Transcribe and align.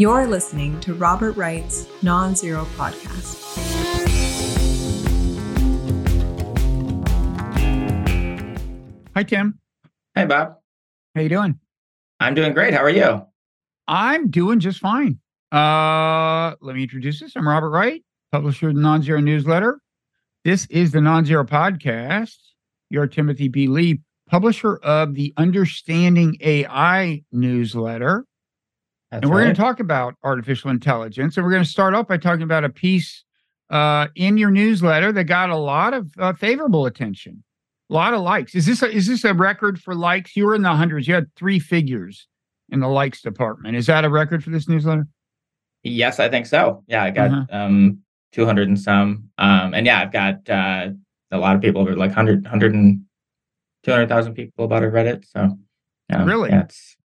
You're 0.00 0.26
listening 0.26 0.80
to 0.80 0.94
Robert 0.94 1.36
Wright's 1.36 1.86
Non 2.02 2.34
Zero 2.34 2.64
Podcast. 2.74 3.36
Hi, 9.14 9.22
Tim. 9.24 9.58
Hey, 10.14 10.24
Bob. 10.24 10.56
How 11.14 11.20
you 11.20 11.28
doing? 11.28 11.60
I'm 12.18 12.32
doing 12.32 12.54
great. 12.54 12.72
How 12.72 12.82
are 12.82 12.88
you? 12.88 13.26
I'm 13.88 14.30
doing 14.30 14.58
just 14.58 14.80
fine. 14.80 15.18
Uh, 15.52 16.54
let 16.62 16.74
me 16.76 16.84
introduce 16.84 17.20
this. 17.20 17.36
I'm 17.36 17.46
Robert 17.46 17.68
Wright, 17.68 18.02
publisher 18.32 18.70
of 18.70 18.76
the 18.76 18.80
Non-Zero 18.80 19.20
newsletter. 19.20 19.82
This 20.46 20.64
is 20.70 20.92
the 20.92 21.02
Non-Zero 21.02 21.44
podcast. 21.44 22.38
You're 22.88 23.06
Timothy 23.06 23.48
B. 23.48 23.66
Lee, 23.66 24.00
publisher 24.30 24.76
of 24.76 25.12
the 25.12 25.34
Understanding 25.36 26.38
AI 26.40 27.22
newsletter. 27.32 28.24
That's 29.10 29.22
and 29.24 29.30
we're 29.30 29.42
going 29.42 29.54
to 29.54 29.60
talk 29.60 29.80
about 29.80 30.14
artificial 30.22 30.70
intelligence. 30.70 31.36
And 31.36 31.44
we're 31.44 31.50
going 31.52 31.64
to 31.64 31.68
start 31.68 31.94
off 31.94 32.06
by 32.06 32.16
talking 32.16 32.42
about 32.42 32.64
a 32.64 32.68
piece 32.68 33.24
uh, 33.68 34.06
in 34.14 34.36
your 34.36 34.50
newsletter 34.50 35.10
that 35.12 35.24
got 35.24 35.50
a 35.50 35.56
lot 35.56 35.94
of 35.94 36.10
uh, 36.18 36.32
favorable 36.32 36.86
attention, 36.86 37.42
a 37.90 37.94
lot 37.94 38.14
of 38.14 38.20
likes. 38.20 38.54
Is 38.54 38.66
this 38.66 38.82
a, 38.82 38.88
is 38.90 39.06
this 39.06 39.24
a 39.24 39.34
record 39.34 39.80
for 39.80 39.94
likes? 39.94 40.36
You 40.36 40.46
were 40.46 40.54
in 40.54 40.62
the 40.62 40.72
hundreds. 40.74 41.08
You 41.08 41.14
had 41.14 41.26
three 41.34 41.58
figures 41.58 42.28
in 42.70 42.78
the 42.80 42.88
likes 42.88 43.20
department. 43.20 43.76
Is 43.76 43.86
that 43.86 44.04
a 44.04 44.08
record 44.10 44.44
for 44.44 44.50
this 44.50 44.68
newsletter? 44.68 45.06
Yes, 45.82 46.20
I 46.20 46.28
think 46.28 46.46
so. 46.46 46.84
Yeah, 46.86 47.02
I 47.04 47.10
got 47.10 47.30
Uh-huh. 47.30 47.56
um 47.56 47.98
200 48.32 48.68
and 48.68 48.78
some. 48.78 49.24
Um, 49.38 49.74
and 49.74 49.86
yeah, 49.86 50.00
I've 50.02 50.12
got 50.12 50.48
uh, 50.48 50.90
a 51.32 51.38
lot 51.38 51.56
of 51.56 51.62
people, 51.62 51.82
like 51.84 52.10
100, 52.10 52.44
100 52.44 52.74
and 52.74 53.00
200,000 53.82 54.34
people 54.34 54.66
about 54.66 54.84
it 54.84 54.88
read 54.88 55.06
it. 55.08 55.26
So, 55.26 55.58
um, 56.12 56.24
Really? 56.28 56.50
Yeah, 56.50 56.66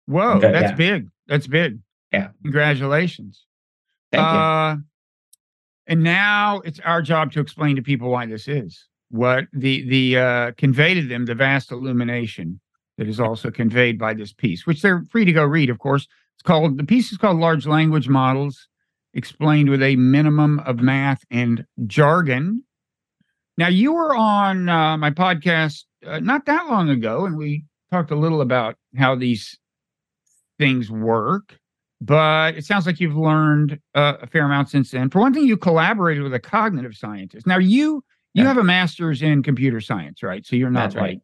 Whoa, 0.06 0.32
Okay, 0.34 0.52
that's 0.52 0.70
yeah. 0.72 0.74
big. 0.76 1.08
That's 1.26 1.46
big. 1.46 1.78
Yeah. 2.12 2.28
Congratulations. 2.42 3.44
thank 4.12 4.22
you. 4.22 4.28
Uh, 4.28 4.76
and 5.86 6.02
now 6.02 6.60
it's 6.64 6.80
our 6.80 7.02
job 7.02 7.32
to 7.32 7.40
explain 7.40 7.76
to 7.76 7.82
people 7.82 8.10
why 8.10 8.26
this 8.26 8.48
is 8.48 8.86
what 9.10 9.44
the 9.52 9.88
the 9.88 10.18
uh, 10.18 10.52
convey 10.56 10.94
to 10.94 11.02
them 11.02 11.26
the 11.26 11.34
vast 11.34 11.70
illumination 11.70 12.60
that 12.98 13.08
is 13.08 13.20
also 13.20 13.50
conveyed 13.50 13.98
by 13.98 14.14
this 14.14 14.32
piece, 14.32 14.66
which 14.66 14.82
they're 14.82 15.04
free 15.10 15.24
to 15.24 15.32
go 15.32 15.44
read. 15.44 15.70
Of 15.70 15.78
course, 15.78 16.06
it's 16.34 16.42
called 16.42 16.78
the 16.78 16.84
piece 16.84 17.12
is 17.12 17.18
called 17.18 17.38
Large 17.38 17.66
Language 17.66 18.08
Models 18.08 18.68
Explained 19.14 19.70
with 19.70 19.82
a 19.82 19.96
Minimum 19.96 20.60
of 20.60 20.80
Math 20.80 21.22
and 21.30 21.64
Jargon. 21.86 22.62
Now 23.56 23.68
you 23.68 23.94
were 23.94 24.14
on 24.14 24.68
uh, 24.68 24.96
my 24.96 25.10
podcast 25.10 25.84
uh, 26.06 26.20
not 26.20 26.46
that 26.46 26.66
long 26.66 26.90
ago, 26.90 27.24
and 27.26 27.36
we 27.36 27.64
talked 27.90 28.10
a 28.10 28.16
little 28.16 28.40
about 28.40 28.76
how 28.96 29.14
these 29.14 29.58
things 30.58 30.90
work 30.90 31.58
but 32.00 32.54
it 32.56 32.64
sounds 32.64 32.86
like 32.86 33.00
you've 33.00 33.16
learned 33.16 33.78
uh, 33.94 34.14
a 34.20 34.26
fair 34.26 34.44
amount 34.44 34.68
since 34.70 34.90
then. 34.90 35.10
For 35.10 35.20
one 35.20 35.32
thing, 35.32 35.46
you 35.46 35.56
collaborated 35.56 36.22
with 36.22 36.34
a 36.34 36.40
cognitive 36.40 36.94
scientist. 36.94 37.46
Now 37.46 37.58
you 37.58 38.04
you 38.34 38.42
Yeah. 38.42 38.48
have 38.48 38.58
a 38.58 38.64
master's 38.64 39.22
in 39.22 39.42
computer 39.42 39.80
science, 39.80 40.22
right? 40.22 40.44
So 40.44 40.56
you're 40.56 40.70
not 40.70 40.80
That's 40.90 40.94
like 40.96 41.02
right. 41.02 41.20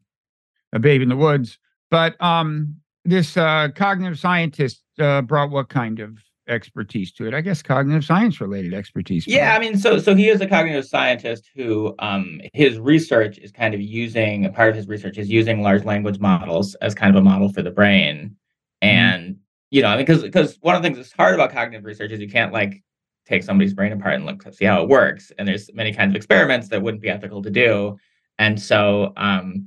a 0.72 0.78
babe 0.78 1.02
in 1.02 1.08
the 1.10 1.16
woods. 1.16 1.58
But 1.90 2.18
um, 2.22 2.76
this 3.04 3.36
uh, 3.36 3.68
cognitive 3.74 4.18
scientist 4.18 4.82
uh, 4.98 5.20
brought 5.20 5.50
what 5.50 5.68
kind 5.68 6.00
of 6.00 6.16
expertise 6.48 7.12
to 7.12 7.27
it? 7.27 7.34
I 7.34 7.40
guess 7.40 7.62
cognitive 7.62 8.05
science 8.05 8.40
related 8.40 8.72
expertise. 8.74 9.27
Yeah, 9.27 9.55
I 9.55 9.58
mean, 9.61 9.77
so 9.78 9.98
so 9.98 10.14
he 10.14 10.28
is 10.28 10.40
a 10.40 10.46
cognitive 10.46 10.86
scientist 10.86 11.48
who 11.55 11.94
um 11.98 12.40
his 12.55 12.78
research 12.78 13.38
is 13.38 13.52
kind 13.52 13.74
of 13.74 13.80
using 13.80 14.50
part 14.52 14.70
of 14.70 14.77
his 14.77 14.88
research 14.88 15.18
is 15.18 15.28
using 15.30 15.62
large 15.62 15.84
language 15.84 16.18
models 16.18 16.74
as 16.77 16.94
kind 16.94 17.14
of 17.14 17.20
a 17.20 17.24
model 17.24 17.52
for 17.52 17.62
the 17.62 17.70
brain. 17.70 18.34
And 18.80 19.36
you 19.72 19.80
know, 19.80 19.88
I 19.88 19.96
mean, 19.96 20.05
because 20.05 20.22
because 20.22 20.58
one 20.60 20.77
of 20.77 20.83
the 20.83 20.86
things 20.86 20.98
that's 20.98 21.12
hard 21.12 21.34
about 21.34 21.50
cognitive 21.50 21.84
research 21.84 22.12
is 22.12 22.20
you 22.20 22.28
can't 22.28 22.52
like 22.52 22.83
take 23.27 23.42
somebody's 23.42 23.72
brain 23.72 23.90
apart 23.90 24.14
and 24.14 24.27
look 24.27 24.44
to 24.44 24.52
see 24.52 24.66
how 24.66 24.83
it 24.83 24.88
works. 24.88 25.33
And 25.38 25.48
there's 25.48 25.72
many 25.72 25.94
kinds 25.94 26.12
of 26.12 26.16
experiments 26.16 26.68
that 26.68 26.83
wouldn't 26.83 27.02
be 27.02 27.08
ethical 27.08 27.40
to 27.42 27.50
do. 27.50 27.96
And 28.38 28.61
so 28.61 29.14
um 29.16 29.64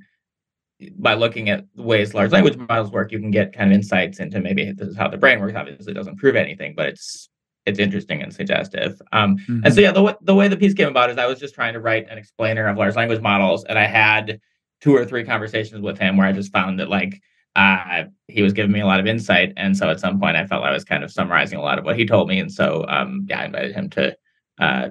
by 0.99 1.15
looking 1.15 1.49
at 1.49 1.65
the 1.75 1.81
ways 1.81 2.13
large 2.13 2.31
language 2.31 2.55
models 2.57 2.91
work, 2.91 3.11
you 3.11 3.19
can 3.19 3.31
get 3.31 3.51
kind 3.53 3.71
of 3.71 3.75
insights 3.75 4.19
into 4.19 4.39
maybe 4.39 4.71
this 4.73 4.89
is 4.89 4.95
how 4.95 5.07
the 5.07 5.17
brain 5.17 5.39
works. 5.39 5.55
Obviously, 5.55 5.91
it 5.91 5.95
doesn't 5.95 6.17
prove 6.17 6.35
anything, 6.35 6.75
but 6.75 6.85
it's 6.88 7.29
it's 7.65 7.79
interesting 7.79 8.21
and 8.21 8.31
suggestive. 8.31 9.01
Um, 9.11 9.38
Mhm. 9.38 9.65
and 9.65 9.73
so 9.73 9.81
yeah, 9.81 9.91
the 9.91 10.15
the 10.21 10.35
way 10.35 10.47
the 10.47 10.57
piece 10.57 10.75
came 10.75 10.89
about 10.89 11.09
is 11.09 11.17
I 11.17 11.25
was 11.25 11.39
just 11.39 11.55
trying 11.55 11.73
to 11.73 11.79
write 11.79 12.07
an 12.11 12.19
explainer 12.19 12.67
of 12.67 12.77
large 12.77 12.95
language 12.95 13.21
models, 13.21 13.63
and 13.63 13.79
I 13.79 13.85
had 13.85 14.39
two 14.81 14.95
or 14.95 15.03
three 15.03 15.23
conversations 15.23 15.81
with 15.81 15.97
him 15.97 16.15
where 16.15 16.27
I 16.27 16.31
just 16.31 16.51
found 16.51 16.79
that 16.79 16.89
like 16.89 17.19
uh, 17.55 18.03
he 18.27 18.41
was 18.41 18.53
giving 18.53 18.71
me 18.71 18.81
a 18.81 18.85
lot 18.85 18.99
of 18.99 19.07
insight, 19.07 19.53
and 19.57 19.75
so 19.77 19.89
at 19.89 19.99
some 19.99 20.19
point 20.19 20.35
I 20.38 20.45
felt 20.45 20.63
I 20.63 20.71
was 20.71 20.83
kind 20.83 21.03
of 21.03 21.11
summarizing 21.11 21.57
a 21.57 21.61
lot 21.61 21.79
of 21.79 21.85
what 21.85 21.97
he 21.97 22.05
told 22.05 22.27
me, 22.27 22.39
and 22.39 22.51
so 22.51 22.85
um, 22.88 23.25
yeah, 23.29 23.41
I 23.41 23.45
invited 23.45 23.73
him 23.75 23.89
to 23.91 24.17
uh, 24.59 24.89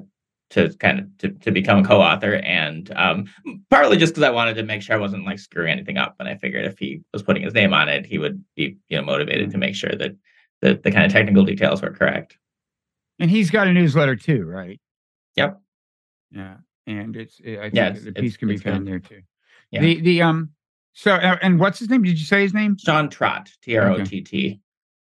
to 0.50 0.68
kind 0.78 1.00
of 1.00 1.18
to, 1.18 1.28
to 1.30 1.50
become 1.50 1.78
a 1.80 1.84
co-author, 1.84 2.36
and 2.36 2.90
um, 2.96 3.26
partly 3.70 3.96
just 3.96 4.14
because 4.14 4.22
I 4.22 4.30
wanted 4.30 4.54
to 4.54 4.62
make 4.62 4.82
sure 4.82 4.96
I 4.96 5.00
wasn't 5.00 5.24
like 5.26 5.38
screwing 5.38 5.72
anything 5.72 5.98
up, 5.98 6.16
and 6.18 6.28
I 6.28 6.36
figured 6.36 6.64
if 6.64 6.78
he 6.78 7.02
was 7.12 7.22
putting 7.22 7.42
his 7.42 7.54
name 7.54 7.74
on 7.74 7.88
it, 7.88 8.06
he 8.06 8.18
would 8.18 8.42
be 8.56 8.76
you 8.88 8.96
know 8.96 9.04
motivated 9.04 9.50
to 9.50 9.58
make 9.58 9.74
sure 9.74 9.92
that 9.94 10.16
the 10.60 10.80
the 10.82 10.90
kind 10.90 11.04
of 11.04 11.12
technical 11.12 11.44
details 11.44 11.82
were 11.82 11.90
correct. 11.90 12.38
and 13.18 13.30
he's 13.30 13.50
got 13.50 13.66
a 13.66 13.72
newsletter 13.72 14.16
too, 14.16 14.44
right? 14.44 14.80
Yep. 15.36 15.60
Yeah, 16.30 16.56
and 16.86 17.14
it's 17.16 17.40
I 17.44 17.70
think 17.70 17.74
Yeah, 17.74 17.90
the 17.90 18.12
piece 18.12 18.36
can 18.36 18.48
be 18.48 18.54
it's 18.54 18.62
good. 18.62 18.72
found 18.72 18.86
there 18.88 19.00
too. 19.00 19.20
Yeah. 19.70 19.80
The 19.82 20.00
the 20.00 20.22
um 20.22 20.50
so 20.94 21.12
uh, 21.14 21.36
and 21.42 21.60
what's 21.60 21.78
his 21.78 21.88
name? 21.90 22.02
Did 22.02 22.18
you 22.18 22.24
say 22.24 22.42
his 22.42 22.54
name? 22.54 22.76
Sean 22.78 23.08
Trott, 23.10 23.50
T 23.62 23.76
R 23.76 23.90
O 23.90 24.04
T 24.04 24.20
T. 24.22 24.60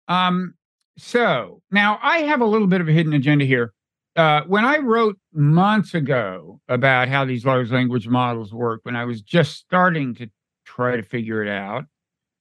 Um, 0.08 0.54
so 0.98 1.62
now 1.72 2.00
I 2.02 2.20
have 2.20 2.42
a 2.42 2.46
little 2.46 2.68
bit 2.68 2.82
of 2.82 2.88
a 2.88 2.92
hidden 2.92 3.14
agenda 3.14 3.46
here. 3.46 3.74
Uh, 4.16 4.42
when 4.48 4.66
I 4.66 4.78
wrote 4.80 5.18
months 5.34 5.94
ago 5.94 6.60
about 6.68 7.08
how 7.08 7.26
these 7.26 7.46
large 7.46 7.72
language 7.72 8.08
models 8.08 8.54
work, 8.54 8.82
when 8.84 8.96
I 8.96 9.06
was 9.06 9.22
just 9.22 9.54
starting 9.58 10.16
to 10.16 10.30
try 10.66 10.96
to 10.98 11.04
figure 11.04 11.42
it 11.44 11.50
out, 11.50 11.86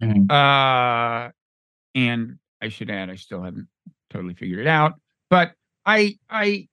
Mhm. 0.03 0.31
uh, 0.31 1.31
and 1.94 2.38
I 2.62 2.69
should 2.69 2.91
add, 2.91 3.10
I 3.10 3.14
still 3.16 3.42
haven't 3.42 3.69
totally 4.10 4.34
figured 4.34 4.60
it 4.60 4.66
out, 4.66 4.94
but 5.31 5.53
I 5.87 6.16
I 6.28 6.69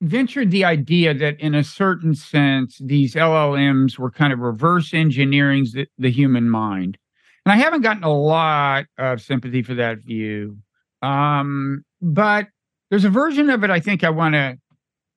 ventured 0.00 0.50
the 0.50 0.64
idea 0.64 1.12
that 1.12 1.38
in 1.40 1.54
a 1.54 1.64
certain 1.64 2.14
sense 2.14 2.78
these 2.82 3.14
LLMs 3.14 3.98
were 3.98 4.10
kind 4.10 4.32
of 4.32 4.38
reverse 4.38 4.94
engineering 4.94 5.66
the, 5.72 5.86
the 5.98 6.10
human 6.10 6.48
mind. 6.48 6.96
And 7.44 7.52
I 7.52 7.56
haven't 7.56 7.82
gotten 7.82 8.04
a 8.04 8.12
lot 8.12 8.86
of 8.98 9.20
sympathy 9.20 9.62
for 9.62 9.74
that 9.74 9.98
view. 9.98 10.58
Um, 11.02 11.84
but 12.00 12.48
there's 12.90 13.04
a 13.04 13.10
version 13.10 13.50
of 13.50 13.64
it 13.64 13.70
I 13.70 13.80
think 13.80 14.04
I 14.04 14.10
want 14.10 14.34
to 14.34 14.58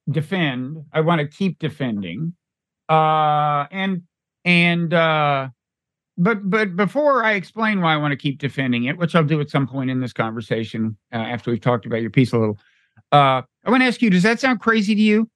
defend. 0.10 0.78
I 0.94 1.02
want 1.02 1.22
to 1.22 1.28
keep 1.28 1.60
defending. 1.60 2.34
Uh, 2.90 3.66
and 3.72 4.04
and 4.46 4.94
uh, 4.94 5.50
but 6.18 6.50
but 6.50 6.76
before 6.76 7.24
I 7.24 7.34
explain 7.34 7.82
why 7.82 7.94
I 7.94 7.98
want 7.98 8.12
to 8.12 8.18
keep 8.18 8.40
defending 8.40 8.86
it, 8.86 8.98
which 8.98 9.16
I'll 9.16 9.24
do 9.24 9.42
at 9.42 9.50
some 9.50 9.68
point 9.68 9.90
in 9.90 10.02
this 10.02 10.14
conversation 10.14 10.98
uh, 11.12 11.18
after 11.18 11.52
we've 11.52 11.62
talked 11.62 11.86
about 11.86 12.02
your 12.02 12.12
piece 12.12 12.34
a 12.34 12.38
little, 12.38 12.60
uh, 13.14 13.42
I 13.66 13.70
want 13.70 13.82
to 13.82 13.88
ask 13.88 14.02
you: 14.02 14.10
Does 14.10 14.24
that 14.24 14.40
sound 14.40 14.60
crazy 14.60 14.96
to 14.96 15.02
you? 15.02 15.30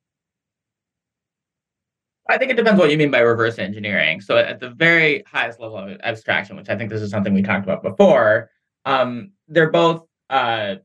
I 2.30 2.38
think 2.38 2.52
it 2.52 2.58
depends 2.58 2.80
what 2.80 2.92
you 2.92 2.98
mean 2.98 3.12
by 3.12 3.20
reverse 3.20 3.58
engineering. 3.58 4.20
So 4.20 4.38
at 4.38 4.60
the 4.60 4.72
very 4.72 5.24
highest 5.26 5.60
level 5.60 5.78
of 5.78 5.98
abstraction, 6.04 6.58
which 6.58 6.70
I 6.70 6.76
think 6.76 6.90
this 6.90 7.02
is 7.02 7.10
something 7.10 7.34
we 7.34 7.42
talked 7.42 7.64
about 7.64 7.84
before, 7.84 8.50
um, 8.84 9.32
they're 9.48 9.72
both 9.72 10.06
uh, 10.30 10.76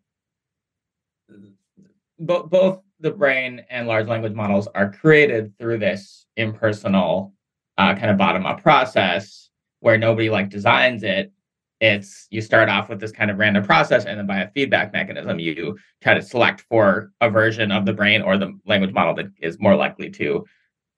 bo- 2.19 2.47
both 2.47 2.81
the 3.01 3.11
brain 3.11 3.65
and 3.71 3.89
large 3.89 4.07
language 4.07 4.35
models 4.35 4.69
are 4.75 4.93
created 4.93 5.59
through 5.59 5.79
this 5.79 6.27
impersonal 6.37 7.35
uh, 7.79 7.95
kind 7.95 8.11
of 8.11 8.17
bottom 8.17 8.47
up 8.47 8.63
process 8.63 9.51
where 9.81 9.99
nobody 9.99 10.31
like 10.31 10.49
designs 10.49 11.03
it. 11.03 11.33
It's 11.83 12.29
you 12.31 12.41
start 12.41 12.69
off 12.69 12.89
with 12.89 13.01
this 13.01 13.11
kind 13.11 13.29
of 13.29 13.39
random 13.39 13.65
process, 13.65 14.05
and 14.05 14.17
then 14.17 14.27
by 14.27 14.39
a 14.39 14.51
feedback 14.53 14.93
mechanism, 14.93 15.41
you 15.41 15.77
try 16.01 16.15
to 16.15 16.23
select 16.23 16.61
for 16.61 17.11
a 17.21 17.29
version 17.29 17.73
of 17.73 17.85
the 17.87 17.93
brain 17.93 18.23
or 18.23 18.39
the 18.39 18.57
language 18.65 18.93
model 18.93 19.17
that 19.17 19.27
is 19.41 19.59
more 19.59 19.75
likely 19.75 20.09
to 20.11 20.47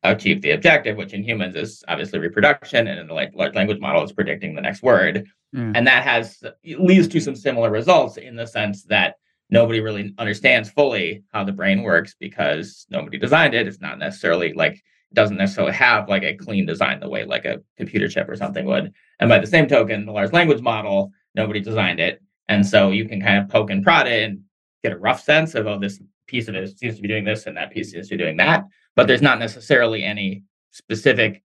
achieve 0.02 0.42
the 0.42 0.50
objective, 0.50 0.98
which 0.98 1.14
in 1.14 1.24
humans 1.24 1.56
is 1.56 1.82
obviously 1.88 2.18
reproduction, 2.18 2.86
and 2.86 3.00
in 3.00 3.06
the 3.06 3.14
large 3.14 3.54
language 3.54 3.80
model 3.80 4.04
is 4.04 4.12
predicting 4.12 4.54
the 4.54 4.60
next 4.60 4.82
word. 4.82 5.26
Yeah. 5.54 5.72
And 5.74 5.86
that 5.86 6.04
has 6.04 6.42
leads 6.78 7.08
to 7.08 7.20
some 7.20 7.34
similar 7.34 7.70
results 7.70 8.18
in 8.18 8.36
the 8.36 8.46
sense 8.46 8.84
that 8.84 9.14
nobody 9.48 9.80
really 9.80 10.12
understands 10.18 10.70
fully 10.70 11.22
how 11.32 11.44
the 11.44 11.52
brain 11.52 11.82
works 11.82 12.14
because 12.20 12.86
nobody 12.90 13.16
designed 13.16 13.54
it. 13.54 13.66
It's 13.66 13.80
not 13.80 13.98
necessarily 13.98 14.52
like 14.52 14.82
doesn't 15.14 15.36
necessarily 15.36 15.72
have 15.72 16.08
like 16.08 16.22
a 16.22 16.34
clean 16.34 16.66
design 16.66 17.00
the 17.00 17.08
way 17.08 17.24
like 17.24 17.44
a 17.44 17.60
computer 17.76 18.08
chip 18.08 18.28
or 18.28 18.36
something 18.36 18.66
would. 18.66 18.92
And 19.20 19.28
by 19.28 19.38
the 19.38 19.46
same 19.46 19.66
token, 19.66 20.06
the 20.06 20.12
large 20.12 20.32
language 20.32 20.60
model, 20.60 21.12
nobody 21.34 21.60
designed 21.60 22.00
it. 22.00 22.20
And 22.48 22.66
so 22.66 22.90
you 22.90 23.08
can 23.08 23.20
kind 23.20 23.38
of 23.38 23.48
poke 23.48 23.70
and 23.70 23.82
prod 23.82 24.06
it 24.06 24.24
and 24.24 24.42
get 24.82 24.92
a 24.92 24.98
rough 24.98 25.22
sense 25.22 25.54
of, 25.54 25.66
oh, 25.66 25.78
this 25.78 26.00
piece 26.26 26.48
of 26.48 26.54
it 26.54 26.78
seems 26.78 26.96
to 26.96 27.02
be 27.02 27.08
doing 27.08 27.24
this 27.24 27.46
and 27.46 27.56
that 27.56 27.70
piece 27.70 27.92
seems 27.92 28.08
to 28.08 28.16
be 28.16 28.22
doing 28.22 28.36
that. 28.36 28.64
But 28.96 29.06
there's 29.06 29.22
not 29.22 29.38
necessarily 29.38 30.04
any 30.04 30.42
specific 30.70 31.42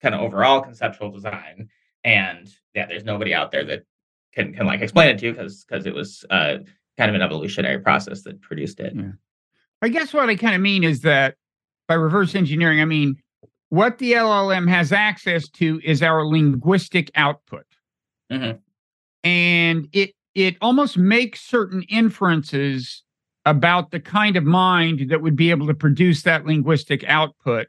kind 0.00 0.14
of 0.14 0.20
overall 0.20 0.60
conceptual 0.60 1.10
design. 1.10 1.68
And 2.04 2.48
yeah, 2.74 2.86
there's 2.86 3.04
nobody 3.04 3.34
out 3.34 3.50
there 3.50 3.64
that 3.64 3.84
can 4.32 4.52
can 4.54 4.66
like 4.66 4.80
explain 4.80 5.08
it 5.08 5.18
to 5.18 5.26
you 5.26 5.32
because 5.32 5.64
because 5.64 5.86
it 5.86 5.94
was 5.94 6.24
uh 6.30 6.58
kind 6.96 7.08
of 7.08 7.14
an 7.14 7.22
evolutionary 7.22 7.78
process 7.78 8.22
that 8.22 8.40
produced 8.40 8.80
it. 8.80 8.92
Yeah. 8.94 9.12
I 9.82 9.88
guess 9.88 10.12
what 10.12 10.28
I 10.28 10.36
kind 10.36 10.54
of 10.54 10.60
mean 10.60 10.84
is 10.84 11.02
that 11.02 11.36
by 11.88 11.94
reverse 11.94 12.34
engineering, 12.34 12.80
I 12.80 12.84
mean 12.84 13.16
what 13.70 13.98
the 13.98 14.12
LLM 14.12 14.68
has 14.68 14.92
access 14.92 15.48
to 15.48 15.80
is 15.84 16.02
our 16.02 16.24
linguistic 16.24 17.10
output. 17.14 17.66
Mhm. 18.30 18.60
And 19.24 19.88
it 19.92 20.14
it 20.34 20.56
almost 20.60 20.96
makes 20.96 21.40
certain 21.40 21.82
inferences 21.88 23.02
about 23.44 23.90
the 23.90 23.98
kind 23.98 24.36
of 24.36 24.44
mind 24.44 25.10
that 25.10 25.20
would 25.20 25.34
be 25.34 25.50
able 25.50 25.66
to 25.66 25.74
produce 25.74 26.22
that 26.22 26.44
linguistic 26.46 27.02
output. 27.04 27.66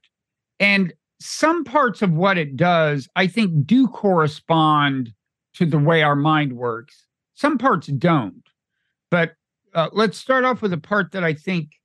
And 0.59 0.93
some 1.19 1.63
parts 1.63 2.01
of 2.01 2.11
what 2.11 2.37
it 2.37 2.55
does, 2.55 3.07
I 3.15 3.27
think, 3.27 3.65
do 3.65 3.87
correspond 3.87 5.13
to 5.53 5.65
the 5.65 5.79
way 5.79 6.03
our 6.03 6.15
mind 6.15 6.53
works. 6.53 7.07
Some 7.33 7.57
parts 7.57 7.87
don't. 7.87 8.43
But 9.09 9.33
uh, 9.73 9.89
let's 9.93 10.17
start 10.17 10.43
off 10.43 10.61
with 10.61 10.73
a 10.73 10.77
part 10.77 11.11
that 11.11 11.23
I 11.23 11.33
think 11.33 11.78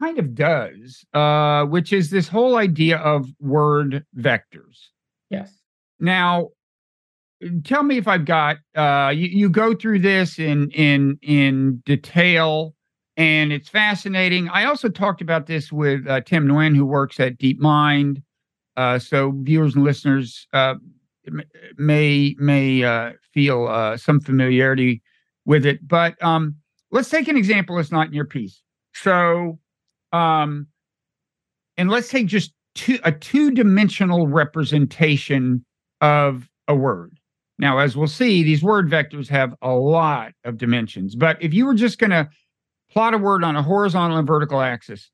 kind 0.00 0.18
of 0.18 0.34
does, 0.34 1.04
uh, 1.14 1.64
which 1.64 1.92
is 1.92 2.10
this 2.10 2.28
whole 2.28 2.56
idea 2.56 2.98
of 2.98 3.28
word 3.40 4.04
vectors. 4.16 4.88
Yes. 5.30 5.52
Now, 6.00 6.48
tell 7.64 7.82
me 7.82 7.98
if 7.98 8.08
I've 8.08 8.24
got 8.24 8.56
uh, 8.76 9.12
you, 9.14 9.28
you 9.28 9.48
go 9.48 9.74
through 9.74 10.00
this 10.00 10.38
in 10.38 10.70
in 10.70 11.18
in 11.22 11.82
detail, 11.86 12.74
and 13.16 13.52
it's 13.52 13.68
fascinating. 13.68 14.48
I 14.48 14.64
also 14.64 14.88
talked 14.88 15.20
about 15.22 15.46
this 15.46 15.72
with 15.72 16.06
uh, 16.06 16.20
Tim 16.22 16.46
Nguyen, 16.48 16.76
who 16.76 16.84
works 16.84 17.20
at 17.20 17.38
DeepMind. 17.38 18.22
Uh, 18.76 18.98
so 18.98 19.32
viewers 19.42 19.76
and 19.76 19.84
listeners 19.84 20.48
uh, 20.52 20.74
may 21.76 22.34
may 22.38 22.82
uh, 22.82 23.12
feel 23.32 23.68
uh, 23.68 23.96
some 23.96 24.20
familiarity 24.20 25.02
with 25.44 25.64
it. 25.64 25.86
But 25.86 26.20
um, 26.22 26.56
let's 26.90 27.08
take 27.08 27.28
an 27.28 27.36
example 27.36 27.76
that's 27.76 27.92
not 27.92 28.08
in 28.08 28.12
your 28.14 28.24
piece. 28.24 28.62
So, 28.94 29.58
um, 30.14 30.68
and 31.76 31.90
let's 31.90 32.08
take 32.08 32.28
just 32.28 32.52
two, 32.76 32.98
a 33.02 33.10
two 33.10 33.50
dimensional 33.50 34.28
representation 34.28 35.64
of 36.00 36.48
a 36.68 36.74
word. 36.74 37.18
Now, 37.58 37.78
as 37.78 37.96
we'll 37.96 38.06
see, 38.06 38.42
these 38.44 38.62
word 38.62 38.88
vectors 38.88 39.28
have 39.28 39.54
a 39.60 39.72
lot 39.72 40.32
of 40.44 40.56
dimensions. 40.56 41.16
But 41.16 41.42
if 41.42 41.52
you 41.52 41.66
were 41.66 41.74
just 41.74 41.98
going 41.98 42.10
to 42.10 42.28
plot 42.90 43.14
a 43.14 43.18
word 43.18 43.42
on 43.42 43.56
a 43.56 43.62
horizontal 43.62 44.16
and 44.16 44.26
vertical 44.26 44.60
axis, 44.60 45.10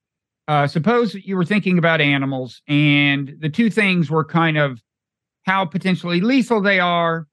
uh, 0.49 0.67
suppose 0.67 1.15
you 1.15 1.37
were 1.37 1.45
thinking 1.45 1.79
about 1.79 2.01
animals 2.01 2.61
and 2.69 3.37
the 3.39 3.49
two 3.49 3.71
things 3.71 4.11
were 4.11 4.25
kind 4.25 4.59
of 4.59 4.83
how 5.45 5.65
potentially 5.65 6.21
lethal 6.21 6.61
they 6.61 6.81
are 6.81 7.27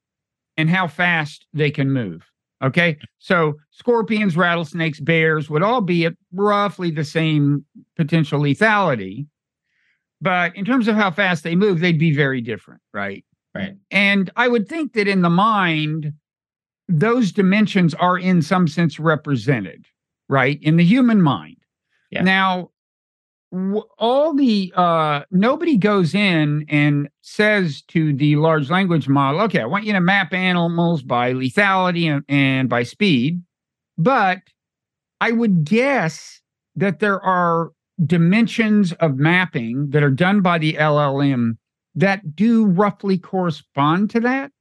and 0.55 0.69
how 0.69 0.87
fast 0.87 1.45
they 1.53 1.71
can 1.71 1.91
move. 1.91 2.25
Okay. 2.63 2.97
So 3.19 3.55
scorpions, 3.71 4.35
rattlesnakes, 4.35 4.99
bears 4.99 5.49
would 5.49 5.63
all 5.63 5.81
be 5.81 6.05
at 6.05 6.13
roughly 6.33 6.91
the 6.91 7.03
same 7.03 7.65
potential 7.95 8.39
lethality. 8.39 9.27
But 10.21 10.55
in 10.55 10.65
terms 10.65 10.87
of 10.87 10.95
how 10.95 11.11
fast 11.11 11.43
they 11.43 11.55
move, 11.55 11.79
they'd 11.79 11.99
be 11.99 12.15
very 12.15 12.41
different, 12.41 12.81
right? 12.93 13.23
Right. 13.53 13.75
And 13.91 14.31
I 14.35 14.47
would 14.47 14.67
think 14.67 14.93
that 14.93 15.07
in 15.07 15.21
the 15.21 15.29
mind, 15.29 16.13
those 16.87 17.31
dimensions 17.31 17.93
are 17.95 18.17
in 18.17 18.41
some 18.41 18.67
sense 18.67 18.99
represented, 18.99 19.85
right? 20.29 20.59
In 20.61 20.77
the 20.77 20.83
human 20.83 21.21
mind. 21.21 21.57
Yeah. 22.11 22.23
Now, 22.23 22.71
all 23.97 24.33
the 24.33 24.73
uh 24.75 25.21
nobody 25.31 25.77
goes 25.77 26.13
in 26.13 26.65
and 26.67 27.07
says 27.21 27.81
to 27.83 28.13
the 28.13 28.35
large 28.35 28.69
language 28.69 29.07
model 29.07 29.39
okay 29.39 29.61
i 29.61 29.65
want 29.65 29.85
you 29.85 29.93
to 29.93 30.01
map 30.01 30.33
animals 30.33 31.01
by 31.01 31.31
lethality 31.31 32.05
and, 32.13 32.25
and 32.27 32.67
by 32.67 32.83
speed 32.83 33.41
but 33.97 34.39
i 35.21 35.31
would 35.31 35.63
guess 35.63 36.41
that 36.75 36.99
there 36.99 37.21
are 37.21 37.71
dimensions 38.05 38.91
of 38.93 39.15
mapping 39.15 39.89
that 39.91 40.03
are 40.03 40.11
done 40.11 40.41
by 40.41 40.57
the 40.57 40.73
llm 40.73 41.55
that 41.95 42.35
do 42.35 42.65
roughly 42.65 43.17
correspond 43.17 44.09
to 44.09 44.19
that 44.19 44.51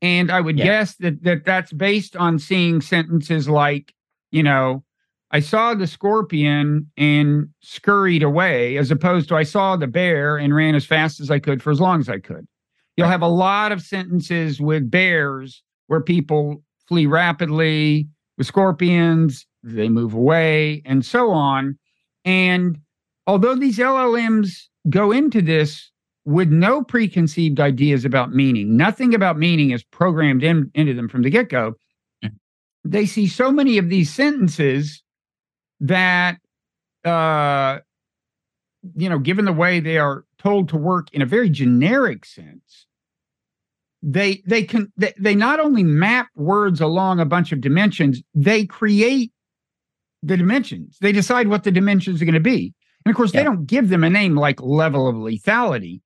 and 0.00 0.30
i 0.30 0.40
would 0.40 0.56
Yeah. 0.58 0.64
guess 0.64 0.94
that, 0.98 1.24
that 1.24 1.44
that's 1.44 1.72
based 1.72 2.14
on 2.14 2.38
seeing 2.38 2.80
sentences 2.80 3.48
like 3.48 3.92
you 4.30 4.44
know 4.44 4.84
I 5.32 5.40
saw 5.40 5.74
the 5.74 5.86
scorpion 5.86 6.90
and 6.96 7.48
scurried 7.60 8.22
away, 8.22 8.76
as 8.76 8.90
opposed 8.90 9.28
to 9.28 9.36
I 9.36 9.42
saw 9.42 9.76
the 9.76 9.86
bear 9.86 10.36
and 10.36 10.54
ran 10.54 10.74
as 10.74 10.86
fast 10.86 11.20
as 11.20 11.30
I 11.30 11.38
could 11.38 11.62
for 11.62 11.70
as 11.70 11.80
long 11.80 12.00
as 12.00 12.08
I 12.08 12.18
could. 12.18 12.46
You'll 12.96 13.08
have 13.08 13.22
a 13.22 13.28
lot 13.28 13.72
of 13.72 13.82
sentences 13.82 14.60
with 14.60 14.90
bears 14.90 15.62
where 15.88 16.00
people 16.00 16.62
flee 16.88 17.06
rapidly, 17.06 18.08
with 18.38 18.46
scorpions, 18.46 19.46
they 19.62 19.88
move 19.88 20.14
away, 20.14 20.82
and 20.84 21.04
so 21.04 21.30
on. 21.30 21.76
And 22.24 22.78
although 23.26 23.56
these 23.56 23.78
LLMs 23.78 24.68
go 24.88 25.10
into 25.10 25.42
this 25.42 25.90
with 26.24 26.50
no 26.50 26.82
preconceived 26.82 27.60
ideas 27.60 28.04
about 28.04 28.32
meaning, 28.32 28.76
nothing 28.76 29.14
about 29.14 29.38
meaning 29.38 29.70
is 29.70 29.82
programmed 29.84 30.42
in, 30.42 30.70
into 30.74 30.94
them 30.94 31.08
from 31.08 31.22
the 31.22 31.30
get 31.30 31.48
go. 31.48 31.74
Mhm. 32.24 32.32
They 32.84 33.06
see 33.06 33.26
so 33.26 33.50
many 33.50 33.78
of 33.78 33.88
these 33.88 34.12
sentences 34.12 35.02
that 35.80 36.38
uh 37.04 37.78
you 38.96 39.08
know 39.08 39.18
given 39.18 39.44
the 39.44 39.52
way 39.52 39.80
they 39.80 39.98
are 39.98 40.24
told 40.38 40.68
to 40.68 40.76
work 40.76 41.08
in 41.12 41.22
a 41.22 41.26
very 41.26 41.48
generic 41.50 42.24
sense 42.24 42.86
they 44.02 44.42
they 44.46 44.62
can 44.62 44.92
they, 44.96 45.12
they 45.18 45.34
not 45.34 45.58
only 45.60 45.82
map 45.82 46.28
words 46.36 46.80
along 46.80 47.20
a 47.20 47.24
bunch 47.24 47.52
of 47.52 47.60
dimensions 47.60 48.22
they 48.34 48.64
create 48.64 49.32
the 50.22 50.36
dimensions 50.36 50.96
they 51.00 51.12
decide 51.12 51.48
what 51.48 51.64
the 51.64 51.70
dimensions 51.72 52.20
are 52.22 52.24
going 52.24 52.34
to 52.34 52.40
be 52.40 52.72
and 53.04 53.10
of 53.10 53.16
course 53.16 53.32
they 53.32 53.42
don't 53.44 53.66
give 53.66 53.88
them 53.88 54.04
a 54.04 54.10
name 54.10 54.34
like 54.36 54.60
level 54.62 55.08
of 55.08 55.14
lethality 55.16 56.00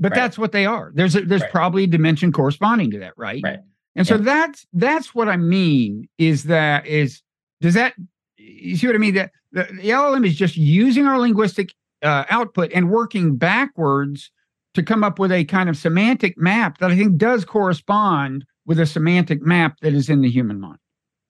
but 0.00 0.10
Right. 0.10 0.16
that's 0.22 0.38
what 0.38 0.52
they 0.52 0.66
are 0.66 0.90
there's 0.94 1.14
a, 1.16 1.20
there's 1.22 1.42
Right. 1.42 1.50
probably 1.50 1.84
a 1.84 1.88
dimension 1.88 2.32
corresponding 2.32 2.90
to 2.92 2.98
that 3.00 3.14
right 3.16 3.42
Right. 3.44 3.60
and 3.94 4.06
so 4.06 4.16
Yeah. 4.16 4.22
that's 4.22 4.66
that's 4.72 5.14
what 5.14 5.28
I 5.28 5.36
mean 5.36 6.08
is 6.18 6.44
that 6.44 6.86
is 6.86 7.22
does 7.60 7.74
that 7.74 7.94
you 8.36 8.76
see 8.76 8.86
what 8.86 8.96
I 8.96 8.98
mean 8.98 9.14
that 9.14 9.32
the, 9.52 9.64
the 9.64 9.90
LLM 9.90 10.26
is 10.26 10.36
just 10.36 10.56
using 10.56 11.06
our 11.06 11.18
linguistic 11.18 11.74
uh, 12.02 12.24
output 12.28 12.70
and 12.74 12.90
working 12.90 13.36
backwards 13.36 14.30
to 14.74 14.82
come 14.82 15.04
up 15.04 15.18
with 15.18 15.32
a 15.32 15.44
kind 15.44 15.68
of 15.68 15.76
semantic 15.76 16.36
map 16.36 16.78
that 16.78 16.90
I 16.90 16.96
think 16.96 17.16
does 17.16 17.44
correspond 17.44 18.44
with 18.66 18.80
a 18.80 18.86
semantic 18.86 19.42
map 19.42 19.78
that 19.80 19.94
is 19.94 20.08
in 20.08 20.20
the 20.20 20.30
human 20.30 20.60
mind. 20.60 20.78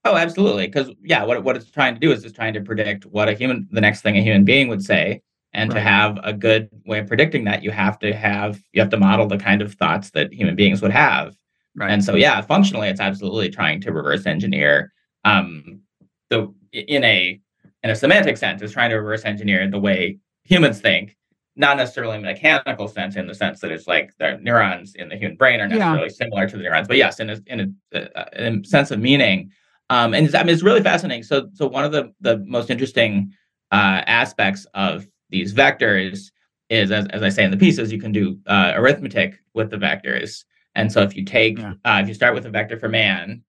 Oh, 0.05 0.17
absolutely. 0.17 0.67
Because 0.67 0.91
yeah, 1.03 1.25
what 1.25 1.43
what 1.45 1.57
it's 1.57 1.71
trying 1.71 1.95
to 1.95 2.01
do 2.01 2.13
is 2.13 2.25
it's 2.25 2.35
trying 2.35 2.55
to 2.55 2.61
predict 2.61 3.07
what 3.07 3.29
a 3.29 3.35
human, 3.35 3.69
the 3.71 3.81
next 3.81 4.03
thing 4.03 4.17
a 4.17 4.23
human 4.23 4.45
being 4.45 4.69
would 4.69 4.83
say, 4.83 5.23
and 5.53 5.71
to 5.71 5.81
have 5.81 6.19
a 6.23 6.33
good 6.33 6.69
way 6.85 6.99
of 6.99 7.07
predicting 7.07 7.45
that, 7.45 7.63
you 7.63 7.71
have 7.71 7.99
to 8.01 8.13
have 8.13 8.61
you 8.73 8.83
have 8.83 8.91
to 8.91 8.99
model 8.99 9.27
the 9.27 9.39
kind 9.39 9.63
of 9.63 9.75
thoughts 9.75 10.11
that 10.11 10.33
human 10.33 10.57
beings 10.57 10.83
would 10.83 10.91
have. 10.91 11.37
Right. 11.77 11.91
And 11.91 12.05
so, 12.05 12.15
yeah, 12.15 12.41
functionally, 12.41 12.89
it's 12.89 13.01
absolutely 13.01 13.49
trying 13.49 13.81
to 13.81 13.93
reverse 13.93 14.27
engineer 14.27 14.93
um, 15.25 15.81
the 16.29 16.53
in 16.75 17.05
a 17.05 17.41
in 17.83 17.91
a 17.91 17.97
semantic 17.97 18.37
sense, 18.37 18.63
it's 18.63 18.73
trying 18.73 18.91
to 18.91 18.97
reverse 18.97 19.25
engineer 19.25 19.69
the 19.71 19.79
way 19.79 20.19
humans 20.45 20.81
think, 20.81 21.17
not 21.57 21.77
necessarily 21.77 22.17
in 22.17 22.25
a 22.25 22.33
mechanical 22.33 22.89
sense, 22.89 23.17
in 23.17 23.27
the 23.27 23.35
sense 23.35 23.61
that 23.61 23.71
it's 23.71 23.87
like 23.87 24.13
the 24.19 24.39
neurons 24.43 24.95
in 24.95 25.09
the 25.09 25.17
human 25.17 25.37
brain 25.37 25.61
are 25.61 25.69
Yeah. 25.69 25.77
necessarily 25.77 26.09
similar 26.11 26.49
to 26.49 26.57
the 26.57 26.63
neurons, 26.63 26.89
but 26.89 26.97
yes, 26.97 27.21
in 27.21 27.31
a 27.31 27.39
in 27.47 27.77
a, 27.93 28.19
uh, 28.19 28.25
in 28.37 28.61
a 28.61 28.65
sense 28.67 28.91
of 28.91 29.01
meaning. 29.01 29.51
Um, 29.91 30.15
and 30.15 30.25
it's, 30.25 30.35
I 30.35 30.43
mean, 30.43 30.55
it's 30.55 30.63
really 30.63 30.83
fascinating. 30.83 31.23
So, 31.25 31.49
so 31.53 31.67
one 31.69 31.85
of 31.85 31.93
the 31.93 32.13
the 32.21 32.39
most 32.39 32.71
interesting 32.71 33.33
uh, 33.71 34.03
aspects 34.07 34.67
of 34.75 35.07
these 35.31 35.53
vectors 35.53 36.31
is, 36.71 36.91
as, 36.91 37.07
as 37.09 37.23
I 37.23 37.29
say 37.29 37.45
in 37.45 37.51
the 37.51 37.57
pieces, 37.57 37.93
you 37.93 38.01
can 38.01 38.11
do 38.13 38.39
uh, 38.47 38.73
arithmetic 38.75 39.39
with 39.53 39.71
the 39.71 39.77
vectors. 39.77 40.45
And 40.75 40.91
so, 40.91 41.03
if 41.03 41.15
you 41.15 41.25
take, 41.25 41.59
Yeah. 41.59 41.75
uh, 41.85 42.01
if 42.03 42.09
you 42.09 42.15
start 42.15 42.35
with 42.35 42.47
a 42.47 42.51
vector 42.51 42.79
for 42.79 42.89
man, 42.89 43.43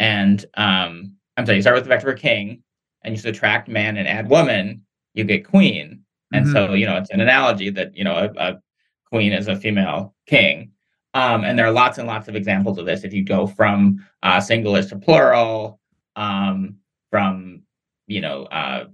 and 0.00 0.44
um, 0.54 1.12
I'm 1.36 1.46
sorry, 1.46 1.56
you 1.56 1.62
start 1.62 1.76
with 1.76 1.86
a 1.86 1.88
vector 1.88 2.10
for 2.10 2.16
king, 2.16 2.62
and 3.06 3.14
you 3.14 3.20
subtract 3.20 3.68
man 3.68 3.96
and 3.96 4.06
add 4.08 4.28
woman, 4.28 4.82
you 5.14 5.24
get 5.24 5.46
queen. 5.46 6.00
And 6.32 6.44
Mhm. 6.44 6.52
so, 6.52 6.74
you 6.74 6.84
know, 6.84 6.96
it's 6.96 7.10
an 7.10 7.20
analogy 7.20 7.70
that 7.70 7.96
you 7.96 8.04
know 8.04 8.14
a, 8.36 8.48
a 8.48 8.60
queen 9.10 9.32
is 9.32 9.46
a 9.48 9.56
female 9.56 10.14
king. 10.26 10.72
Um, 11.14 11.44
and 11.44 11.58
there 11.58 11.64
are 11.66 11.72
lots 11.72 11.96
and 11.98 12.06
lots 12.06 12.28
of 12.28 12.34
examples 12.36 12.76
of 12.78 12.84
this. 12.84 13.04
If 13.04 13.14
you 13.14 13.24
go 13.24 13.46
from 13.46 14.04
uh, 14.22 14.38
singulars 14.38 14.90
to 14.90 14.98
plural, 14.98 15.80
um, 16.16 16.76
from 17.10 17.62
you 18.08 18.20
know 18.20 18.42
uh, 18.46 18.86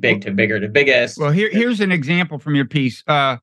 big 0.00 0.20
to 0.22 0.32
bigger 0.32 0.58
to 0.60 0.68
biggest. 0.68 1.18
Well, 1.18 1.30
here 1.30 1.48
here's 1.50 1.80
an 1.80 1.92
example 1.92 2.38
from 2.38 2.56
your 2.56 2.66
piece. 2.66 3.04
Uh, 3.06 3.36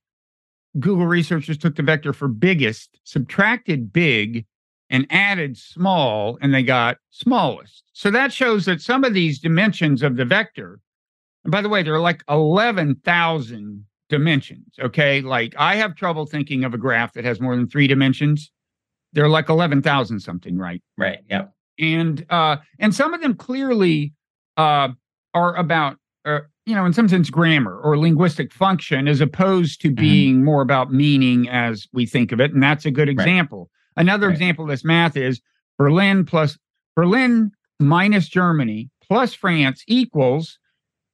Google 0.80 1.08
researchers 1.08 1.58
took 1.58 1.76
the 1.76 1.82
vector 1.82 2.14
for 2.14 2.28
biggest, 2.28 3.00
subtracted 3.04 3.92
big, 3.92 4.46
and 4.90 5.06
added 5.10 5.58
small, 5.58 6.38
and 6.42 6.54
they 6.54 6.64
got 6.64 6.98
smallest. 7.12 7.84
So 7.94 8.10
that 8.12 8.32
shows 8.32 8.66
that 8.66 8.82
some 8.82 9.04
of 9.04 9.14
these 9.14 9.40
dimensions 9.40 10.02
of 10.04 10.16
the 10.16 10.26
vector, 10.26 10.80
and 11.44 11.52
by 11.52 11.62
the 11.62 11.70
way, 11.70 11.84
there 11.84 11.94
are 11.94 12.00
like 12.02 12.24
11,000 12.30 13.86
dimensions. 14.10 14.74
Okay. 14.80 15.22
Like 15.22 15.54
I 15.58 15.76
have 15.76 15.96
trouble 15.96 16.26
thinking 16.26 16.64
of 16.64 16.74
a 16.74 16.78
graph 16.78 17.14
that 17.14 17.26
has 17.26 17.40
more 17.42 17.56
than 17.56 17.68
three 17.68 17.88
dimensions. 17.88 18.52
They're 19.14 19.30
like 19.30 19.50
11,000 19.50 20.20
something, 20.20 20.58
right? 20.58 20.82
right. 20.98 21.20
Yep. 21.30 21.54
and 21.80 22.26
uh, 22.30 22.58
and 22.80 22.94
some 22.96 23.14
of 23.14 23.22
them 23.22 23.34
clearly 23.36 24.14
uh, 24.58 24.90
are 25.34 25.56
about 25.56 25.98
uh, 26.26 26.40
you 26.66 26.76
know 26.76 26.86
in 26.86 26.94
some 26.94 27.08
sense 27.08 27.30
grammar 27.30 27.78
or 27.80 27.98
linguistic 27.98 28.52
function 28.54 29.08
as 29.08 29.22
opposed 29.22 29.80
to 29.82 29.92
Mhm. 29.92 29.96
being 29.96 30.44
more 30.44 30.62
about 30.62 30.92
meaning 30.92 31.48
as 31.50 31.88
we 31.94 32.06
think 32.06 32.32
of 32.32 32.40
it, 32.42 32.54
and 32.54 32.62
that's 32.64 32.86
a 32.86 32.92
good 32.92 33.10
example. 33.10 33.70
Another 33.98 34.28
Right. 34.28 34.34
example 34.34 34.64
of 34.66 34.70
this 34.70 34.84
math 34.86 35.18
is 35.18 35.42
Berlin 35.78 36.26
plus 36.26 36.58
Berlin 36.96 37.52
minus 37.80 38.28
Germany 38.30 38.90
plus 39.02 39.34
France 39.34 39.84
equals, 39.88 40.58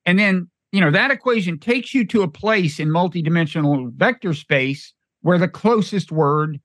and 0.05 0.17
then 0.19 0.49
you 0.71 0.81
know 0.81 0.91
that 0.91 1.11
equation 1.11 1.57
takes 1.59 1.93
you 1.93 2.05
to 2.07 2.21
a 2.23 2.27
place 2.27 2.79
in 2.79 2.89
multidimensional 2.89 3.91
vector 3.93 4.33
space 4.33 4.93
where 5.21 5.37
the 5.37 5.47
closest 5.47 6.11
word 6.11 6.59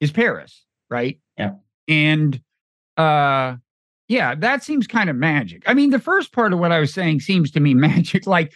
is 0.00 0.10
Paris, 0.12 0.64
right? 0.90 1.18
Yeah. 1.38 1.52
And 1.88 2.40
uh 2.96 3.56
yeah, 4.08 4.34
that 4.34 4.64
seems 4.64 4.86
kind 4.88 5.08
of 5.08 5.14
magic. 5.16 5.62
I 5.66 5.74
mean, 5.74 5.90
the 5.90 6.00
first 6.00 6.32
part 6.32 6.52
of 6.52 6.58
what 6.58 6.72
I 6.72 6.80
was 6.80 6.92
saying 6.92 7.20
seems 7.20 7.50
to 7.52 7.60
me 7.60 7.74
magic. 7.88 8.26
Like, 8.26 8.52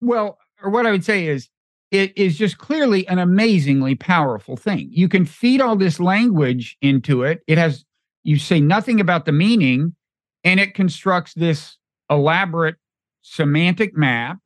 well, 0.00 0.38
or 0.62 0.70
what 0.70 0.86
I 0.86 0.90
would 0.90 1.04
say 1.04 1.26
is 1.26 1.48
it 1.90 2.16
is 2.16 2.36
just 2.36 2.58
clearly 2.58 3.06
an 3.08 3.18
amazingly 3.18 3.94
powerful 3.94 4.56
thing. 4.56 4.88
You 4.90 5.08
can 5.08 5.24
feed 5.24 5.60
all 5.60 5.76
this 5.76 6.00
language 6.00 6.76
into 6.82 7.22
it. 7.22 7.42
It 7.46 7.58
has 7.58 7.84
you 8.24 8.38
say 8.38 8.60
nothing 8.60 9.00
about 9.00 9.24
the 9.24 9.32
meaning, 9.32 9.94
and 10.42 10.58
it 10.58 10.74
constructs 10.74 11.32
this 11.34 11.78
elaborate 12.10 12.76
semantic 13.22 13.96
map 13.96 14.38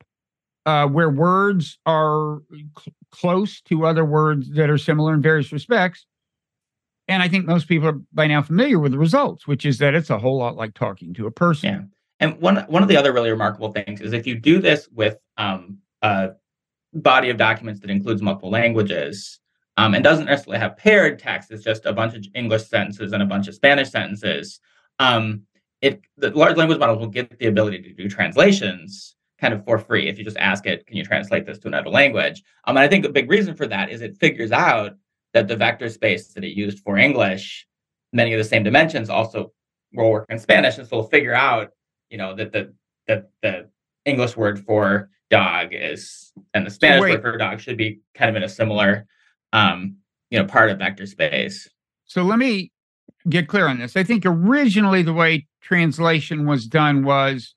uh, 0.65 0.87
where 0.87 1.09
words 1.09 1.79
are 1.85 2.41
cl- 2.77 2.95
close 3.11 3.61
to 3.61 3.85
other 3.85 4.05
words 4.05 4.51
that 4.51 4.69
are 4.69 4.77
similar 4.77 5.13
in 5.13 5.21
various 5.21 5.51
respects. 5.51 6.05
And 7.07 7.23
I 7.23 7.27
think 7.27 7.45
most 7.45 7.67
people 7.67 7.89
are 7.89 7.99
by 8.13 8.27
now 8.27 8.41
familiar 8.41 8.79
with 8.79 8.91
the 8.91 8.99
results, 8.99 9.47
which 9.47 9.65
is 9.65 9.79
that 9.79 9.95
it's 9.95 10.09
a 10.09 10.19
whole 10.19 10.37
lot 10.37 10.55
like 10.55 10.75
talking 10.75 11.13
to 11.15 11.25
a 11.25 11.31
person. 11.31 11.69
Yeah. 11.69 11.81
And 12.19 12.39
one 12.39 12.57
one 12.67 12.83
of 12.83 12.89
the 12.89 12.97
other 12.97 13.11
really 13.11 13.31
remarkable 13.31 13.71
things 13.71 13.99
is 13.99 14.13
if 14.13 14.27
you 14.27 14.35
do 14.35 14.59
this 14.59 14.87
with 14.93 15.17
um, 15.37 15.79
a 16.03 16.31
body 16.93 17.29
of 17.29 17.37
documents 17.37 17.79
that 17.81 17.89
includes 17.89 18.21
multiple 18.21 18.49
languages 18.49 19.39
um, 19.77 19.95
and 19.95 20.03
doesn't 20.03 20.25
necessarily 20.25 20.59
have 20.59 20.77
paired 20.77 21.19
text, 21.19 21.51
it's 21.51 21.63
just 21.63 21.85
a 21.85 21.93
bunch 21.93 22.15
of 22.15 22.25
English 22.35 22.67
sentences 22.67 23.13
and 23.13 23.23
a 23.23 23.25
bunch 23.25 23.47
of 23.47 23.55
Spanish 23.55 23.89
sentences. 23.89 24.59
Um, 24.99 25.43
it 25.81 26.01
the 26.17 26.29
large 26.31 26.57
language 26.57 26.79
models 26.79 26.99
will 26.99 27.07
get 27.07 27.39
the 27.39 27.47
ability 27.47 27.81
to 27.81 27.93
do 27.93 28.07
translations 28.07 29.15
kind 29.39 29.53
of 29.53 29.65
for 29.65 29.79
free 29.79 30.07
if 30.07 30.19
you 30.19 30.23
just 30.23 30.37
ask 30.37 30.67
it, 30.67 30.85
can 30.85 30.95
you 30.95 31.03
translate 31.03 31.47
this 31.47 31.57
to 31.57 31.67
another 31.67 31.89
language? 31.89 32.43
Um, 32.65 32.77
and 32.77 32.83
I 32.83 32.87
think 32.87 33.03
a 33.05 33.09
big 33.09 33.29
reason 33.29 33.55
for 33.55 33.65
that 33.67 33.89
is 33.89 34.01
it 34.01 34.15
figures 34.17 34.51
out 34.51 34.95
that 35.33 35.47
the 35.47 35.55
vector 35.55 35.89
space 35.89 36.27
that 36.33 36.43
it 36.43 36.55
used 36.55 36.79
for 36.79 36.97
English, 36.97 37.67
many 38.13 38.33
of 38.33 38.37
the 38.37 38.43
same 38.43 38.63
dimensions 38.63 39.09
also 39.09 39.51
will 39.93 40.11
work 40.11 40.27
in 40.29 40.37
Spanish, 40.37 40.77
and 40.77 40.87
so 40.87 40.97
it'll 40.97 41.09
figure 41.09 41.33
out 41.33 41.71
you 42.09 42.17
know 42.17 42.35
that 42.35 42.51
the 42.51 42.73
that 43.07 43.29
the 43.41 43.69
English 44.05 44.37
word 44.37 44.63
for 44.63 45.09
dog 45.31 45.69
is 45.71 46.31
and 46.53 46.65
the 46.65 46.69
Spanish 46.69 47.01
wait. 47.01 47.11
word 47.13 47.21
for 47.21 47.37
dog 47.37 47.59
should 47.59 47.77
be 47.77 47.99
kind 48.13 48.29
of 48.29 48.35
in 48.35 48.43
a 48.43 48.49
similar 48.49 49.07
um 49.53 49.95
you 50.29 50.37
know 50.37 50.45
part 50.45 50.69
of 50.69 50.77
vector 50.77 51.05
space. 51.05 51.67
So 52.05 52.23
let 52.23 52.37
me 52.37 52.71
get 53.29 53.47
clear 53.47 53.67
on 53.67 53.79
this. 53.79 53.95
I 53.95 54.03
think 54.03 54.23
originally 54.25 55.01
the 55.01 55.13
way 55.13 55.47
translation 55.61 56.45
was 56.45 56.67
done 56.67 57.03
was 57.03 57.55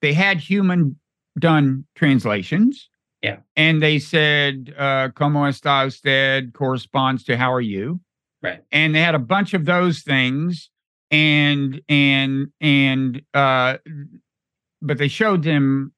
they 0.00 0.12
had 0.12 0.38
human 0.38 0.98
done 1.38 1.84
translations. 1.94 2.88
Yeah. 3.22 3.38
And 3.54 3.82
they 3.82 3.98
said, 3.98 4.74
uh, 4.78 5.10
como 5.14 5.40
está 5.40 5.84
usted 5.86 6.54
corresponds 6.54 7.24
to 7.24 7.36
how 7.36 7.52
are 7.52 7.60
you? 7.60 8.00
Right. 8.42 8.62
And 8.72 8.94
they 8.94 9.00
had 9.00 9.14
a 9.14 9.18
bunch 9.18 9.52
of 9.52 9.66
those 9.66 10.00
things 10.00 10.70
and 11.10 11.82
and 11.88 12.52
and 12.60 13.20
uh 13.34 13.76
but 14.82 14.96
they 14.98 15.08
showed 15.08 15.42
them, 15.42 15.92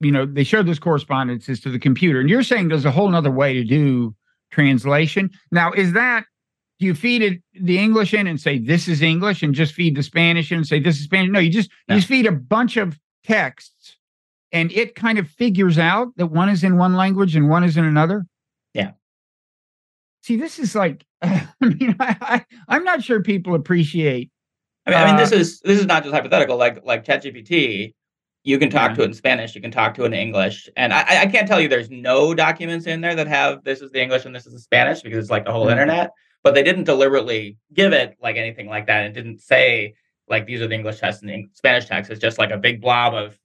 you 0.00 0.10
know, 0.12 0.26
they 0.26 0.44
showed 0.44 0.66
those 0.66 0.78
correspondences 0.78 1.60
to 1.60 1.70
the 1.70 1.78
computer. 1.78 2.20
And 2.20 2.28
you're 2.28 2.42
saying 2.42 2.68
there's 2.68 2.84
a 2.84 2.90
whole 2.90 3.08
nother 3.08 3.30
way 3.30 3.54
to 3.54 3.64
do 3.64 4.14
translation. 4.50 5.30
Now, 5.50 5.72
is 5.72 5.92
that 5.92 6.24
do 6.80 6.86
you 6.86 6.94
feed 6.94 7.22
it 7.22 7.40
the 7.60 7.78
English 7.78 8.12
in 8.14 8.26
and 8.26 8.40
say 8.40 8.58
this 8.58 8.88
is 8.88 9.00
English 9.00 9.42
and 9.42 9.54
just 9.54 9.74
feed 9.74 9.96
the 9.96 10.02
Spanish 10.02 10.50
in 10.50 10.58
and 10.58 10.66
say 10.66 10.80
this 10.80 10.96
is 10.98 11.04
Spanish? 11.04 11.30
No, 11.30 11.38
you 11.38 11.50
just 11.50 11.70
No. 11.88 11.94
you 11.94 12.00
just 12.00 12.08
feed 12.08 12.26
a 12.26 12.32
bunch 12.32 12.76
of 12.76 12.98
texts 13.24 13.96
and 14.52 14.70
it 14.72 14.94
kind 14.94 15.18
of 15.18 15.28
figures 15.28 15.78
out 15.78 16.08
that 16.16 16.26
one 16.26 16.48
is 16.48 16.64
in 16.64 16.76
one 16.76 16.94
language 16.94 17.36
and 17.36 17.48
one 17.48 17.64
is 17.64 17.76
in 17.76 17.84
another. 17.84 18.26
Yeah. 18.74 18.92
See, 20.22 20.36
this 20.36 20.58
is 20.58 20.74
like 20.74 21.04
I 21.22 21.48
mean, 21.60 21.96
I, 22.00 22.16
I 22.20 22.44
I'm 22.68 22.84
not 22.84 23.02
sure 23.04 23.22
people 23.22 23.54
appreciate 23.54 24.30
I 24.86 24.90
mean, 24.90 24.98
I 24.98 25.06
mean, 25.06 25.16
this 25.16 25.32
Uh, 25.32 25.36
is 25.36 25.60
this 25.60 25.78
is 25.80 25.86
not 25.86 26.02
just 26.02 26.14
hypothetical. 26.14 26.56
Like 26.58 26.84
like 26.84 27.04
ChatGPT, 27.04 27.94
you 28.44 28.58
can 28.58 28.70
talk 28.70 28.90
Yeah. 28.90 28.96
to 28.96 29.02
it 29.02 29.06
in 29.06 29.14
Spanish, 29.14 29.54
you 29.54 29.60
can 29.60 29.70
talk 29.70 29.94
to 29.94 30.02
it 30.04 30.06
in 30.06 30.14
English, 30.14 30.68
and 30.76 30.92
I 30.92 31.22
I- 31.22 31.26
can't 31.26 31.48
tell 31.48 31.60
you 31.60 31.66
there's 31.68 31.90
no 31.90 32.34
documents 32.34 32.86
in 32.86 33.00
there 33.00 33.14
that 33.16 33.26
have 33.26 33.64
this 33.64 33.80
is 33.80 33.90
the 33.90 34.00
English 34.02 34.24
and 34.26 34.34
this 34.34 34.46
is 34.46 34.52
the 34.52 34.60
Spanish 34.60 35.00
because 35.02 35.18
it's 35.18 35.30
like 35.30 35.44
the 35.46 35.52
whole 35.52 35.66
Mhm. 35.66 35.72
internet. 35.72 36.10
But 36.42 36.54
they 36.54 36.62
didn't 36.62 36.84
deliberately 36.84 37.56
give 37.72 37.94
it 37.94 38.16
like 38.20 38.36
anything 38.36 38.68
like 38.68 38.86
that. 38.86 39.06
It 39.06 39.14
didn't 39.14 39.40
say 39.40 39.94
like 40.28 40.46
these 40.46 40.60
are 40.60 40.66
the 40.68 40.74
English 40.74 40.98
text 41.00 41.22
and 41.22 41.30
the 41.30 41.44
Spanish 41.54 41.86
text. 41.86 42.10
It's 42.10 42.20
just 42.20 42.38
like 42.38 42.50
a 42.50 42.58
big 42.58 42.80
blob 42.82 43.14
of 43.14 43.38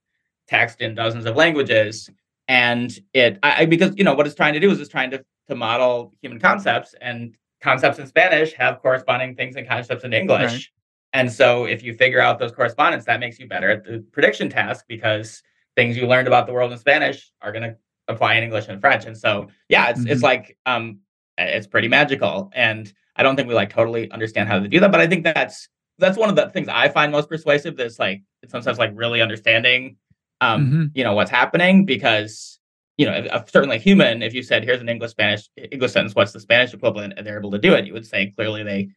text 0.47 0.81
in 0.81 0.95
dozens 0.95 1.25
of 1.25 1.35
languages, 1.37 2.09
and 2.49 2.91
it 3.13 3.39
I, 3.41 3.61
I 3.61 3.65
because 3.65 3.95
you 3.97 4.03
know 4.03 4.13
what 4.15 4.25
it's 4.25 4.35
trying 4.35 4.53
to 4.53 4.59
do 4.59 4.69
is 4.69 4.79
it's 4.81 4.89
trying 4.89 5.11
to 5.11 5.23
to 5.47 5.55
model 5.55 6.13
human 6.21 6.39
concepts 6.39 6.93
and 7.01 7.35
concepts 7.61 7.99
in 7.99 8.05
Spanish 8.07 8.53
have 8.53 8.79
corresponding 8.79 9.35
things 9.35 9.55
and 9.55 9.67
concepts 9.67 10.03
in 10.03 10.13
English. 10.13 10.51
Right. 10.51 10.65
And 11.13 11.31
so 11.31 11.65
if 11.65 11.83
you 11.83 11.93
figure 11.93 12.21
out 12.21 12.39
those 12.39 12.51
correspondence, 12.51 13.05
that 13.05 13.19
makes 13.19 13.39
you 13.39 13.47
better 13.47 13.69
at 13.69 13.83
the 13.83 14.05
prediction 14.11 14.49
task 14.49 14.85
because 14.87 15.41
things 15.75 15.97
you 15.97 16.07
learned 16.07 16.27
about 16.27 16.45
the 16.47 16.53
world 16.53 16.71
in 16.71 16.77
Spanish 16.77 17.31
are 17.41 17.51
going 17.51 17.63
to 17.63 17.75
apply 18.07 18.35
in 18.35 18.43
English 18.43 18.67
and 18.67 18.79
French. 18.81 19.05
And 19.05 19.17
so 19.17 19.47
yeah, 19.69 19.89
it's 19.89 20.01
it's 20.05 20.21
Mhm. 20.21 20.23
like 20.23 20.57
um 20.65 20.99
it's 21.37 21.67
pretty 21.67 21.87
magical. 21.87 22.51
And 22.53 22.91
I 23.15 23.23
don't 23.23 23.35
think 23.35 23.47
we 23.47 23.53
like 23.55 23.69
totally 23.69 24.11
understand 24.11 24.49
how 24.49 24.59
to 24.59 24.67
do 24.67 24.79
that, 24.81 24.91
but 24.91 24.99
I 25.01 25.07
think 25.07 25.23
that's 25.23 25.69
that's 25.97 26.17
one 26.17 26.29
of 26.29 26.35
the 26.35 26.49
things 26.49 26.67
I 26.69 26.89
find 26.89 27.11
most 27.11 27.29
persuasive. 27.29 27.75
That's 27.77 27.99
like 27.99 28.21
in 28.43 28.49
some 28.49 28.61
sense 28.61 28.77
like 28.77 28.91
really 28.93 29.21
understanding 29.21 29.97
um 30.41 30.71
Mhm. 30.71 30.91
you 30.95 31.03
know 31.03 31.13
what's 31.13 31.31
happening 31.31 31.85
because 31.85 32.59
you 32.97 33.05
know 33.05 33.13
if, 33.13 33.25
if 33.25 33.49
certainly 33.49 33.77
human 33.79 34.21
if 34.21 34.33
you 34.33 34.41
said 34.43 34.63
here's 34.63 34.79
an 34.81 34.89
English 34.89 35.11
Spanish 35.11 35.49
English 35.71 35.91
sentence 35.91 36.15
what's 36.15 36.31
the 36.33 36.39
Spanish 36.39 36.73
equivalent 36.73 37.13
and 37.17 37.25
they're 37.27 37.39
able 37.39 37.51
to 37.51 37.57
do 37.59 37.73
it 37.73 37.85
you 37.85 37.93
would 37.93 38.05
say 38.05 38.27
clearly 38.37 38.63
they 38.63 38.89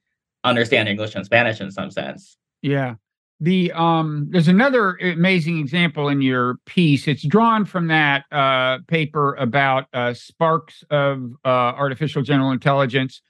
understand 0.45 0.89
English 0.89 1.15
and 1.15 1.25
Spanish 1.25 1.61
in 1.61 1.71
some 1.71 1.91
sense. 1.91 2.37
Yeah. 2.63 2.95
The 3.41 3.73
um 3.73 4.29
there's 4.31 4.49
another 4.49 4.97
amazing 4.97 5.59
example 5.59 6.09
in 6.09 6.23
your 6.23 6.57
piece. 6.67 7.09
It's 7.09 7.27
drawn 7.27 7.65
from 7.65 7.89
that 7.89 8.25
uh 8.31 8.79
paper 8.87 9.35
about 9.35 9.87
uh 9.93 10.15
sparks 10.15 10.85
of 10.91 11.33
uh 11.45 11.49
artificial 11.49 12.23
general 12.23 12.53
intelligence. 12.53 13.21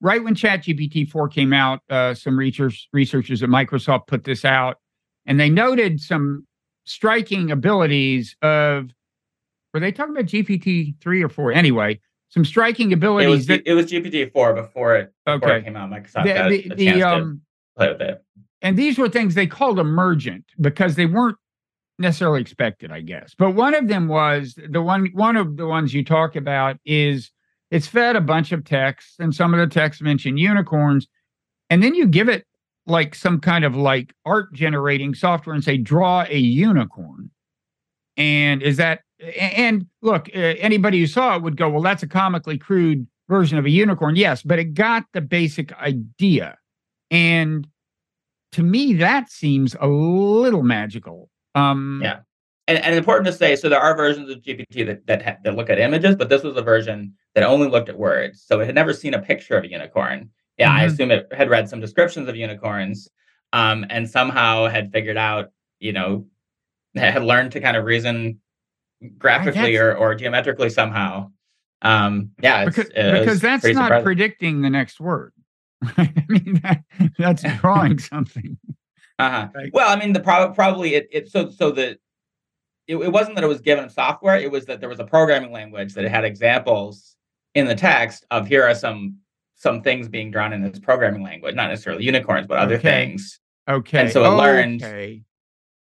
Right 0.00 0.22
when 0.22 0.34
ChatGPT 0.34 1.08
4 1.08 1.28
came 1.28 1.52
out, 1.52 1.80
uh 1.88 2.12
some 2.14 2.38
research 2.38 2.88
researchers 2.92 3.42
at 3.42 3.48
Microsoft 3.48 4.08
put 4.08 4.24
this 4.24 4.44
out 4.44 4.76
and 5.26 5.40
they 5.40 5.48
noted 5.48 6.00
some 6.00 6.46
striking 6.84 7.50
abilities 7.50 8.36
of 8.42 8.90
were 9.72 9.80
they 9.80 9.92
talking 9.92 10.14
about 10.14 10.26
GPT 10.26 11.00
3 11.00 11.22
or 11.22 11.28
4? 11.30 11.52
Anyway, 11.52 12.00
some 12.32 12.44
striking 12.44 12.90
It 12.90 12.94
abilities 12.94 13.28
was 13.28 13.46
that 13.46 13.62
it 13.66 13.74
was 13.74 13.86
GPT 13.86 14.32
four 14.32 14.54
before 14.54 14.96
it 14.96 15.12
before 15.26 15.56
it 15.56 15.64
came 15.64 15.76
out. 15.76 15.90
Microsoft 15.90 16.24
The, 16.24 16.32
got 16.34 16.48
the, 16.50 16.64
a 16.70 16.74
the, 16.74 16.84
chance 16.86 16.98
to 17.00 17.08
um 17.08 17.40
play 17.76 17.88
with 17.88 18.00
it. 18.00 18.24
and 18.62 18.76
these 18.76 18.98
were 18.98 19.08
things 19.08 19.34
they 19.34 19.46
called 19.46 19.78
emergent 19.78 20.44
because 20.60 20.96
they 20.96 21.06
weren't 21.06 21.36
necessarily 21.98 22.40
expected, 22.40 22.90
I 22.90 23.00
guess. 23.02 23.34
But 23.36 23.50
one 23.50 23.74
of 23.74 23.86
them 23.88 24.08
was 24.08 24.58
the 24.68 24.82
one 24.82 25.06
one 25.12 25.36
of 25.36 25.56
the 25.56 25.66
ones 25.66 25.92
you 25.94 26.04
talk 26.04 26.34
about 26.34 26.78
is 26.86 27.30
it's 27.70 27.86
fed 27.86 28.16
a 28.16 28.20
bunch 28.20 28.50
of 28.52 28.64
texts, 28.64 29.16
and 29.18 29.34
some 29.34 29.52
of 29.54 29.60
the 29.60 29.72
texts 29.72 30.02
mention 30.02 30.36
unicorns, 30.38 31.06
and 31.70 31.82
then 31.82 31.94
you 31.94 32.06
give 32.06 32.28
it 32.28 32.46
like 32.86 33.14
some 33.14 33.40
kind 33.40 33.64
of 33.64 33.76
like 33.76 34.12
art 34.24 34.52
generating 34.54 35.14
software 35.14 35.54
and 35.54 35.62
say 35.62 35.76
draw 35.76 36.24
a 36.28 36.38
unicorn. 36.38 37.30
And 38.16 38.62
is 38.62 38.76
that 38.78 39.00
and 39.38 39.86
look, 40.00 40.28
uh, 40.34 40.38
anybody 40.38 41.00
who 41.00 41.06
saw 41.06 41.36
it 41.36 41.42
would 41.42 41.56
go, 41.56 41.68
well, 41.68 41.82
that's 41.82 42.02
a 42.02 42.08
comically 42.08 42.58
crude 42.58 43.06
version 43.28 43.58
of 43.58 43.64
a 43.64 43.70
unicorn. 43.70 44.16
Yes, 44.16 44.42
but 44.42 44.58
it 44.58 44.74
got 44.74 45.04
the 45.12 45.20
basic 45.20 45.72
idea. 45.74 46.58
And 47.10 47.66
to 48.52 48.62
me, 48.62 48.94
that 48.94 49.30
seems 49.30 49.76
a 49.80 49.86
little 49.86 50.62
magical. 50.62 51.30
Um, 51.54 52.00
Yeah. 52.02 52.20
And, 52.68 52.78
and 52.78 52.94
important 52.94 53.26
to 53.26 53.32
say, 53.32 53.56
so 53.56 53.68
there 53.68 53.80
are 53.80 53.96
versions 53.96 54.30
of 54.30 54.38
GPT 54.40 54.86
that 54.86 55.06
that, 55.06 55.42
that 55.42 55.56
look 55.56 55.68
at 55.68 55.78
images, 55.80 56.14
but 56.14 56.28
this 56.28 56.42
was 56.44 56.56
a 56.56 56.62
version 56.62 57.12
that 57.34 57.42
only 57.42 57.68
looked 57.68 57.88
at 57.88 57.98
words. 57.98 58.42
So 58.46 58.60
it 58.60 58.66
had 58.66 58.74
never 58.76 58.92
seen 58.92 59.14
a 59.14 59.18
picture 59.20 59.56
of 59.56 59.64
a 59.64 59.70
unicorn. 59.70 60.30
Yeah, 60.58 60.70
I 60.72 60.84
Mhm. 60.84 60.86
assume 60.86 61.10
it 61.10 61.26
had 61.32 61.50
read 61.50 61.68
some 61.68 61.80
descriptions 61.80 62.28
of 62.28 62.36
unicorns, 62.36 63.08
um, 63.52 63.84
and 63.90 64.08
somehow 64.08 64.68
had 64.68 64.92
figured 64.92 65.16
out, 65.16 65.50
you 65.80 65.92
know, 65.92 66.26
had 66.94 67.24
learned 67.24 67.52
to 67.52 67.60
kind 67.60 67.76
of 67.76 67.84
reason 67.84 68.40
graphically 69.18 69.76
or, 69.76 69.94
or 69.94 70.14
geometrically 70.14 70.70
somehow. 70.70 71.30
Um, 71.82 72.30
yeah, 72.40 72.62
it's, 72.66 72.76
because 72.76 72.90
it 72.94 73.18
because 73.20 73.40
that's 73.40 73.64
not 73.64 73.86
surprising. 73.86 74.04
predicting 74.04 74.62
the 74.62 74.70
next 74.70 75.00
word, 75.00 75.32
I 75.82 76.12
mean, 76.28 76.60
that, 76.62 76.84
that's 77.18 77.42
drawing 77.60 77.98
something. 78.12 78.56
Uh-huh. 79.18 79.48
Well, 79.72 79.88
I 79.88 79.96
mean, 79.98 80.12
the 80.12 80.20
pro- 80.20 80.52
probably 80.52 80.94
it, 80.94 81.08
it 81.10 81.28
so 81.30 81.50
so 81.50 81.70
the 81.72 81.98
it, 82.86 82.96
it 82.96 83.12
wasn't 83.12 83.34
that 83.36 83.44
it 83.44 83.48
was 83.48 83.60
given 83.60 83.88
software. 83.90 84.36
It 84.36 84.50
was 84.50 84.66
that 84.66 84.80
there 84.80 84.88
was 84.88 85.00
a 85.00 85.04
programming 85.04 85.52
language 85.52 85.94
that 85.94 86.04
had 86.04 86.24
examples 86.24 87.16
in 87.54 87.66
the 87.66 87.74
text 87.74 88.24
of 88.30 88.46
here 88.46 88.64
are 88.64 88.74
some 88.74 89.16
some 89.56 89.82
things 89.82 90.08
being 90.08 90.30
drawn 90.30 90.52
in 90.52 90.62
this 90.62 90.78
programming 90.80 91.22
language, 91.22 91.54
not 91.54 91.68
necessarily 91.68 92.04
unicorns, 92.04 92.46
but 92.46 92.58
other 92.58 92.74
Okay. 92.76 92.82
things. 93.06 93.38
Okay. 93.68 94.00
And 94.00 94.10
so 94.10 94.24
it 94.24 94.36
learned- 94.36 94.82
Okay. 94.82 95.22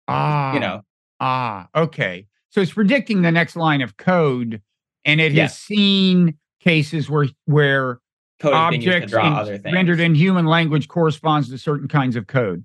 Ah. 0.07 0.53
You 0.53 0.59
know, 0.61 0.81
Ah. 1.19 1.67
Okay. 1.75 2.27
So 2.55 2.61
it's 2.61 2.71
predicting 2.71 3.21
the 3.21 3.33
next 3.33 3.57
line 3.57 3.81
of 3.81 3.97
code, 3.97 4.61
and 5.03 5.19
it 5.19 5.33
has 5.33 5.57
seen 5.57 6.37
cases 6.61 7.09
where 7.09 7.27
where 7.43 7.99
code 8.39 8.53
is 8.53 8.69
being 8.69 8.81
used 8.81 9.09
to 9.09 9.19
objects 9.19 9.65
in- 9.65 9.73
rendered 9.73 9.99
in 9.99 10.15
human 10.15 10.45
language 10.45 10.87
corresponds 10.87 11.49
to 11.49 11.57
certain 11.57 11.89
kinds 11.89 12.15
of 12.15 12.27
code. 12.27 12.63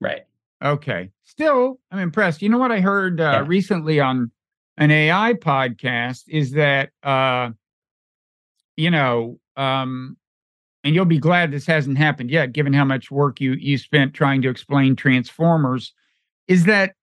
right. 0.00 0.24
Okay. 0.62 1.10
Still, 1.24 1.80
I'm 1.90 1.98
impressed. 1.98 2.42
You 2.42 2.48
know 2.48 2.58
what 2.58 2.70
I 2.70 2.78
heard 2.78 3.20
uh, 3.20 3.24
Yeah. 3.24 3.44
recently 3.44 3.98
on 3.98 4.30
an 4.76 4.92
AI 4.92 5.32
podcast 5.32 6.22
is 6.28 6.52
that 6.52 6.90
uh 7.02 7.50
you 8.76 8.88
know, 8.92 9.40
um 9.56 10.16
and 10.84 10.94
you'll 10.94 11.06
be 11.06 11.18
glad 11.18 11.50
this 11.50 11.66
hasn't 11.66 11.98
happened 11.98 12.30
yet 12.30 12.52
given 12.52 12.72
how 12.72 12.84
much 12.84 13.10
work 13.10 13.40
you 13.40 13.54
you 13.54 13.78
spent 13.78 14.14
trying 14.14 14.42
to 14.42 14.48
explain 14.48 14.94
transformers 14.94 15.92
is 16.46 16.66
that 16.66 16.94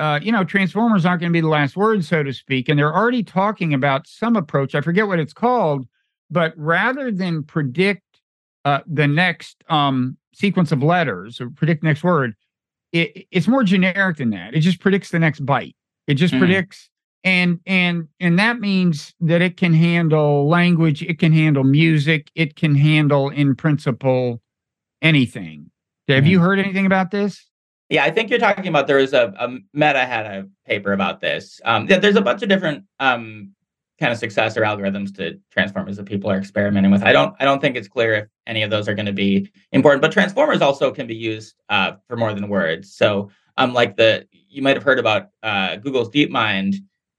uh, 0.00 0.18
you 0.22 0.32
know, 0.32 0.42
transformers 0.44 1.04
aren't 1.04 1.20
going 1.20 1.30
to 1.30 1.36
be 1.36 1.40
the 1.42 1.48
last 1.48 1.76
word, 1.76 2.04
so 2.04 2.22
to 2.22 2.32
speak. 2.32 2.68
And 2.68 2.78
they're 2.78 2.94
already 2.94 3.22
talking 3.22 3.74
about 3.74 4.06
some 4.06 4.34
approach. 4.34 4.74
I 4.74 4.80
forget 4.80 5.06
what 5.06 5.20
it's 5.20 5.32
called, 5.34 5.86
but 6.30 6.54
rather 6.56 7.10
than 7.12 7.42
predict 7.44 8.02
uh, 8.64 8.80
the 8.86 9.06
next 9.06 9.62
um, 9.68 10.16
sequence 10.32 10.72
of 10.72 10.82
letters 10.82 11.40
or 11.40 11.50
predict 11.50 11.82
next 11.84 12.02
word, 12.02 12.34
it, 12.92 13.26
it's 13.30 13.46
more 13.46 13.62
generic 13.62 14.16
than 14.16 14.30
that. 14.30 14.54
It 14.54 14.60
just 14.60 14.80
predicts 14.80 15.10
the 15.10 15.18
next 15.18 15.44
byte. 15.44 15.74
It 16.06 16.14
just 16.14 16.34
Mhm. 16.34 16.38
predicts, 16.40 16.88
and 17.22 17.60
and 17.66 18.08
and 18.18 18.38
that 18.38 18.58
means 18.60 19.14
that 19.20 19.42
it 19.42 19.56
can 19.56 19.74
handle 19.74 20.48
language, 20.48 21.02
it 21.02 21.18
can 21.18 21.32
handle 21.32 21.62
music, 21.64 22.30
it 22.34 22.56
can 22.56 22.74
handle, 22.74 23.28
in 23.28 23.54
principle, 23.54 24.40
anything. 25.02 25.70
Have 26.08 26.26
you 26.26 26.40
heard 26.40 26.58
anything 26.58 26.86
about 26.86 27.10
this? 27.12 27.49
Yeah, 27.90 28.04
I 28.04 28.10
think 28.12 28.30
you're 28.30 28.38
talking 28.38 28.68
about 28.68 28.86
there 28.86 28.98
was 28.98 29.12
a, 29.12 29.34
a 29.38 29.48
Meta 29.74 30.06
had 30.06 30.24
a 30.26 30.48
paper 30.64 30.92
about 30.92 31.20
this. 31.20 31.60
Um, 31.64 31.88
yeah, 31.88 31.98
there's 31.98 32.16
a 32.16 32.20
bunch 32.20 32.42
of 32.42 32.48
different 32.48 32.84
um, 33.00 33.52
kind 33.98 34.12
of 34.12 34.18
successor 34.18 34.60
algorithms 34.62 35.14
to 35.16 35.38
transformers 35.50 35.96
that 35.96 36.06
people 36.06 36.30
are 36.30 36.38
experimenting 36.38 36.92
with. 36.92 37.02
I 37.02 37.12
don't 37.12 37.34
I 37.40 37.44
don't 37.44 37.60
think 37.60 37.76
it's 37.76 37.88
clear 37.88 38.14
if 38.14 38.28
any 38.46 38.62
of 38.62 38.70
those 38.70 38.88
are 38.88 38.94
going 38.94 39.06
to 39.06 39.12
be 39.12 39.50
important, 39.72 40.02
but 40.02 40.12
transformers 40.12 40.62
also 40.62 40.92
can 40.92 41.08
be 41.08 41.16
used 41.16 41.56
uh, 41.68 41.92
for 42.06 42.16
more 42.16 42.32
than 42.32 42.48
words. 42.48 42.94
So, 42.94 43.30
um, 43.56 43.74
like 43.74 43.96
the 43.96 44.26
you 44.32 44.62
might 44.62 44.76
have 44.76 44.84
heard 44.84 45.00
about 45.00 45.30
uh, 45.42 45.76
Google's 45.76 46.10
DeepMind 46.10 46.76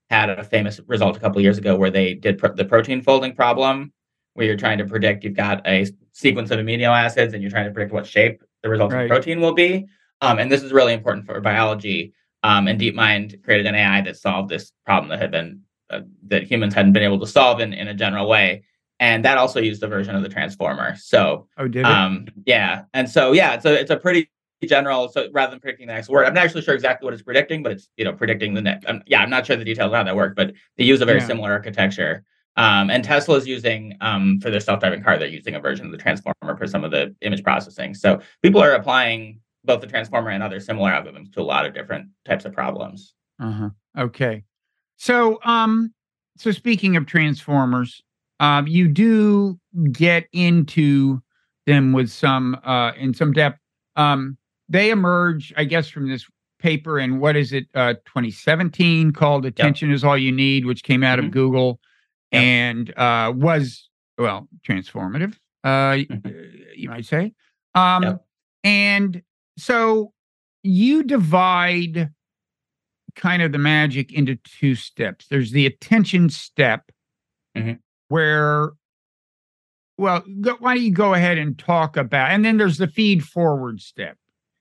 had 0.10 0.30
a 0.30 0.44
famous 0.44 0.80
result 0.88 1.18
a 1.18 1.20
couple 1.20 1.38
of 1.38 1.44
years 1.44 1.58
ago 1.58 1.76
where 1.76 1.92
they 1.92 2.14
did 2.14 2.38
pro- 2.38 2.54
the 2.54 2.66
protein 2.66 3.02
folding 3.02 3.36
problem, 3.36 3.92
where 4.36 4.46
you're 4.46 4.58
trying 4.58 4.78
to 4.78 4.86
predict 4.86 5.26
you've 5.26 5.36
got 5.36 5.66
a 5.68 5.86
sequence 6.14 6.50
of 6.52 6.60
amino 6.60 6.88
acids 6.88 7.34
and 7.34 7.42
you're 7.44 7.52
trying 7.52 7.66
to 7.66 7.72
predict 7.72 7.94
what 7.94 8.06
shape 8.06 8.42
the 8.64 8.70
resulting 8.70 8.98
Right. 8.98 9.10
protein 9.10 9.42
will 9.42 9.54
be. 9.54 9.86
Um, 10.22 10.40
and 10.40 10.52
this 10.52 10.64
is 10.64 10.72
really 10.72 10.94
important 10.94 11.26
for 11.26 11.40
biology. 11.42 12.14
Um, 12.44 12.68
and 12.68 12.80
DeepMind 12.80 13.44
created 13.44 13.66
an 13.66 13.76
AI 13.76 14.02
that 14.02 14.18
solved 14.18 14.50
this 14.50 14.72
problem 14.86 15.10
that 15.10 15.20
had 15.20 15.32
been 15.32 15.62
uh, 15.90 16.02
that 16.28 16.44
humans 16.44 16.74
hadn't 16.74 16.94
been 16.94 17.04
able 17.04 17.20
to 17.20 17.28
solve 17.28 17.60
in, 17.60 17.74
in 17.74 17.88
a 17.88 17.94
general 17.94 18.28
way. 18.28 18.64
And 19.00 19.26
that 19.26 19.38
also 19.38 19.60
used 19.60 19.84
a 19.84 19.88
version 19.88 20.16
of 20.16 20.24
the 20.24 20.30
transformer. 20.30 20.96
So 20.96 21.48
Oh, 21.58 21.68
did 21.68 21.82
it? 21.82 21.92
um, 21.92 22.28
yeah, 22.46 22.84
and 22.94 23.10
so 23.10 23.32
yeah, 23.34 23.54
it's 23.54 23.66
a 23.66 23.80
it's 23.80 23.92
a 23.92 23.98
pretty 23.98 24.30
general. 24.64 25.10
So 25.10 25.28
rather 25.34 25.52
than 25.52 25.60
predicting 25.60 25.88
the 25.88 25.94
next 25.94 26.08
word, 26.08 26.26
I'm 26.26 26.34
not 26.36 26.46
actually 26.46 26.62
sure 26.62 26.76
exactly 26.76 27.06
what 27.06 27.14
it's 27.14 27.24
predicting, 27.24 27.64
but 27.64 27.72
it's 27.74 27.90
you 27.98 28.06
know 28.06 28.14
predicting 28.14 28.54
the 28.54 28.62
next. 28.62 28.88
Um, 28.88 29.02
yeah, 29.08 29.22
I'm 29.22 29.30
not 29.30 29.46
sure 29.46 29.56
the 29.56 29.66
details 29.66 29.88
of 29.88 29.94
how 29.94 30.04
that 30.04 30.16
work, 30.16 30.36
but 30.36 30.54
they 30.78 30.84
use 30.84 31.02
a 31.02 31.06
very 31.06 31.20
Yeah. 31.20 31.28
similar 31.28 31.52
architecture. 31.52 32.24
Um, 32.58 32.90
and 32.90 33.04
Tesla's 33.04 33.48
using 33.48 33.98
um, 34.02 34.40
for 34.42 34.50
their 34.52 34.60
self-driving 34.60 35.04
car, 35.04 35.18
they're 35.18 35.28
using 35.30 35.56
a 35.56 35.60
version 35.60 35.86
of 35.86 35.92
the 35.92 35.98
transformer 35.98 36.58
for 36.58 36.68
some 36.68 36.84
of 36.84 36.92
the 36.92 37.16
image 37.22 37.44
processing. 37.44 37.94
So 37.94 38.20
people 38.44 38.62
are 38.62 38.74
applying 38.74 39.40
both 39.64 39.82
the 39.82 39.88
transformer 39.88 40.30
and 40.30 40.44
other 40.44 40.60
similar 40.60 40.92
algorithms 40.92 41.32
to 41.34 41.42
a 41.42 41.44
lot 41.44 41.66
of 41.66 41.74
different 41.74 42.08
types 42.26 42.46
of 42.46 42.54
problems. 42.54 43.14
Uh-huh. 43.40 43.70
Okay. 43.98 44.44
So 44.98 45.40
um 45.44 45.94
so 46.38 46.52
speaking 46.52 46.96
of 46.96 47.06
transformers, 47.06 48.02
um 48.40 48.68
you 48.68 48.88
do 48.88 49.60
get 49.92 50.28
into 50.34 51.22
them 51.68 51.94
with 51.94 52.10
some 52.10 52.60
uh 52.64 52.92
in 52.98 53.14
some 53.14 53.34
depth. 53.34 53.60
Um 53.96 54.38
they 54.70 54.90
emerge, 54.90 55.54
I 55.58 55.66
guess, 55.66 55.90
from 55.90 56.08
this 56.10 56.26
paper 56.60 57.00
in 57.00 57.20
what 57.20 57.36
is 57.36 57.52
it, 57.54 57.66
uh 57.76 57.94
2017 58.06 59.12
called 59.12 59.46
Attention 59.46 59.92
is 59.92 60.04
All 60.04 60.18
You 60.18 60.32
Need, 60.32 60.66
which 60.66 60.84
came 60.84 61.04
out 61.04 61.20
Mhm. 61.20 61.26
of 61.26 61.32
Google 61.32 61.80
Yep. 62.32 62.42
and 62.44 62.98
uh 62.98 63.34
was 63.36 63.90
well 64.18 64.48
transformative, 64.68 65.36
uh 65.64 65.94
Mhm. 65.98 66.56
you 66.76 66.90
might 66.90 67.06
say. 67.06 67.34
Um 67.76 68.04
Yep. 68.04 68.26
and 68.64 69.22
so 69.58 70.14
you 70.64 71.04
divide 71.04 72.10
kind 73.16 73.42
of 73.42 73.52
the 73.52 73.58
magic 73.58 74.14
into 74.14 74.36
two 74.38 74.76
steps. 74.76 75.28
There's 75.28 75.52
the 75.52 75.66
attention 75.66 76.30
step, 76.30 76.92
Mhm. 77.58 77.80
where, 78.08 78.72
well, 79.98 80.24
go, 80.40 80.56
why 80.60 80.76
don't 80.76 80.84
you 80.84 80.92
go 80.94 81.14
ahead 81.14 81.38
and 81.38 81.58
talk 81.58 81.98
about, 81.98 82.32
and 82.32 82.44
then 82.46 82.58
there's 82.58 82.78
the 82.78 82.88
feed 82.88 83.24
forward 83.24 83.82
step. 83.82 84.18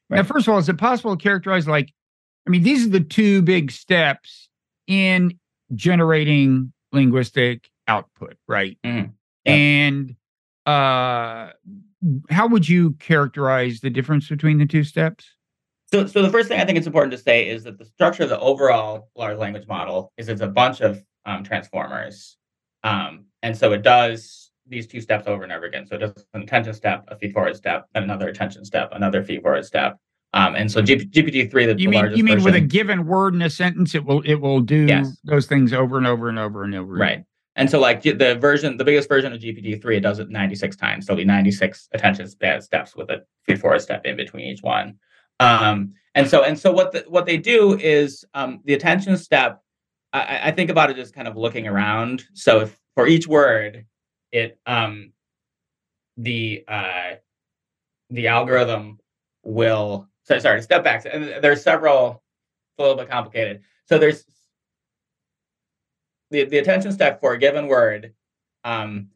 Now, 0.08 0.24
first 0.24 0.48
of 0.48 0.52
all, 0.54 0.58
is 0.58 0.68
it 0.68 0.76
possible 0.76 1.16
to 1.16 1.22
characterize 1.22 1.68
like, 1.68 1.92
I 2.46 2.50
mean, 2.50 2.64
these 2.64 2.84
are 2.86 2.90
the 2.90 3.00
two 3.00 3.42
big 3.42 3.70
steps 3.70 4.48
in 4.88 5.38
generating 5.76 6.72
linguistic 6.90 7.70
output, 7.86 8.36
right? 8.48 8.76
Mhm. 8.84 9.12
Yeah. 9.44 9.52
And 9.52 10.16
uh, 10.66 11.50
how 12.30 12.46
would 12.46 12.68
you 12.68 12.92
characterize 12.94 13.80
the 13.80 13.90
difference 13.90 14.28
between 14.28 14.58
the 14.58 14.66
two 14.66 14.84
steps? 14.84 15.26
So, 15.92 16.06
so 16.06 16.22
the 16.22 16.30
first 16.30 16.48
thing 16.48 16.60
I 16.60 16.64
think 16.64 16.78
it's 16.78 16.86
important 16.86 17.10
to 17.12 17.18
say 17.18 17.48
is 17.48 17.64
that 17.64 17.78
the 17.78 17.84
structure 17.84 18.22
of 18.22 18.28
the 18.28 18.38
overall 18.38 19.08
large 19.16 19.38
language 19.38 19.66
model 19.66 20.12
is 20.16 20.28
it's 20.28 20.40
a 20.40 20.46
bunch 20.46 20.80
of 20.80 21.02
um, 21.26 21.42
transformers, 21.42 22.36
um, 22.84 23.24
and 23.42 23.56
so 23.56 23.72
it 23.72 23.82
does 23.82 24.50
these 24.68 24.86
two 24.86 25.00
steps 25.00 25.26
over 25.26 25.42
and 25.42 25.52
over 25.52 25.66
again. 25.66 25.84
So 25.86 25.96
it 25.96 25.98
does 25.98 26.24
an 26.32 26.42
attention 26.42 26.74
step, 26.74 27.04
a 27.08 27.16
feed 27.16 27.32
forward 27.32 27.56
step, 27.56 27.86
and 27.94 28.04
another 28.04 28.28
attention 28.28 28.64
step, 28.64 28.90
another 28.92 29.24
feed 29.24 29.42
forward 29.42 29.64
step. 29.66 29.98
Um, 30.32 30.54
and 30.54 30.70
so 30.70 30.80
G- 30.80 30.94
GPT 31.06 31.50
three, 31.50 31.66
the, 31.66 31.72
You 31.72 31.88
the 31.90 31.90
mean 31.90 32.16
you 32.16 32.22
mean 32.22 32.44
with 32.44 32.54
a 32.54 32.60
given 32.60 33.04
word 33.06 33.34
in 33.34 33.42
a 33.42 33.50
sentence, 33.50 33.96
it 33.96 34.04
will 34.04 34.20
it 34.22 34.36
will 34.36 34.60
do 34.60 34.86
Yes. 34.86 35.18
those 35.24 35.46
things 35.46 35.72
over 35.72 35.98
and 35.98 36.06
over 36.06 36.28
and 36.28 36.38
over 36.38 36.62
and 36.62 36.74
over. 36.74 36.94
right? 36.94 37.24
And 37.60 37.68
so 37.68 37.78
like 37.78 38.00
the 38.02 38.38
version, 38.40 38.78
the 38.78 38.86
biggest 38.86 39.06
version 39.06 39.34
of 39.34 39.38
GPT 39.38 39.82
three, 39.82 39.98
it 39.98 40.00
does 40.00 40.18
it 40.18 40.30
ninety 40.30 40.54
six 40.54 40.76
times. 40.76 41.04
So 41.04 41.12
it'll 41.12 41.20
be 41.20 41.26
ninety 41.26 41.50
six 41.50 41.90
attention 41.92 42.26
spa- 42.26 42.60
steps 42.60 42.96
with 42.96 43.10
a 43.10 43.22
feed 43.44 43.60
forward 43.60 43.82
step 43.82 44.06
in 44.06 44.16
between 44.16 44.46
each 44.46 44.62
one. 44.62 44.94
Um, 45.40 45.92
and 46.14 46.26
so 46.26 46.42
and 46.42 46.58
so 46.58 46.72
what 46.72 46.92
the, 46.92 47.04
what 47.06 47.26
they 47.26 47.36
do 47.36 47.78
is 47.78 48.24
um, 48.32 48.60
the 48.64 48.72
attention 48.72 49.14
step. 49.18 49.62
I, 50.14 50.48
I- 50.48 50.50
think 50.52 50.70
about 50.70 50.88
it 50.88 50.98
as 50.98 51.12
kind 51.12 51.28
of 51.28 51.36
looking 51.36 51.68
around. 51.68 52.24
So 52.32 52.60
if 52.60 52.80
for 52.94 53.06
each 53.06 53.28
word, 53.28 53.84
it 54.32 54.58
um, 54.64 55.12
the 56.16 56.64
uh, 56.66 57.16
the 58.08 58.28
algorithm 58.28 59.00
will. 59.44 60.08
So 60.24 60.38
sorry, 60.38 60.62
step 60.62 60.82
back. 60.82 61.04
And 61.04 61.44
there's 61.44 61.62
several. 61.62 62.22
It's 62.72 62.78
a 62.78 62.82
little 62.84 62.96
bit 62.96 63.10
complicated. 63.10 63.60
So 63.84 63.98
there's 63.98 64.24
the, 66.30 66.44
the 66.44 66.58
attention 66.58 66.92
step 66.92 67.20
for 67.20 67.32
a 67.32 67.38
given 67.38 67.66
word. 67.66 68.12
Um, 68.64 69.08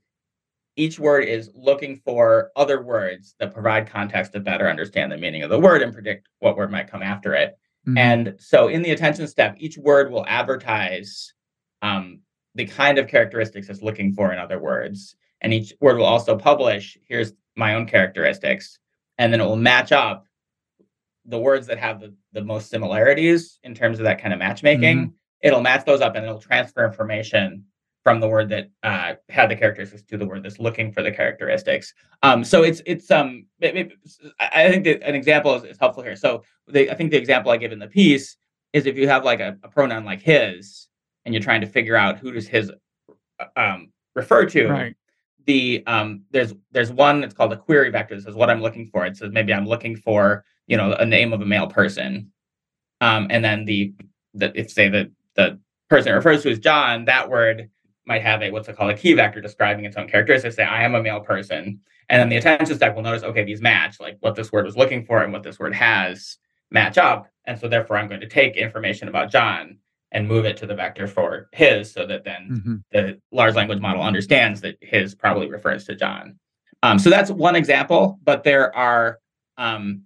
each 0.77 0.98
word 0.98 1.24
is 1.24 1.50
looking 1.55 1.96
for 2.05 2.50
other 2.57 2.83
words 2.83 3.37
that 3.38 3.55
provide 3.55 3.87
context 3.88 4.33
to 4.33 4.40
better 4.40 4.68
understand 4.68 5.12
the 5.12 5.16
meaning 5.16 5.42
of 5.42 5.50
the 5.50 5.59
word 5.59 5.83
and 5.83 5.92
predict 5.92 6.29
what 6.40 6.57
word 6.57 6.70
might 6.70 6.90
come 6.90 7.03
after 7.03 7.33
it. 7.35 7.57
Mhm. 7.87 7.98
And 7.98 8.35
so 8.38 8.68
in 8.68 8.83
the 8.83 8.90
attention 8.90 9.29
step, 9.29 9.55
each 9.59 9.79
word 9.79 10.11
will 10.11 10.27
advertise 10.27 11.33
um, 11.83 12.20
the 12.55 12.66
kind 12.66 12.98
of 12.98 13.09
characteristics 13.09 13.68
it's 13.68 13.83
looking 13.83 14.12
for 14.12 14.33
in 14.33 14.38
other 14.38 14.59
words. 14.59 15.16
And 15.42 15.53
each 15.53 15.74
word 15.81 15.98
will 15.98 16.07
also 16.07 16.37
publish, 16.37 16.96
here's 17.07 17.35
my 17.57 17.74
own 17.74 17.87
characteristics. 17.87 18.79
And 19.18 19.33
then 19.33 19.40
it 19.40 19.44
will 19.44 19.57
match 19.57 19.92
up 19.92 20.27
the 21.27 21.38
words 21.38 21.66
that 21.68 21.79
have 21.79 22.00
the, 22.00 22.14
the 22.33 22.42
most 22.42 22.68
similarities 22.68 23.59
in 23.62 23.74
terms 23.74 23.98
of 23.98 24.05
that 24.05 24.20
kind 24.20 24.33
of 24.33 24.38
matchmaking. 24.40 25.12
It'll 25.44 25.61
match 25.61 25.85
those 25.85 26.00
up 26.00 26.16
and 26.16 26.24
it'll 26.26 26.40
transfer 26.40 26.85
information 26.85 27.64
from 28.02 28.20
the 28.20 28.28
word 28.28 28.48
that 28.48 28.70
uh, 28.83 29.14
had 29.28 29.48
the 29.50 29.57
characteristics 29.57 30.02
to 30.02 30.18
the 30.18 30.26
word 30.26 30.42
that's 30.42 30.59
looking 30.59 30.90
for 30.92 31.02
the 31.02 31.12
characteristics. 31.12 31.94
Um, 32.22 32.42
so 32.44 32.62
it's 32.62 32.83
it's 32.87 33.11
um 33.11 33.46
it- 33.61 33.76
it- 33.76 33.92
I 34.40 34.68
think 34.70 34.85
that 34.85 35.02
an 35.07 35.14
example 35.14 35.54
is, 35.54 35.64
is 35.64 35.78
helpful 35.78 36.02
here. 36.02 36.16
So 36.16 36.42
the, 36.66 36.90
I 36.90 36.94
think 36.94 37.11
the 37.12 37.16
example 37.16 37.52
I 37.52 37.57
give 37.57 37.72
in 37.72 37.78
the 37.78 37.87
piece 37.87 38.37
is 38.72 38.87
if 38.87 38.96
you 38.96 39.07
have 39.09 39.24
like 39.24 39.40
a, 39.40 39.57
a 39.62 39.68
pronoun 39.68 40.04
like 40.04 40.20
his, 40.20 40.88
and 41.24 41.33
you're 41.33 41.42
trying 41.42 41.61
to 41.62 41.66
figure 41.66 41.96
out 41.96 42.18
who 42.18 42.33
does 42.33 42.48
his 42.48 42.70
uh, 43.40 43.44
um, 43.57 43.90
refer 44.14 44.44
to, 44.46 44.68
right. 44.68 44.96
the 45.46 45.83
um, 45.87 46.24
there's 46.30 46.52
there's 46.72 46.92
one 46.92 47.20
that's 47.20 47.35
called 47.35 47.52
a 47.52 47.57
query 47.57 47.90
vector. 47.90 48.14
This 48.16 48.26
is 48.26 48.35
what 48.35 48.50
I'm 48.50 48.61
looking 48.61 48.87
for. 48.87 49.07
It 49.07 49.16
says 49.16 49.30
maybe 49.33 49.54
I'm 49.54 49.66
looking 49.66 49.96
for 49.96 50.44
you 50.66 50.76
know 50.76 50.92
a 50.94 51.07
name 51.07 51.33
of 51.33 51.40
a 51.40 51.46
male 51.46 51.68
person, 51.68 52.33
um, 53.00 53.28
and 53.30 53.42
then 53.44 53.64
the 53.64 53.94
the 54.35 54.52
if 54.59 54.70
say 54.70 54.88
the 54.88 55.11
the 55.36 55.58
person 55.90 56.12
it 56.12 56.16
refers 56.16 56.42
to 56.42 56.50
is 56.50 56.58
John, 56.58 57.04
that 57.06 57.28
word 57.28 57.68
might 58.06 58.22
have 58.22 58.42
a 58.42 58.50
what's 58.50 58.68
it 58.68 58.76
called 58.76 58.90
a 58.90 58.96
key 58.96 59.14
vector 59.14 59.40
describing 59.40 59.84
its 59.84 59.96
own 59.96 60.08
characteristics. 60.08 60.56
Say 60.56 60.62
I 60.64 60.82
am 60.82 60.94
a 60.94 61.02
male 61.02 61.20
person, 61.20 61.80
and 62.08 62.20
then 62.20 62.28
the 62.28 62.36
attention 62.36 62.76
stack 62.76 62.94
will 62.94 63.02
notice 63.02 63.22
okay 63.22 63.44
these 63.44 63.62
match 63.62 64.00
like 64.00 64.16
what 64.20 64.34
this 64.34 64.52
word 64.52 64.64
was 64.64 64.76
looking 64.76 65.04
for 65.04 65.22
and 65.22 65.32
what 65.32 65.42
this 65.42 65.58
word 65.58 65.74
has 65.74 66.38
match 66.70 66.98
up, 66.98 67.28
and 67.46 67.58
so 67.58 67.68
therefore 67.68 67.96
I'm 67.96 68.08
going 68.08 68.20
to 68.20 68.28
take 68.28 68.56
information 68.56 69.08
about 69.08 69.30
John 69.30 69.78
and 70.12 70.28
move 70.28 70.44
it 70.44 70.56
to 70.58 70.66
the 70.66 70.74
vector 70.74 71.06
for 71.08 71.48
his 71.52 71.92
so 71.92 72.06
that 72.06 72.24
then 72.24 72.62
Mhm. 72.64 72.82
the 72.92 73.20
large 73.32 73.54
language 73.56 73.80
model 73.80 74.02
understands 74.02 74.60
that 74.60 74.76
his 74.80 75.14
probably 75.14 75.48
refers 75.48 75.84
to 75.86 75.96
John. 75.96 76.38
Um, 76.84 76.98
so 76.98 77.10
that's 77.10 77.30
one 77.30 77.56
example, 77.56 78.18
but 78.22 78.44
there 78.44 78.74
are 78.76 79.18
um, 79.56 80.02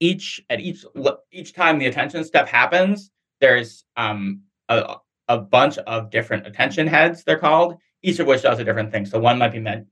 each 0.00 0.40
at 0.50 0.60
each 0.60 0.84
each 1.32 1.52
time 1.54 1.78
the 1.78 1.86
attention 1.86 2.24
step 2.24 2.48
happens, 2.48 3.10
there's 3.40 3.84
um, 3.96 4.42
a, 4.68 4.96
a 5.28 5.38
bunch 5.38 5.78
of 5.78 6.10
different 6.10 6.46
attention 6.46 6.86
heads. 6.86 7.24
They're 7.24 7.38
called 7.38 7.76
each 8.02 8.18
of 8.18 8.26
which 8.26 8.42
does 8.42 8.58
a 8.58 8.64
different 8.64 8.92
thing. 8.92 9.06
So 9.06 9.18
one 9.18 9.38
might 9.38 9.52
be 9.52 9.60
met, 9.60 9.86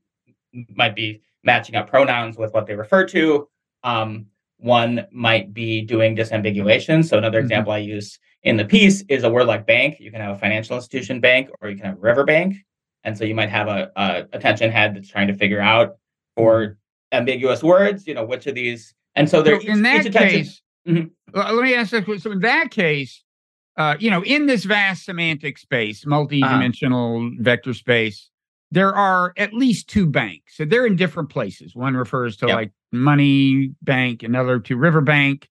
might 0.75 0.95
be 0.95 1.21
matching 1.43 1.75
up 1.75 1.89
pronouns 1.89 2.37
with 2.37 2.53
what 2.53 2.67
they 2.67 2.75
refer 2.75 3.05
to. 3.07 3.47
Um, 3.83 4.27
one 4.57 5.07
might 5.11 5.53
be 5.53 5.81
doing 5.81 6.15
disambiguation. 6.15 7.03
So 7.03 7.17
another 7.17 7.39
Mhm. 7.39 7.43
example 7.45 7.73
I 7.73 7.79
use 7.79 8.17
in 8.43 8.55
the 8.57 8.65
piece 8.65 9.01
is 9.09 9.23
a 9.23 9.29
word 9.29 9.45
like 9.47 9.65
bank. 9.65 9.99
You 9.99 10.11
can 10.11 10.21
have 10.21 10.35
a 10.35 10.39
financial 10.39 10.75
institution 10.75 11.19
bank, 11.19 11.49
or 11.59 11.69
you 11.69 11.75
can 11.75 11.85
have 11.85 11.97
river 11.99 12.23
bank. 12.23 12.55
And 13.03 13.17
so 13.17 13.25
you 13.25 13.35
might 13.35 13.49
have 13.49 13.67
a, 13.67 13.91
a 13.95 14.25
attention 14.31 14.71
head 14.71 14.95
that's 14.95 15.09
trying 15.09 15.27
to 15.27 15.33
figure 15.33 15.59
out 15.59 15.97
for 16.37 16.77
ambiguous 17.11 17.61
words, 17.61 18.07
you 18.07 18.13
know, 18.13 18.23
which 18.23 18.47
of 18.47 18.55
these. 18.55 18.93
And 19.15 19.29
so 19.29 19.43
So 19.43 19.59
in 19.59 19.81
that 19.83 20.05
attention, 20.05 20.43
case, 20.43 20.61
Mhm. 20.87 21.11
well, 21.33 21.53
let 21.53 21.63
me 21.63 21.73
ask 21.75 21.91
this. 21.91 22.23
So 22.23 22.31
in 22.31 22.39
that 22.39 22.71
case, 22.71 23.22
uh, 23.77 23.95
you 23.99 24.09
know, 24.09 24.23
in 24.23 24.45
this 24.45 24.65
vast 24.65 25.05
semantic 25.05 25.57
space, 25.57 26.05
multi-dimensional 26.05 27.31
vector 27.39 27.73
space, 27.73 28.29
there 28.71 28.93
are 28.93 29.33
at 29.37 29.53
least 29.53 29.87
two 29.87 30.05
banks. 30.07 30.57
So 30.57 30.65
they're 30.65 30.85
in 30.85 30.95
different 30.95 31.29
places. 31.29 31.75
One 31.75 31.95
refers 31.95 32.37
to 32.37 32.47
Yep. 32.47 32.55
like 32.55 32.71
money 32.91 33.71
bank, 33.81 34.23
another 34.23 34.59
to 34.59 34.77
river 34.77 35.01
bank. 35.01 35.49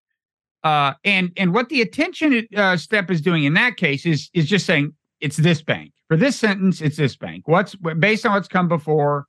Uh, 0.64 0.94
and 1.04 1.32
and 1.36 1.52
what 1.52 1.68
the 1.68 1.80
attention 1.80 2.46
uh, 2.56 2.76
step 2.76 3.10
is 3.10 3.20
doing 3.20 3.44
in 3.44 3.54
that 3.54 3.76
case 3.76 4.06
is 4.06 4.30
is 4.32 4.48
just 4.48 4.64
saying 4.66 4.92
it's 5.20 5.36
this 5.36 5.60
bank 5.62 5.92
for 6.08 6.16
this 6.16 6.36
sentence. 6.36 6.80
It's 6.80 6.96
this 6.96 7.16
bank. 7.16 7.48
What's 7.48 7.74
based 7.74 8.24
on 8.26 8.32
what's 8.34 8.48
come 8.48 8.68
before. 8.68 9.26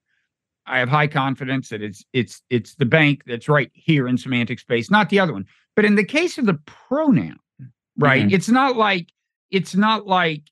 I 0.65 0.79
have 0.79 0.87
high 0.87 1.07
confidence 1.07 1.69
that 1.69 1.81
it's 1.81 2.05
it's 2.13 2.41
it's 2.49 2.75
the 2.75 2.85
bank 2.85 3.23
that's 3.25 3.49
right 3.49 3.69
here 3.73 4.07
in 4.07 4.17
semantic 4.17 4.59
space, 4.59 4.89
not 4.89 5.09
the 5.09 5.19
other 5.19 5.33
one. 5.33 5.45
But 5.75 5.85
in 5.85 5.95
the 5.95 6.05
case 6.05 6.37
of 6.37 6.45
the 6.45 6.53
pronoun, 6.65 7.37
right? 7.97 8.27
Mhm. 8.27 8.33
It's 8.33 8.49
not 8.49 8.75
like 8.77 9.09
it's 9.51 9.75
not 9.75 10.07
like 10.07 10.43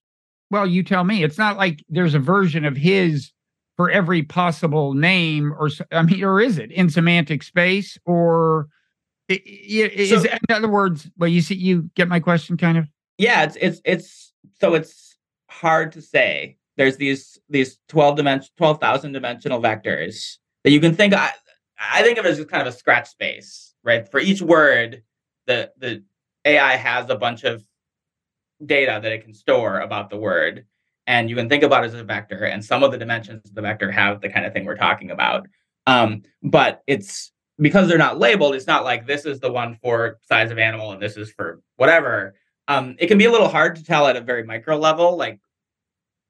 well, 0.50 0.68
you 0.68 0.84
tell 0.84 1.06
me. 1.06 1.24
It's 1.24 1.38
not 1.38 1.56
like 1.56 1.82
there's 1.88 2.14
a 2.14 2.20
version 2.20 2.66
of 2.66 2.76
his 2.76 3.32
for 3.78 3.90
every 3.90 4.22
possible 4.22 4.94
name 4.94 5.54
or 5.54 5.70
I 5.92 6.02
mean 6.04 6.24
or 6.24 6.42
is 6.42 6.58
it 6.58 6.72
in 6.72 6.90
semantic 6.90 7.42
space 7.44 7.98
or 8.06 8.68
is 9.30 10.10
So- 10.10 10.30
in 10.30 10.40
other 10.56 10.68
words, 10.68 11.10
well 11.18 11.30
you 11.30 11.42
see 11.42 11.56
you 11.56 11.90
get 11.96 12.08
my 12.08 12.20
question 12.20 12.58
kind 12.58 12.78
of 12.78 12.88
yeah 13.18 13.44
it's 13.44 13.58
it's 13.62 13.82
it's 13.86 14.34
so 14.60 14.74
it's 14.74 15.18
hard 15.50 15.92
to 15.94 16.02
say 16.02 16.58
there's 16.78 16.98
these 16.98 17.38
these 17.50 17.78
12 17.90 18.18
dimension 18.18 18.50
12,000 18.58 19.12
dimensional 19.14 19.62
vectors 19.62 20.38
that 20.64 20.72
you 20.72 20.80
can 20.80 20.94
think 20.96 21.14
I, 21.14 21.30
I 21.80 22.04
think 22.04 22.18
of 22.18 22.26
it 22.26 22.30
as 22.30 22.38
just 22.38 22.50
kind 22.50 22.66
of 22.68 22.74
a 22.74 22.78
scratch 22.78 23.08
space 23.10 23.74
right 23.84 24.10
for 24.10 24.20
each 24.20 24.42
word 24.42 25.04
the 25.48 25.72
the 25.78 26.04
AI 26.46 26.76
has 26.76 27.10
a 27.10 27.16
bunch 27.16 27.44
of 27.44 27.64
data 28.66 29.00
that 29.02 29.12
it 29.12 29.24
can 29.24 29.34
store 29.34 29.80
about 29.80 30.10
the 30.10 30.18
word 30.18 30.66
and 31.08 31.30
you 31.30 31.36
can 31.36 31.50
think 31.50 31.64
about 31.64 31.84
it 31.84 31.88
as 31.88 31.96
a 31.96 32.04
vector 32.04 32.46
and 32.46 32.64
some 32.64 32.84
of 32.84 32.92
the 32.92 32.98
dimensions 32.98 33.42
of 33.46 33.56
the 33.56 33.62
vector 33.62 33.92
have 33.92 34.22
the 34.22 34.30
kind 34.30 34.46
of 34.46 34.54
thing 34.54 34.66
we're 34.66 34.76
talking 34.76 35.10
about 35.10 35.48
um, 35.88 36.22
but 36.44 36.84
it's 36.86 37.32
because 37.60 37.88
they're 37.88 37.98
not 37.98 38.20
labeled 38.20 38.54
it's 38.54 38.68
not 38.68 38.84
like 38.84 39.08
this 39.08 39.26
is 39.26 39.40
the 39.40 39.52
one 39.52 39.76
for 39.82 40.20
size 40.22 40.52
of 40.52 40.60
animal 40.60 40.92
and 40.92 41.02
this 41.02 41.18
is 41.18 41.32
for 41.32 41.62
whatever 41.78 42.36
um, 42.72 42.96
it 43.00 43.08
can 43.08 43.18
be 43.18 43.26
a 43.26 43.32
little 43.32 43.50
hard 43.50 43.76
to 43.76 43.84
tell 43.84 44.08
at 44.08 44.16
a 44.16 44.22
very 44.22 44.44
micro 44.44 44.78
level, 44.78 45.18
like 45.18 45.40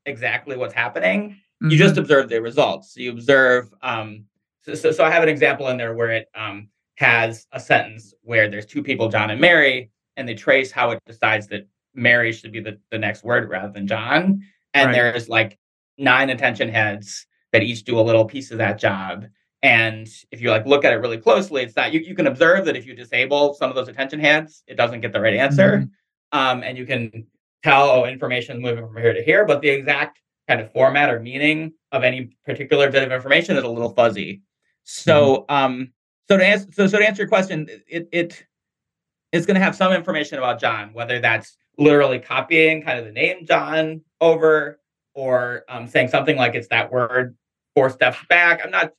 exactly 0.06 0.58
what's 0.58 0.74
happening. 0.74 1.38
You 1.62 1.78
just 1.78 1.98
observe 1.98 2.30
the 2.30 2.42
results. 2.42 2.96
You 2.98 3.12
observe. 3.12 3.72
Um, 3.84 4.26
so, 4.64 4.74
so, 4.74 4.92
so 4.92 5.04
I 5.04 5.12
have 5.12 5.22
an 5.22 5.30
example 5.30 5.68
in 5.68 5.78
there 5.78 5.94
where 5.94 6.10
it 6.10 6.28
um, 6.34 6.70
has 6.96 7.46
a 7.52 7.60
sentence 7.60 8.16
where 8.24 8.50
there's 8.50 8.66
two 8.66 8.82
people, 8.82 9.10
John 9.10 9.30
and 9.30 9.40
Mary, 9.40 9.92
and 10.18 10.28
they 10.28 10.36
trace 10.36 10.72
how 10.72 10.92
it 10.92 11.00
decides 11.06 11.48
that 11.48 11.68
Mary 11.94 12.32
should 12.32 12.52
be 12.52 12.60
the, 12.60 12.80
the 12.90 12.98
next 12.98 13.24
word 13.24 13.50
rather 13.50 13.72
than 13.72 13.88
John. 13.88 14.42
And 14.74 14.88
Right. 14.88 14.94
there's 14.94 15.30
like 15.30 15.58
nine 15.98 16.30
attention 16.30 16.70
heads 16.70 17.26
that 17.52 17.64
each 17.64 17.84
do 17.84 18.00
a 18.00 18.02
little 18.02 18.26
piece 18.26 18.52
of 18.52 18.58
that 18.60 18.80
job. 18.80 19.26
And 19.62 20.08
if 20.32 20.42
you 20.42 20.50
like 20.50 20.66
look 20.66 20.86
at 20.86 20.94
it 20.94 20.98
really 20.98 21.18
closely, 21.18 21.64
it's 21.64 21.76
not 21.76 21.94
you, 21.94 22.00
you 22.00 22.16
can 22.16 22.28
observe 22.28 22.66
that 22.66 22.76
if 22.78 22.86
you 22.86 22.96
disable 22.96 23.54
some 23.54 23.70
of 23.70 23.76
those 23.76 23.90
attention 23.90 24.20
heads, 24.20 24.64
it 24.68 24.76
doesn't 24.76 25.02
get 25.02 25.12
the 25.14 25.22
right 25.22 25.36
answer 25.36 25.88
um, 26.32 26.64
and 26.64 26.78
you 26.78 26.86
can 26.86 27.28
tell 27.64 27.90
oh 27.90 28.06
information 28.06 28.58
is 28.58 28.62
moving 28.64 28.86
from 28.88 28.98
here 28.98 29.14
to 29.14 29.24
here 29.24 29.46
but 29.46 29.62
the 29.62 29.70
exact 29.70 30.20
kind 30.48 30.60
of 30.60 30.72
format 30.72 31.10
or 31.10 31.20
meaning 31.20 31.72
of 31.92 32.04
any 32.04 32.36
particular 32.46 32.90
bit 32.90 33.04
of 33.04 33.12
information 33.12 33.56
is 33.56 33.64
a 33.64 33.68
little 33.68 33.94
fuzzy 33.94 34.42
so 34.84 35.46
um 35.50 35.92
so 36.28 36.38
to 36.38 36.46
answer 36.46 36.68
so, 36.72 36.88
so 36.88 36.98
to 36.98 37.06
answer 37.08 37.22
your 37.22 37.30
question 37.30 37.68
it 37.88 38.10
it 38.12 38.44
is 39.32 39.46
going 39.46 39.56
to 39.56 39.62
have 39.62 39.76
some 39.76 39.94
information 39.94 40.38
about 40.38 40.60
john 40.60 40.92
whether 40.94 41.20
that's 41.20 41.58
literally 41.78 42.20
copying 42.20 42.82
kind 42.82 43.00
of 43.00 43.06
the 43.06 43.12
name 43.12 43.46
john 43.46 44.02
over 44.20 44.80
or 45.14 45.64
um, 45.70 45.88
saying 45.88 46.08
something 46.08 46.38
like 46.38 46.56
it's 46.56 46.68
that 46.70 46.92
word 46.92 47.36
four 47.76 47.90
steps 47.90 48.18
back 48.30 48.62
i'm 48.64 48.72
not 48.72 48.92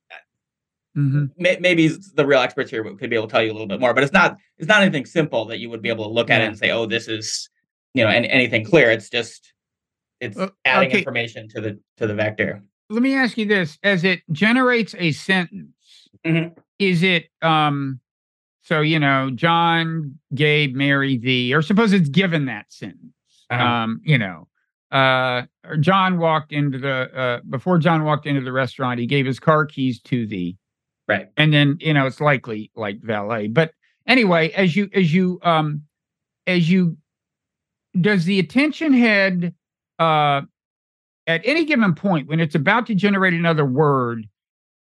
Mhm. 0.94 1.30
may, 1.38 1.56
maybe 1.58 1.88
the 1.88 2.26
real 2.26 2.40
experts 2.40 2.70
here 2.70 2.84
could 2.84 3.08
be 3.08 3.16
able 3.16 3.26
to 3.26 3.32
tell 3.32 3.42
you 3.42 3.50
a 3.50 3.54
little 3.54 3.66
bit 3.66 3.80
more, 3.80 3.94
but 3.94 4.04
it's 4.04 4.12
not 4.12 4.36
it's 4.58 4.68
not 4.68 4.82
anything 4.82 5.06
simple 5.06 5.46
that 5.46 5.58
you 5.58 5.70
would 5.70 5.80
be 5.80 5.88
able 5.88 6.04
to 6.04 6.10
look 6.10 6.28
at 6.28 6.42
it 6.42 6.48
and 6.48 6.58
say, 6.58 6.70
oh, 6.70 6.84
this 6.84 7.08
is 7.08 7.48
you 7.94 8.04
know 8.04 8.10
any, 8.10 8.28
anything 8.28 8.62
clear. 8.62 8.90
It's 8.90 9.08
just 9.08 9.54
it's 10.20 10.36
Uh, 10.36 10.50
adding 10.66 10.90
okay. 10.90 10.98
information 10.98 11.48
to 11.48 11.62
the 11.62 11.80
to 11.96 12.06
the 12.06 12.14
vector. 12.14 12.62
Let 12.90 13.00
me 13.02 13.14
ask 13.14 13.38
you 13.38 13.46
this: 13.46 13.78
as 13.82 14.04
it 14.04 14.20
generates 14.32 14.94
a 14.98 15.12
sentence, 15.12 16.10
Mhm. 16.26 16.54
is 16.78 17.02
it 17.02 17.30
um 17.40 17.98
so 18.62 18.80
you 18.80 18.98
know 18.98 19.30
John 19.34 20.18
gave 20.34 20.74
Mary 20.74 21.16
the 21.18 21.54
or 21.54 21.62
suppose 21.62 21.92
it's 21.92 22.08
given 22.08 22.46
that 22.46 22.72
sentence. 22.72 23.12
Uh-huh. 23.50 23.62
Um, 23.62 24.00
you 24.04 24.16
know, 24.18 24.48
uh 24.90 25.42
or 25.64 25.76
John 25.78 26.18
walked 26.18 26.52
into 26.52 26.78
the 26.78 27.10
uh 27.14 27.40
before 27.50 27.78
John 27.78 28.04
walked 28.04 28.26
into 28.26 28.40
the 28.40 28.52
restaurant, 28.52 28.98
he 29.00 29.06
gave 29.06 29.26
his 29.26 29.38
car 29.40 29.66
keys 29.66 30.00
to 30.02 30.26
the 30.26 30.56
Right. 31.08 31.26
and 31.36 31.52
then 31.52 31.76
you 31.80 31.92
know 31.92 32.06
it's 32.06 32.20
likely 32.20 32.70
like 32.76 33.00
valet 33.02 33.48
but 33.48 33.72
anyway 34.06 34.50
as 34.52 34.76
you 34.76 34.88
as 34.94 35.12
you 35.12 35.40
um 35.42 35.82
as 36.46 36.70
you 36.70 36.96
does 38.00 38.24
the 38.24 38.38
attention 38.38 38.92
head 38.94 39.52
uh 39.98 40.42
at 41.26 41.40
any 41.44 41.64
given 41.64 41.94
point 41.94 42.28
when 42.28 42.38
it's 42.40 42.54
about 42.54 42.86
to 42.86 42.94
generate 42.94 43.34
another 43.34 43.64
word 43.66 44.26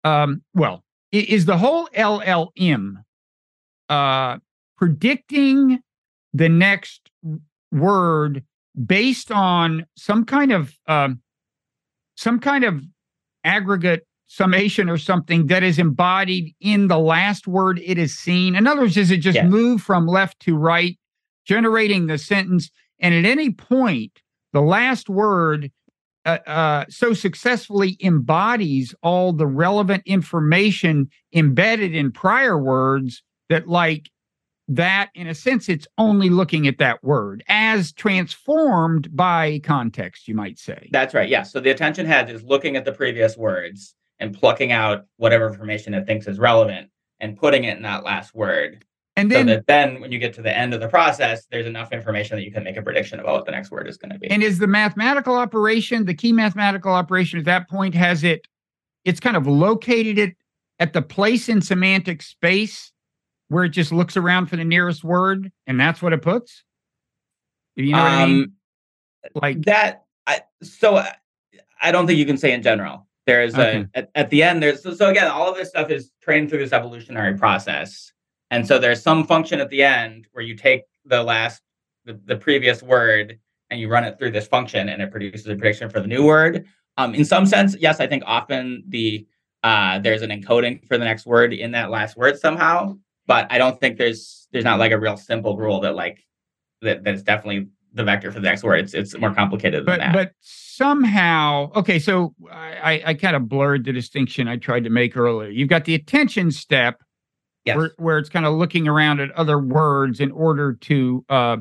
um 0.03 0.43
well 0.53 0.83
is 1.13 1.45
the 1.45 1.57
whole 1.57 1.87
llm 1.95 2.95
uh 3.89 4.37
predicting 4.77 5.79
the 6.33 6.49
next 6.49 7.09
word 7.71 8.43
based 8.85 9.31
on 9.31 9.85
some 9.97 10.23
kind 10.25 10.51
of 10.51 10.73
um 10.87 11.21
some 12.15 12.39
kind 12.39 12.63
of 12.63 12.83
aggregate 13.43 14.05
summation 14.27 14.89
or 14.89 14.97
something 14.97 15.47
that 15.47 15.63
is 15.63 15.79
embodied 15.79 16.53
in 16.61 16.87
the 16.87 16.99
last 16.99 17.47
word 17.47 17.81
it 17.83 17.97
is 17.97 18.17
seen? 18.17 18.55
In 18.55 18.67
other 18.67 18.81
words, 18.81 18.97
is 18.97 19.09
it 19.11 19.17
just 19.17 19.35
Yes. 19.35 19.49
move 19.49 19.81
from 19.81 20.05
left 20.05 20.39
to 20.41 20.55
right, 20.55 20.97
generating 21.45 22.07
the 22.07 22.17
sentence? 22.17 22.69
And 22.99 23.13
at 23.15 23.25
any 23.25 23.49
point, 23.51 24.21
the 24.53 24.61
last 24.61 25.09
word 25.09 25.71
uh, 26.25 26.37
uh, 26.45 26.85
so 26.89 27.13
successfully 27.13 27.97
embodies 28.03 28.93
all 29.01 29.31
the 29.33 29.47
relevant 29.47 30.03
information 30.05 31.09
embedded 31.33 31.95
in 31.95 32.11
prior 32.11 32.61
words 32.61 33.23
that, 33.49 33.67
like, 33.67 34.09
that 34.69 35.09
in 35.15 35.27
a 35.27 35.35
sense, 35.35 35.67
it's 35.67 35.87
only 35.97 36.29
looking 36.29 36.67
at 36.67 36.77
that 36.77 37.03
word 37.03 37.43
as 37.47 37.91
transformed 37.91 39.13
by 39.15 39.59
context, 39.63 40.27
you 40.27 40.35
might 40.35 40.59
say. 40.59 40.89
That's 40.91 41.13
right. 41.13 41.27
Yeah. 41.27 41.43
So 41.43 41.59
the 41.59 41.71
attention 41.71 42.05
head 42.05 42.29
is 42.29 42.43
looking 42.43 42.75
at 42.75 42.85
the 42.85 42.91
previous 42.91 43.35
words 43.35 43.95
and 44.19 44.33
plucking 44.37 44.71
out 44.71 45.05
whatever 45.17 45.47
information 45.47 45.93
it 45.93 46.05
thinks 46.05 46.27
is 46.27 46.37
relevant 46.37 46.89
and 47.19 47.35
putting 47.35 47.63
it 47.63 47.77
in 47.77 47.83
that 47.83 48.03
last 48.03 48.35
word. 48.35 48.85
and 49.15 49.31
so 49.31 49.37
then 49.37 49.47
that 49.47 49.65
then 49.65 49.99
when 50.01 50.11
you 50.11 50.19
get 50.19 50.33
to 50.35 50.41
the 50.43 50.55
end 50.55 50.75
of 50.75 50.81
the 50.81 50.87
process, 50.87 51.47
there's 51.51 51.65
enough 51.65 51.91
information 51.91 52.37
that 52.37 52.43
you 52.43 52.51
can 52.51 52.63
make 52.63 52.77
a 52.77 52.81
prediction 52.81 53.19
about 53.19 53.33
what 53.33 53.45
the 53.45 53.51
next 53.51 53.71
word 53.71 53.87
is 53.87 53.97
going 53.97 54.11
to 54.11 54.19
be. 54.19 54.29
And 54.29 54.43
is 54.43 54.59
the 54.59 54.67
mathematical 54.67 55.35
operation, 55.35 56.05
the 56.05 56.13
key 56.13 56.31
mathematical 56.31 56.93
operation 56.93 57.39
at 57.39 57.45
that 57.45 57.69
point, 57.69 57.95
has 57.95 58.23
it 58.23 58.47
it's 59.03 59.19
kind 59.19 59.35
of 59.35 59.47
located 59.47 60.19
it 60.19 60.35
at 60.77 60.93
the 60.93 61.01
place 61.01 61.49
in 61.49 61.61
semantic 61.61 62.21
space 62.21 62.91
where 63.49 63.65
it 63.65 63.69
just 63.69 63.91
looks 63.91 64.15
around 64.15 64.47
for 64.47 64.55
the 64.55 64.63
nearest 64.63 65.03
word 65.03 65.51
and 65.67 65.79
that's 65.79 66.01
what 66.01 66.13
it 66.13 66.21
puts? 66.21 66.63
You 67.75 67.93
know 67.93 68.03
what 68.03 68.11
I 68.11 68.25
mean? 68.25 68.43
Um, 68.43 68.53
Like 69.35 69.61
that 69.63 70.03
I 70.27 70.41
so 70.63 70.97
I- 70.97 71.15
I 71.81 71.91
don't 71.91 72.07
think 72.07 72.19
you 72.19 72.25
can 72.25 72.37
say 72.37 72.51
in 72.53 72.61
general. 72.61 73.07
There's 73.25 73.53
Okay. 73.55 73.85
a 73.93 73.97
at, 73.97 74.09
at 74.15 74.29
the 74.29 74.43
end 74.43 74.61
there's 74.63 74.81
so, 74.83 74.93
so 74.93 75.09
again 75.09 75.27
all 75.27 75.49
of 75.49 75.55
this 75.55 75.69
stuff 75.69 75.89
is 75.89 76.11
trained 76.21 76.49
through 76.49 76.59
this 76.59 76.73
evolutionary 76.73 77.37
process. 77.37 78.11
And 78.51 78.65
so 78.65 78.79
there's 78.79 79.01
some 79.03 79.25
function 79.25 79.59
at 79.59 79.69
the 79.69 79.83
end 79.83 80.27
where 80.31 80.43
you 80.43 80.55
take 80.55 80.83
the 81.05 81.21
last 81.23 81.61
the, 82.05 82.19
the 82.25 82.35
previous 82.35 82.81
word 82.81 83.39
and 83.69 83.79
you 83.79 83.87
run 83.89 84.03
it 84.03 84.17
through 84.17 84.31
this 84.31 84.47
function 84.47 84.89
and 84.89 85.01
it 85.01 85.11
produces 85.11 85.45
a 85.47 85.55
prediction 85.55 85.89
for 85.89 85.99
the 85.99 86.07
new 86.07 86.25
word. 86.25 86.65
Um, 86.97 87.13
in 87.13 87.23
some 87.23 87.45
sense, 87.45 87.75
yes, 87.79 87.99
I 87.99 88.07
think 88.07 88.23
often 88.25 88.83
the 88.87 89.25
uh, 89.63 89.99
there's 89.99 90.21
an 90.21 90.31
encoding 90.31 90.85
for 90.87 90.97
the 90.97 91.05
next 91.05 91.25
word 91.25 91.53
in 91.53 91.71
that 91.71 91.91
last 91.91 92.17
word 92.17 92.39
somehow, 92.39 92.97
but 93.29 93.47
I 93.49 93.57
don't 93.59 93.79
think 93.79 93.97
there's 93.97 94.47
there's 94.51 94.65
not 94.65 94.79
like 94.79 94.91
a 94.91 94.99
real 94.99 95.15
simple 95.15 95.55
rule 95.55 95.79
that 95.81 95.95
like 95.95 96.25
that 96.81 97.03
that's 97.05 97.21
definitely 97.21 97.67
the 97.93 98.03
vector 98.03 98.31
for 98.31 98.39
the 98.39 98.47
next 98.49 98.63
word. 98.63 98.79
It's 98.81 98.93
it's 98.93 99.15
more 99.17 99.33
complicated 99.33 99.81
than 99.81 99.85
but 99.85 99.99
that. 99.99 100.13
but 100.13 100.31
somehow 100.41 101.71
okay 101.75 101.99
so 101.99 102.33
i 102.51 103.01
i, 103.05 103.13
kind 103.13 103.35
of 103.35 103.47
blurred 103.49 103.83
the 103.85 103.91
distinction 103.91 104.47
i 104.47 104.55
tried 104.55 104.83
to 104.85 104.89
make 104.89 105.15
earlier 105.17 105.49
you've 105.49 105.67
got 105.69 105.83
the 105.85 105.93
attention 105.93 106.51
step 106.51 107.01
yes, 107.65 107.75
where, 107.75 107.91
where 107.97 108.17
it's 108.17 108.29
kind 108.29 108.45
of 108.45 108.53
looking 108.53 108.87
around 108.87 109.19
at 109.19 109.29
other 109.31 109.59
words 109.59 110.19
in 110.21 110.31
order 110.31 110.73
to 110.73 111.23
uh 111.29 111.57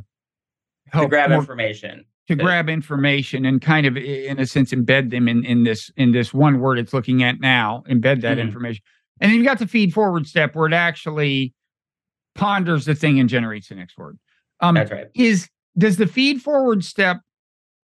to 0.95 1.07
grab 1.09 1.31
more- 1.31 1.41
information. 1.41 2.05
to 2.29 2.37
grab 2.37 2.69
information 2.69 3.45
and 3.45 3.61
kind 3.61 3.87
of 3.87 3.97
in 3.97 4.39
a 4.39 4.47
sense 4.47 4.73
embed 4.73 5.11
them 5.11 5.27
in 5.29 5.45
in 5.45 5.65
this 5.65 5.91
in 5.97 6.13
this 6.13 6.33
one 6.33 6.61
word 6.61 6.79
it's 6.79 6.95
looking 6.95 7.23
at 7.25 7.41
now 7.41 7.83
embed 7.91 8.21
that 8.23 8.39
Mhm. 8.39 8.43
information 8.43 8.83
and 9.21 9.31
then 9.31 9.37
you've 9.37 9.47
got 9.47 9.59
the 9.59 9.67
feed 9.67 9.93
forward 9.93 10.27
step 10.29 10.55
where 10.55 10.69
it 10.69 10.73
actually 10.73 11.53
ponders 12.39 12.87
the 12.87 12.95
thing 12.95 13.21
and 13.21 13.29
generates 13.29 13.69
the 13.69 13.75
next 13.75 13.99
word 13.99 14.19
um 14.61 14.75
That's 14.75 14.91
right. 14.91 15.09
is 15.15 15.49
does 15.77 15.97
the 15.97 16.07
feed 16.07 16.41
forward 16.41 16.85
step 16.85 17.19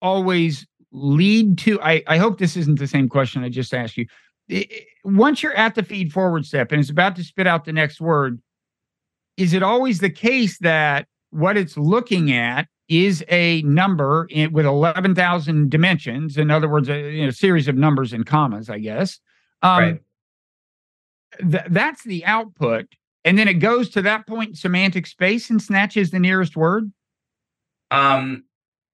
always 0.01 0.65
lead 0.91 1.58
to 1.60 1.82
I, 1.82 2.04
I 2.08 2.17
hope 2.17 2.38
this 2.38 2.58
isn't 2.58 2.80
the 2.80 2.88
same 2.88 3.08
question 3.10 3.43
I 3.43 3.49
just 3.49 3.73
asked 3.73 3.97
you. 3.97 4.06
Once 5.04 5.41
you're 5.41 5.56
at 5.56 5.75
the 5.75 5.84
feed 5.84 6.12
forward 6.12 6.45
step 6.45 6.71
and 6.71 6.82
it's 6.82 6.89
about 6.89 7.15
to 7.15 7.23
spit 7.23 7.47
out 7.47 7.65
the 7.65 7.73
next 7.73 8.01
word, 8.01 8.41
is 9.38 9.54
it 9.54 9.63
always 9.63 9.99
the 9.99 10.10
case 10.10 10.58
that 10.60 11.08
what 11.30 11.56
it's 11.58 11.77
looking 11.77 12.32
at 12.34 12.67
is 12.89 13.23
a 13.30 13.62
number 13.62 14.27
in, 14.30 14.51
with 14.51 14.65
11,000 14.65 15.71
dimensions? 15.71 16.38
In 16.38 16.51
other 16.51 16.67
words, 16.67 16.89
a 16.89 17.12
you 17.12 17.25
know, 17.25 17.32
series 17.32 17.69
of 17.69 17.75
numbers 17.75 18.12
and 18.12 18.25
commas, 18.25 18.69
I 18.69 18.80
guess. 18.80 19.19
Um, 19.62 19.80
right. 19.80 19.99
th- 21.39 21.63
that's 21.69 22.04
the 22.04 22.25
output. 22.25 22.88
And 23.23 23.38
then 23.38 23.47
it 23.47 23.55
goes 23.55 23.89
to 23.91 24.01
that 24.01 24.25
point 24.27 24.49
in 24.49 24.55
semantic 24.55 25.05
space 25.05 25.49
and 25.49 25.62
snatches 25.62 26.12
the 26.12 26.19
nearest 26.19 26.55
word. 26.57 26.91
Um, 27.91 28.45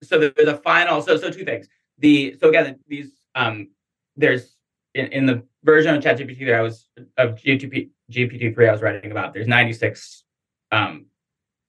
so 0.04 0.20
the, 0.20 0.34
the 0.38 0.60
final, 0.64 1.02
so 1.02 1.18
so 1.18 1.30
two 1.30 1.46
things. 1.46 1.68
The 2.00 2.36
so 2.40 2.50
again, 2.50 2.80
these 2.88 3.12
um, 3.36 3.70
there's 4.16 4.56
in, 4.94 5.08
in 5.08 5.26
the 5.26 5.44
version 5.64 5.96
of 5.96 6.04
ChatGPT 6.04 6.46
that 6.48 6.56
I 6.56 6.62
was 6.62 6.88
of 7.18 7.36
GTP, 7.36 7.90
GPT 8.12 8.54
three 8.54 8.68
I 8.68 8.72
was 8.72 8.82
writing 8.82 9.12
about. 9.12 9.34
There's 9.34 9.48
96 9.48 10.24
um, 10.72 11.06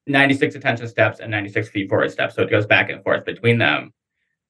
96 0.08 0.54
attention 0.54 0.88
steps 0.88 1.20
and 1.20 1.30
96 1.30 1.68
feed 1.68 1.88
forward 1.88 2.10
steps. 2.10 2.34
So 2.34 2.42
it 2.42 2.50
goes 2.50 2.66
back 2.66 2.90
and 2.90 3.02
forth 3.02 3.24
between 3.24 3.58
them. 3.58 3.92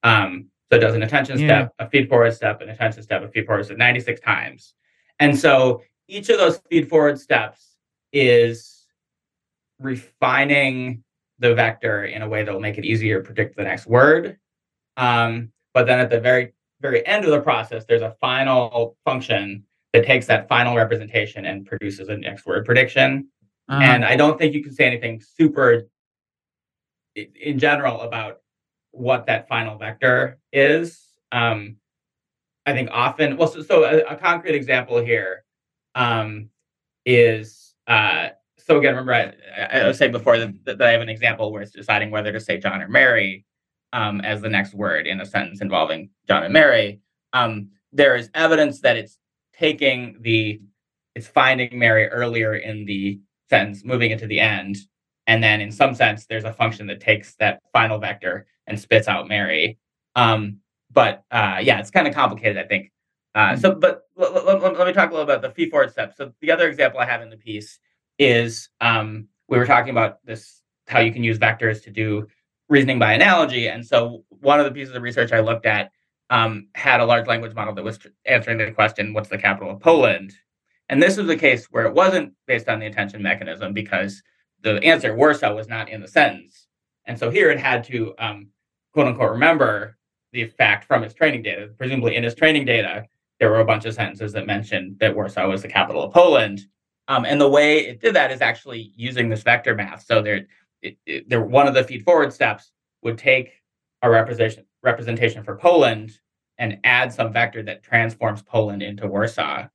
Um, 0.03 0.47
so 0.71 0.77
it 0.77 0.79
does 0.79 0.95
an 0.95 1.03
attention 1.03 1.37
Yeah. 1.39 1.47
step, 1.47 1.73
a 1.79 1.89
feed 1.89 2.09
forward 2.09 2.33
step, 2.33 2.61
an 2.61 2.69
attention 2.69 3.03
step, 3.03 3.23
a 3.23 3.27
feed 3.27 3.45
forward 3.45 3.65
step 3.65 3.77
96 3.77 4.21
times. 4.21 4.73
And 5.19 5.37
so 5.37 5.81
each 6.07 6.29
of 6.29 6.37
those 6.37 6.57
feed 6.69 6.87
forward 6.89 7.19
steps 7.19 7.68
is 8.11 8.85
refining 9.79 11.03
the 11.39 11.55
vector 11.55 12.03
in 12.03 12.21
a 12.21 12.27
way 12.27 12.43
that 12.43 12.51
will 12.51 12.59
make 12.59 12.77
it 12.77 12.85
easier 12.85 13.19
to 13.19 13.25
predict 13.25 13.55
the 13.55 13.63
next 13.63 13.87
word. 13.87 14.37
Um, 14.97 15.51
but 15.73 15.85
then 15.87 15.99
at 15.99 16.09
the 16.09 16.19
very, 16.19 16.53
very 16.81 17.05
end 17.05 17.23
of 17.23 17.31
the 17.31 17.41
process, 17.41 17.85
there's 17.85 18.01
a 18.01 18.15
final 18.19 18.97
function 19.05 19.63
that 19.93 20.05
takes 20.05 20.27
that 20.27 20.47
final 20.47 20.75
representation 20.75 21.45
and 21.45 21.65
produces 21.65 22.09
a 22.09 22.17
next 22.17 22.45
word 22.45 22.65
prediction. 22.65 23.29
Uh, 23.69 23.79
And 23.81 24.05
I 24.05 24.15
don't 24.15 24.37
think 24.37 24.53
you 24.53 24.63
can 24.63 24.73
say 24.73 24.85
anything 24.85 25.21
super 25.21 25.87
in 27.15 27.57
general 27.59 28.01
about 28.01 28.41
what 28.91 29.25
that 29.27 29.47
final 29.47 29.77
vector 29.77 30.39
is. 30.51 30.99
Um, 31.31 31.77
I 32.65 32.73
think 32.73 32.89
often, 32.91 33.37
well, 33.37 33.47
so, 33.47 33.61
so 33.61 33.83
a, 33.83 34.13
a 34.13 34.15
concrete 34.15 34.55
example 34.55 34.99
here 34.99 35.43
um, 35.95 36.49
is 37.05 37.58
uh, 37.89 38.29
so 38.57 38.77
again, 38.77 38.95
remember 38.95 39.13
I, 39.13 39.79
I 39.79 39.87
was 39.87 39.97
saying 39.97 40.11
before 40.11 40.37
that, 40.37 40.53
that 40.65 40.81
I 40.81 40.91
have 40.91 41.01
an 41.01 41.09
example 41.09 41.51
where 41.51 41.61
it's 41.61 41.71
deciding 41.71 42.11
whether 42.11 42.31
to 42.31 42.39
say 42.39 42.57
John 42.57 42.81
or 42.81 42.87
Mary 42.87 43.45
um, 43.93 44.21
as 44.21 44.41
the 44.41 44.49
next 44.49 44.73
word 44.73 45.07
in 45.07 45.19
a 45.19 45.25
sentence 45.25 45.59
involving 45.59 46.09
John 46.27 46.43
and 46.43 46.53
Mary. 46.53 47.01
Um, 47.33 47.69
there 47.91 48.15
is 48.15 48.29
evidence 48.35 48.81
that 48.81 48.95
it's 48.95 49.17
taking 49.53 50.17
the, 50.21 50.61
it's 51.15 51.27
finding 51.27 51.77
Mary 51.77 52.07
earlier 52.07 52.55
in 52.55 52.85
the 52.85 53.19
sentence, 53.49 53.83
moving 53.83 54.11
it 54.11 54.19
to 54.19 54.27
the 54.27 54.39
end, 54.39 54.77
and 55.25 55.43
then 55.43 55.61
in 55.61 55.71
some 55.71 55.95
sense, 55.95 56.25
there's 56.25 56.43
a 56.43 56.53
function 56.53 56.87
that 56.87 56.99
takes 56.99 57.35
that 57.35 57.61
final 57.73 57.97
vector 57.97 58.47
and 58.67 58.79
spits 58.79 59.07
out 59.07 59.27
Mary. 59.27 59.77
Um, 60.15 60.57
but 60.91 61.23
uh, 61.31 61.59
yeah, 61.61 61.79
it's 61.79 61.91
kind 61.91 62.07
of 62.07 62.13
complicated, 62.13 62.57
I 62.57 62.67
think. 62.67 62.91
Uh, 63.35 63.55
so, 63.55 63.75
but 63.75 64.03
l- 64.19 64.49
l- 64.49 64.59
let 64.59 64.87
me 64.87 64.93
talk 64.93 65.09
a 65.09 65.13
little 65.13 65.21
about 65.29 65.41
the 65.41 65.51
feed 65.51 65.69
forward 65.69 65.91
step. 65.91 66.13
So, 66.15 66.33
the 66.41 66.51
other 66.51 66.67
example 66.67 66.99
I 66.99 67.05
have 67.05 67.21
in 67.21 67.29
the 67.29 67.37
piece 67.37 67.79
is 68.17 68.69
um, 68.81 69.27
we 69.47 69.57
were 69.57 69.65
talking 69.65 69.91
about 69.91 70.25
this 70.25 70.61
how 70.87 70.99
you 70.99 71.11
can 71.11 71.23
use 71.23 71.37
vectors 71.37 71.83
to 71.83 71.91
do 71.91 72.27
reasoning 72.67 72.99
by 72.99 73.13
analogy. 73.13 73.67
And 73.67 73.85
so, 73.85 74.23
one 74.29 74.59
of 74.59 74.65
the 74.65 74.71
pieces 74.71 74.95
of 74.95 75.03
research 75.03 75.31
I 75.31 75.39
looked 75.39 75.65
at 75.65 75.91
um, 76.29 76.67
had 76.75 76.99
a 76.99 77.05
large 77.05 77.27
language 77.27 77.53
model 77.53 77.73
that 77.75 77.83
was 77.83 77.99
tr- 77.99 78.09
answering 78.25 78.57
the 78.57 78.71
question, 78.71 79.13
"What's 79.13 79.29
the 79.29 79.37
capital 79.37 79.71
of 79.71 79.79
Poland?" 79.79 80.33
And 80.89 81.01
this 81.01 81.17
was 81.17 81.29
a 81.29 81.37
case 81.37 81.67
where 81.69 81.85
it 81.85 81.93
wasn't 81.93 82.33
based 82.47 82.67
on 82.67 82.79
the 82.79 82.87
attention 82.87 83.21
mechanism 83.21 83.73
because 83.73 84.23
the 84.61 84.83
answer 84.83 85.15
Warsaw 85.15 85.53
was 85.53 85.67
not 85.67 85.89
in 85.89 86.01
the 86.01 86.07
sentence. 86.07 86.67
And 87.05 87.17
so 87.17 87.29
here 87.29 87.51
it 87.51 87.59
had 87.59 87.83
to 87.85 88.13
um, 88.17 88.49
quote 88.93 89.07
unquote 89.07 89.31
remember 89.31 89.97
the 90.31 90.45
fact 90.45 90.85
from 90.85 91.03
its 91.03 91.13
training 91.13 91.43
data. 91.43 91.69
Presumably 91.77 92.15
in 92.15 92.23
its 92.23 92.35
training 92.35 92.65
data, 92.65 93.05
there 93.39 93.49
were 93.49 93.59
a 93.59 93.65
bunch 93.65 93.85
of 93.85 93.93
sentences 93.93 94.33
that 94.33 94.45
mentioned 94.45 94.97
that 94.99 95.15
Warsaw 95.15 95.47
was 95.47 95.61
the 95.61 95.67
capital 95.67 96.03
of 96.03 96.13
Poland. 96.13 96.61
Um, 97.07 97.25
and 97.25 97.39
the 97.41 97.49
way 97.49 97.79
it 97.87 98.01
did 98.01 98.15
that 98.15 98.31
is 98.31 98.41
actually 98.41 98.91
using 98.95 99.29
this 99.29 99.41
vector 99.43 99.73
math. 99.73 100.03
So 100.05 100.21
there, 100.21 100.45
it, 100.81 100.97
it, 101.05 101.29
there 101.29 101.41
one 101.41 101.67
of 101.67 101.73
the 101.73 101.83
feed 101.83 102.03
forward 102.03 102.31
steps 102.33 102.71
would 103.01 103.17
take 103.17 103.53
a 104.01 104.09
representation 104.09 104.65
representation 104.83 105.43
for 105.43 105.57
Poland 105.57 106.11
and 106.57 106.77
add 106.83 107.11
some 107.11 107.33
vector 107.33 107.63
that 107.63 107.83
transforms 107.83 108.41
Poland 108.43 108.81
into 108.83 109.07
Warsaw, 109.07 109.67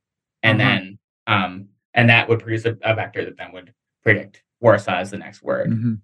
and 0.42 0.56
Mhm. 0.58 0.62
then 0.62 0.98
um, 1.26 1.68
and 1.94 2.08
that 2.08 2.28
would 2.28 2.40
produce 2.40 2.64
a, 2.66 2.76
a 2.82 2.94
vector 2.94 3.24
that 3.24 3.36
then 3.36 3.52
would 3.52 3.72
predict 4.02 4.42
Warsaw 4.60 4.96
as 4.98 5.10
the 5.10 5.18
next 5.18 5.42
word. 5.42 5.70
mhm. 5.70 6.00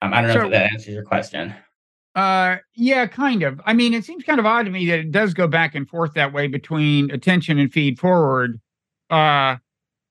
Um, 0.00 0.14
I 0.14 0.20
don't 0.20 0.28
know 0.28 0.34
So- 0.40 0.46
if 0.46 0.52
that 0.52 0.72
answers 0.72 0.94
your 0.94 1.04
question. 1.04 1.54
Uh, 2.14 2.56
yeah, 2.74 3.06
kind 3.06 3.42
of. 3.42 3.60
I 3.64 3.72
mean, 3.72 3.94
it 3.94 4.04
seems 4.04 4.24
kind 4.24 4.38
of 4.38 4.46
odd 4.46 4.64
to 4.64 4.70
me 4.70 4.86
that 4.86 4.98
it 4.98 5.10
does 5.12 5.32
go 5.32 5.48
back 5.48 5.74
and 5.74 5.88
forth 5.88 6.12
that 6.14 6.32
way 6.32 6.46
between 6.46 7.10
attention 7.10 7.58
and 7.58 7.72
feed 7.72 7.98
forward. 7.98 8.60
Uh, 9.08 9.56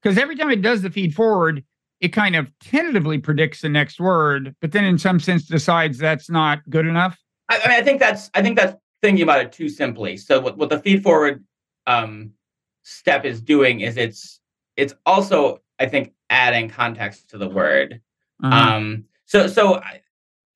because 0.02 0.18
every 0.18 0.36
time 0.36 0.50
it 0.50 0.62
does 0.62 0.82
the 0.82 0.90
feed 0.90 1.14
forward, 1.14 1.64
it 2.00 2.10
kind 2.10 2.36
of 2.36 2.52
tentatively 2.60 3.20
predicts 3.20 3.62
the 3.62 3.70
next 3.70 4.00
word, 4.00 4.56
but 4.60 4.72
then 4.72 4.84
in 4.84 4.98
some 4.98 5.20
sense 5.20 5.46
decides 5.46 6.00
that's 6.00 6.30
not 6.30 6.68
good 6.70 6.88
enough. 6.88 7.18
I, 7.50 7.62
I 7.64 7.70
mean, 7.70 7.80
I 7.80 7.84
think 7.84 8.00
that's 8.00 8.30
I 8.34 8.42
think 8.42 8.58
that's 8.58 8.76
thinking 9.02 9.24
about 9.24 9.42
it 9.42 9.52
too 9.52 9.70
simply. 9.70 10.18
So 10.18 10.40
what, 10.40 10.58
what 10.58 10.70
the 10.70 10.80
feed 10.80 11.04
forward 11.04 11.44
um, 11.86 12.32
step 12.82 13.26
is 13.26 13.42
doing 13.42 13.82
is 13.82 13.98
it's 13.98 14.40
it's 14.78 14.96
also 15.06 15.62
I 15.80 15.86
think 15.86 16.14
adding 16.32 16.70
context 16.70 17.30
to 17.30 17.38
the 17.38 17.48
word. 17.48 18.02
Uh-huh. 18.44 18.76
Um, 18.76 19.06
so 19.26 19.46
so 19.46 19.76
I, 19.76 20.02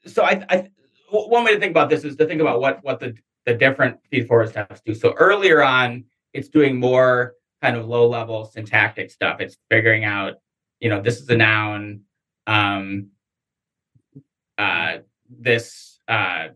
so 0.07 0.23
I, 0.23 0.43
I 0.49 0.69
one 1.09 1.43
way 1.43 1.53
to 1.53 1.59
think 1.59 1.71
about 1.71 1.89
this 1.89 2.03
is 2.03 2.15
to 2.17 2.25
think 2.25 2.41
about 2.41 2.61
what 2.61 2.83
what 2.83 2.99
the 2.99 3.15
the 3.45 3.53
different 3.53 3.99
feed 4.09 4.27
forward 4.27 4.49
steps 4.49 4.81
do. 4.85 4.93
So 4.93 5.13
earlier 5.13 5.63
on, 5.63 6.05
it's 6.33 6.49
doing 6.49 6.79
more 6.79 7.35
kind 7.61 7.75
of 7.77 7.87
low 7.87 8.07
level 8.07 8.45
syntactic 8.45 9.11
stuff. 9.11 9.39
It's 9.39 9.57
figuring 9.69 10.03
out, 10.03 10.35
you 10.79 10.89
know, 10.89 11.01
this 11.01 11.19
is 11.19 11.29
a 11.29 11.37
noun. 11.37 12.01
Um, 12.47 13.09
uh, 14.57 14.97
this 15.29 15.99
uh, 16.07 16.49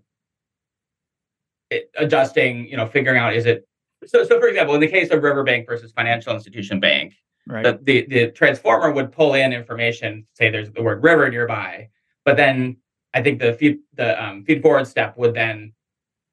it, 1.70 1.92
adjusting, 1.98 2.68
you 2.68 2.78
know, 2.78 2.86
figuring 2.86 3.20
out 3.20 3.34
is 3.34 3.46
it 3.46 3.68
so. 4.06 4.24
So 4.24 4.40
for 4.40 4.48
example, 4.48 4.76
in 4.76 4.82
the 4.82 4.88
case 4.88 5.12
of 5.12 5.22
Riverbank 5.24 5.68
versus 5.68 5.92
Financial 5.92 6.34
Institution 6.34 6.80
Bank, 6.80 7.14
right. 7.48 7.64
the, 7.64 7.80
the 7.84 8.06
the 8.06 8.32
transformer 8.32 8.92
would 8.92 9.12
pull 9.12 9.34
in 9.34 9.54
information, 9.54 10.26
say 10.34 10.50
there's 10.50 10.72
the 10.72 10.82
word 10.82 11.04
river 11.04 11.30
nearby, 11.30 11.90
but 12.26 12.38
then 12.38 12.78
I 13.14 13.22
think 13.22 13.40
the 13.40 13.54
feed 13.54 13.80
the 13.96 14.22
um, 14.24 14.44
feed 14.44 14.62
forward 14.62 14.88
step 14.88 15.18
would 15.18 15.34
then 15.34 15.74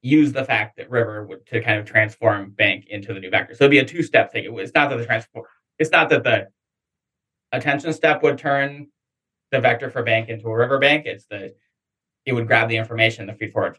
use 0.03 0.33
the 0.33 0.45
fact 0.45 0.77
that 0.77 0.91
river 0.91 1.25
would 1.27 1.47
to 1.47 1.61
kind 1.61 1.79
of 1.79 1.87
transform 1.87 2.51
bank 2.51 2.87
into 2.89 3.13
the 3.13 3.21
new 3.21 3.31
vector. 3.31 3.55
So 3.55 3.65
it'd 3.65 3.71
be 3.71 3.79
a 3.79 3.85
two-step 3.85 4.31
thing. 4.31 4.45
It, 4.45 4.53
It's 4.61 4.75
not 4.75 4.91
that 4.91 4.99
the 4.99 5.07
transform 5.07 5.45
it's 5.79 5.91
not 5.91 6.09
that 6.11 6.25
the 6.25 6.49
attention 7.53 7.93
step 7.93 8.23
would 8.23 8.39
turn 8.39 8.89
the 9.51 9.61
vector 9.61 9.91
for 9.91 10.03
bank 10.03 10.29
into 10.29 10.49
a 10.49 10.57
river 10.57 10.79
bank. 10.79 11.07
It's 11.07 11.27
the 11.27 11.55
it 12.25 12.33
would 12.33 12.47
grab 12.47 12.69
the 12.69 12.77
information 12.77 13.27
the 13.27 13.35
feed 13.35 13.53
forward 13.53 13.79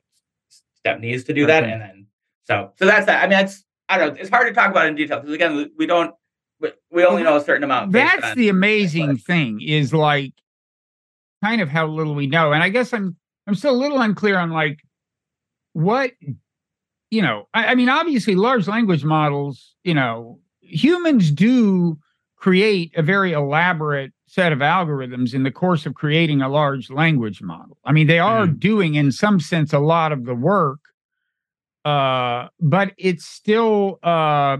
step 0.75 0.99
needs 0.99 1.23
to 1.25 1.33
do 1.33 1.45
that, 1.45 1.63
and 1.63 1.81
then 1.81 2.07
so 2.45 2.71
so 2.77 2.85
that's 2.85 3.05
that. 3.05 3.23
I 3.23 3.27
mean, 3.27 3.39
it's 3.39 3.63
I 3.89 3.97
don't 3.97 4.15
know. 4.15 4.21
It's 4.21 4.29
hard 4.29 4.47
to 4.47 4.53
talk 4.53 4.71
about 4.71 4.87
in 4.87 4.95
detail 4.95 5.19
because 5.19 5.33
again, 5.33 5.71
we 5.77 5.85
don't 5.85 6.13
we 6.91 7.05
only 7.05 7.23
know 7.23 7.37
a 7.37 7.43
certain 7.43 7.63
amount. 7.63 7.91
That's 7.91 8.35
the 8.35 8.49
amazing 8.49 9.17
thing 9.17 9.61
is 9.61 9.93
like 9.93 10.33
kind 11.43 11.61
of 11.61 11.69
how 11.69 11.87
little 11.87 12.15
we 12.15 12.27
know, 12.27 12.53
and 12.53 12.63
I 12.63 12.69
guess 12.69 12.93
I'm 12.93 13.15
I'm 13.47 13.55
still 13.55 13.75
a 13.75 13.77
little 13.77 14.01
unclear 14.01 14.37
on 14.37 14.51
like 14.51 14.79
what 15.73 16.11
you 17.09 17.21
know. 17.21 17.47
I, 17.53 17.67
I 17.67 17.75
mean, 17.75 17.89
obviously, 17.89 18.35
large 18.35 18.67
language 18.67 19.03
models, 19.03 19.75
you 19.83 19.93
know, 19.93 20.39
humans 20.61 21.31
do 21.31 21.97
create 22.37 22.93
a 22.95 23.01
very 23.01 23.33
elaborate 23.33 24.13
set 24.27 24.51
of 24.51 24.59
algorithms 24.59 25.33
in 25.33 25.43
the 25.43 25.51
course 25.51 25.85
of 25.85 25.95
creating 25.95 26.41
a 26.41 26.49
large 26.49 26.89
language 26.89 27.41
model. 27.41 27.77
I 27.85 27.93
mean, 27.93 28.07
they 28.07 28.19
are 28.19 28.45
mm-hmm. 28.45 28.57
doing, 28.57 28.95
in 28.95 29.11
some 29.11 29.39
sense, 29.39 29.73
a 29.73 29.79
lot 29.79 30.11
of 30.11 30.25
the 30.25 30.35
work, 30.35 30.79
uh, 31.85 32.49
but 32.59 32.93
it's 32.97 33.25
still 33.25 33.99
uh, 34.03 34.57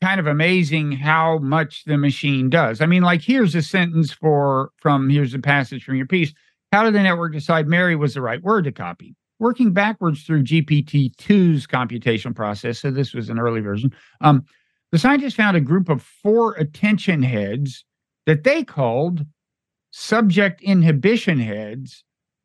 kind 0.00 0.20
of 0.20 0.26
amazing 0.26 0.92
how 0.92 1.38
much 1.38 1.84
the 1.84 1.98
machine 1.98 2.48
does. 2.50 2.80
I 2.80 2.86
mean, 2.86 3.02
like 3.02 3.22
here's 3.22 3.54
a 3.54 3.62
sentence 3.62 4.12
for 4.12 4.70
from 4.76 5.10
here's 5.10 5.34
a 5.34 5.38
passage 5.38 5.84
from 5.84 5.96
your 5.96 6.06
piece. 6.06 6.32
How 6.72 6.84
did 6.84 6.94
the 6.94 7.02
network 7.02 7.32
decide 7.32 7.66
Mary 7.66 7.96
was 7.96 8.14
the 8.14 8.22
right 8.22 8.42
word 8.42 8.64
to 8.64 8.72
copy? 8.72 9.14
Working 9.40 9.72
backwards 9.72 10.22
through 10.24 10.42
GPT-2's 10.42 11.66
computational 11.66 12.34
process, 12.34 12.80
so 12.80 12.90
this 12.90 13.14
was 13.14 13.28
an 13.28 13.38
early 13.38 13.60
version. 13.60 13.92
Um, 14.20 14.44
the 14.90 14.98
scientists 14.98 15.34
found 15.34 15.56
a 15.56 15.60
group 15.60 15.88
of 15.88 16.02
four 16.02 16.54
attention 16.54 17.22
heads 17.22 17.84
that 18.26 18.44
they 18.44 18.64
called 18.64 19.24
subject 19.90 20.60
inhibition 20.62 21.38
heads 21.38 22.04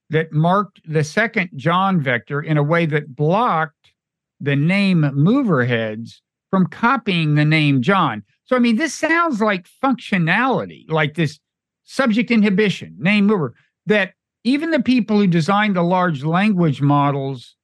that 0.09 0.31
marked 0.31 0.81
the 0.85 1.03
second 1.03 1.49
John 1.55 1.99
vector 1.99 2.41
in 2.41 2.57
a 2.57 2.63
way 2.63 2.85
that 2.85 3.15
blocked 3.15 3.93
the 4.39 4.55
name 4.55 5.09
mover 5.13 5.65
heads 5.65 6.21
from 6.53 6.67
copying 6.67 7.33
the 7.33 7.43
name 7.43 7.81
John. 7.81 8.21
So, 8.43 8.55
I 8.55 8.59
mean, 8.59 8.75
this 8.75 8.93
sounds 8.93 9.41
like 9.41 9.65
functionality, 9.83 10.87
like 10.87 11.15
this 11.15 11.39
subject 11.83 12.29
inhibition, 12.29 12.95
name 12.99 13.25
mover, 13.25 13.55
that 13.87 14.13
even 14.43 14.69
the 14.69 14.79
people 14.79 15.17
who 15.17 15.25
designed 15.25 15.75
the 15.75 15.81
large 15.81 16.23
language 16.23 16.79
models 16.79 17.55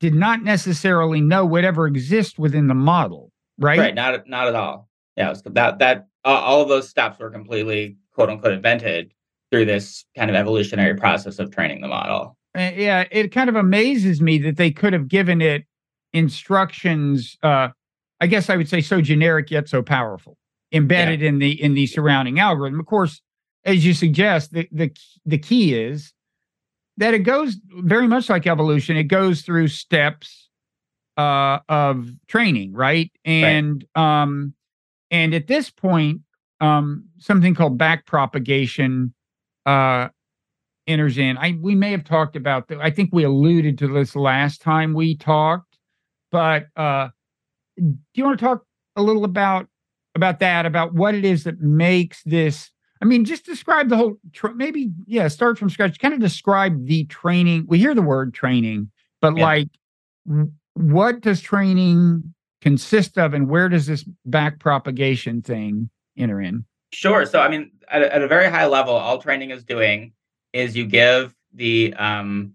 did 0.00 0.12
not 0.12 0.42
necessarily 0.42 1.20
know 1.20 1.46
whatever 1.46 1.86
exists 1.86 2.36
within 2.36 2.66
the 2.66 2.74
model, 2.74 3.30
right? 3.60 3.78
Right, 3.78 3.94
not 3.94 4.26
not 4.26 4.48
at 4.48 4.56
all. 4.56 4.88
Yeah, 5.16 5.34
that 5.44 5.78
that 5.78 6.08
uh, 6.24 6.28
all 6.30 6.62
of 6.62 6.68
those 6.68 6.88
steps 6.88 7.20
were 7.20 7.30
completely 7.30 7.96
quote 8.12 8.28
unquote 8.28 8.54
invented 8.54 9.14
through 9.52 9.66
this 9.66 10.04
kind 10.16 10.30
of 10.30 10.34
evolutionary 10.34 10.96
process 10.96 11.38
of 11.38 11.52
training 11.52 11.80
the 11.80 11.86
model. 11.86 12.36
Uh, 12.58 12.72
yeah, 12.74 13.04
it 13.12 13.28
kind 13.28 13.48
of 13.48 13.54
amazes 13.54 14.20
me 14.20 14.38
that 14.38 14.56
they 14.56 14.72
could 14.72 14.92
have 14.92 15.06
given 15.06 15.40
it 15.40 15.64
instructions. 16.12 17.38
Uh, 17.44 17.68
I 18.22 18.28
guess 18.28 18.48
I 18.48 18.56
would 18.56 18.68
say 18.68 18.80
so 18.80 19.00
generic 19.00 19.50
yet 19.50 19.68
so 19.68 19.82
powerful, 19.82 20.38
embedded 20.70 21.20
yeah. 21.20 21.28
in 21.28 21.38
the 21.40 21.60
in 21.60 21.74
the 21.74 21.88
surrounding 21.88 22.38
algorithm. 22.38 22.78
Of 22.78 22.86
course, 22.86 23.20
as 23.64 23.84
you 23.84 23.94
suggest, 23.94 24.52
the 24.52 24.68
the 24.70 24.96
the 25.26 25.38
key 25.38 25.74
is 25.74 26.12
that 26.98 27.14
it 27.14 27.20
goes 27.20 27.56
very 27.78 28.06
much 28.06 28.30
like 28.30 28.46
evolution. 28.46 28.96
It 28.96 29.04
goes 29.04 29.42
through 29.42 29.68
steps 29.68 30.48
uh, 31.16 31.58
of 31.68 32.10
training, 32.28 32.74
right? 32.74 33.10
And 33.24 33.84
right. 33.96 34.22
um, 34.22 34.54
and 35.10 35.34
at 35.34 35.48
this 35.48 35.68
point, 35.68 36.20
um, 36.60 37.08
something 37.18 37.56
called 37.56 37.76
back 37.76 38.06
propagation 38.06 39.14
uh, 39.66 40.10
enters 40.86 41.18
in. 41.18 41.38
I 41.38 41.58
we 41.60 41.74
may 41.74 41.90
have 41.90 42.04
talked 42.04 42.36
about 42.36 42.68
that. 42.68 42.78
I 42.80 42.90
think 42.90 43.10
we 43.12 43.24
alluded 43.24 43.78
to 43.78 43.88
this 43.88 44.14
last 44.14 44.62
time 44.62 44.94
we 44.94 45.16
talked, 45.16 45.76
but 46.30 46.66
uh, 46.76 47.08
do 47.76 47.96
you 48.14 48.24
want 48.24 48.38
to 48.38 48.44
talk 48.44 48.64
a 48.96 49.02
little 49.02 49.24
about 49.24 49.66
about 50.14 50.40
that? 50.40 50.66
About 50.66 50.94
what 50.94 51.14
it 51.14 51.24
is 51.24 51.44
that 51.44 51.60
makes 51.60 52.22
this? 52.24 52.70
I 53.00 53.04
mean, 53.04 53.24
just 53.24 53.44
describe 53.44 53.88
the 53.88 53.96
whole. 53.96 54.16
Tra- 54.32 54.54
maybe 54.54 54.90
yeah, 55.06 55.28
start 55.28 55.58
from 55.58 55.70
scratch. 55.70 55.98
Kind 55.98 56.14
of 56.14 56.20
describe 56.20 56.86
the 56.86 57.04
training. 57.04 57.64
We 57.66 57.78
hear 57.78 57.94
the 57.94 58.02
word 58.02 58.34
training, 58.34 58.90
but 59.20 59.36
yeah. 59.36 59.44
like, 59.44 59.68
what 60.74 61.20
does 61.20 61.40
training 61.40 62.34
consist 62.60 63.18
of 63.18 63.34
and 63.34 63.48
where 63.48 63.68
does 63.68 63.86
this 63.86 64.04
back 64.24 64.60
propagation 64.60 65.42
thing 65.42 65.90
enter 66.16 66.40
in? 66.40 66.64
Sure. 66.92 67.26
So, 67.26 67.40
I 67.40 67.48
mean, 67.48 67.72
at 67.88 68.02
a, 68.02 68.14
at 68.14 68.22
a 68.22 68.28
very 68.28 68.48
high 68.48 68.66
level, 68.66 68.94
all 68.94 69.18
training 69.18 69.50
is 69.50 69.64
doing 69.64 70.12
is 70.52 70.76
you 70.76 70.86
give 70.86 71.34
the 71.54 71.94
um, 71.94 72.54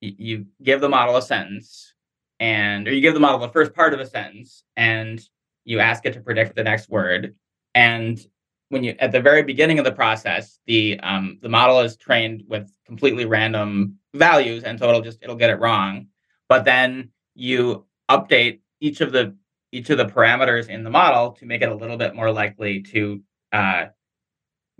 you 0.00 0.46
give 0.62 0.80
the 0.80 0.88
model 0.88 1.16
a 1.16 1.22
sentence 1.22 1.94
and 2.40 2.88
or 2.88 2.92
you 2.92 3.00
give 3.00 3.14
the 3.14 3.20
model 3.20 3.38
the 3.38 3.48
first 3.48 3.74
part 3.74 3.94
of 3.94 4.00
a 4.00 4.06
sentence 4.06 4.64
and 4.76 5.28
you 5.64 5.78
ask 5.78 6.04
it 6.06 6.14
to 6.14 6.20
predict 6.20 6.56
the 6.56 6.64
next 6.64 6.88
word 6.88 7.34
and 7.74 8.26
when 8.70 8.82
you 8.82 8.94
at 8.98 9.12
the 9.12 9.20
very 9.20 9.42
beginning 9.42 9.78
of 9.78 9.84
the 9.84 9.92
process 9.92 10.58
the 10.66 10.98
um, 11.00 11.38
the 11.42 11.48
model 11.48 11.80
is 11.80 11.96
trained 11.96 12.42
with 12.48 12.72
completely 12.84 13.24
random 13.24 13.96
values 14.14 14.64
and 14.64 14.78
so 14.78 14.88
it'll 14.88 15.02
just 15.02 15.18
it'll 15.22 15.36
get 15.36 15.50
it 15.50 15.60
wrong 15.60 16.06
but 16.48 16.64
then 16.64 17.10
you 17.34 17.84
update 18.10 18.60
each 18.80 19.00
of 19.00 19.12
the 19.12 19.36
each 19.72 19.90
of 19.90 19.98
the 19.98 20.04
parameters 20.04 20.68
in 20.68 20.82
the 20.82 20.90
model 20.90 21.32
to 21.32 21.46
make 21.46 21.62
it 21.62 21.68
a 21.68 21.74
little 21.74 21.96
bit 21.96 22.14
more 22.14 22.32
likely 22.32 22.82
to 22.82 23.22
uh, 23.52 23.86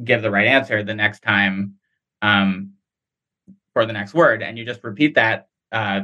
give 0.03 0.23
the 0.23 0.31
right 0.31 0.47
answer 0.47 0.83
the 0.83 0.95
next 0.95 1.23
time 1.23 1.75
um, 2.23 2.73
for 3.73 3.87
the 3.87 3.93
next 3.93 4.15
word. 4.15 4.43
And 4.43 4.59
you 4.59 4.65
just 4.65 4.83
repeat 4.83 5.15
that 5.15 5.49
uh, 5.71 6.03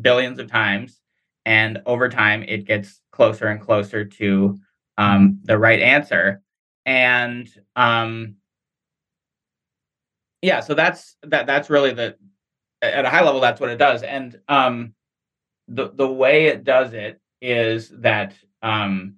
billions 0.00 0.38
of 0.38 0.50
times. 0.50 1.00
And 1.46 1.82
over 1.86 2.08
time, 2.08 2.42
it 2.42 2.66
gets 2.66 3.00
closer 3.12 3.48
and 3.48 3.60
closer 3.60 4.04
to 4.04 4.58
um, 4.96 5.40
the 5.44 5.58
right 5.58 5.80
answer. 5.80 6.42
And 6.86 7.48
um, 7.76 8.36
yeah, 10.42 10.60
so 10.60 10.74
that's 10.74 11.16
that. 11.22 11.46
That's 11.46 11.70
really 11.70 11.92
the 11.92 12.16
at 12.82 13.04
a 13.04 13.10
high 13.10 13.22
level. 13.22 13.40
That's 13.40 13.60
what 13.60 13.70
it 13.70 13.78
does. 13.78 14.02
And 14.02 14.38
um, 14.48 14.94
the 15.68 15.90
the 15.90 16.08
way 16.08 16.46
it 16.46 16.64
does 16.64 16.92
it 16.92 17.20
is 17.40 17.90
that 18.00 18.34
um, 18.62 19.16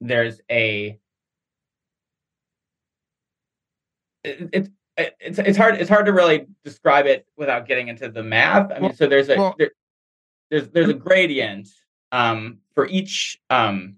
there's 0.00 0.40
a 0.50 0.98
it's 4.96 5.38
it's 5.38 5.58
hard 5.58 5.76
it's 5.76 5.88
hard 5.88 6.06
to 6.06 6.12
really 6.12 6.46
describe 6.64 7.06
it 7.06 7.26
without 7.36 7.66
getting 7.66 7.88
into 7.88 8.08
the 8.08 8.22
math. 8.22 8.70
I 8.70 8.74
mean, 8.74 8.82
well, 8.82 8.94
so 8.94 9.06
there's 9.06 9.28
a 9.28 9.36
well, 9.36 9.54
there, 9.58 9.70
there's 10.50 10.68
there's 10.70 10.88
a 10.88 10.94
gradient 10.94 11.68
um, 12.12 12.58
for 12.74 12.86
each 12.86 13.40
um, 13.50 13.96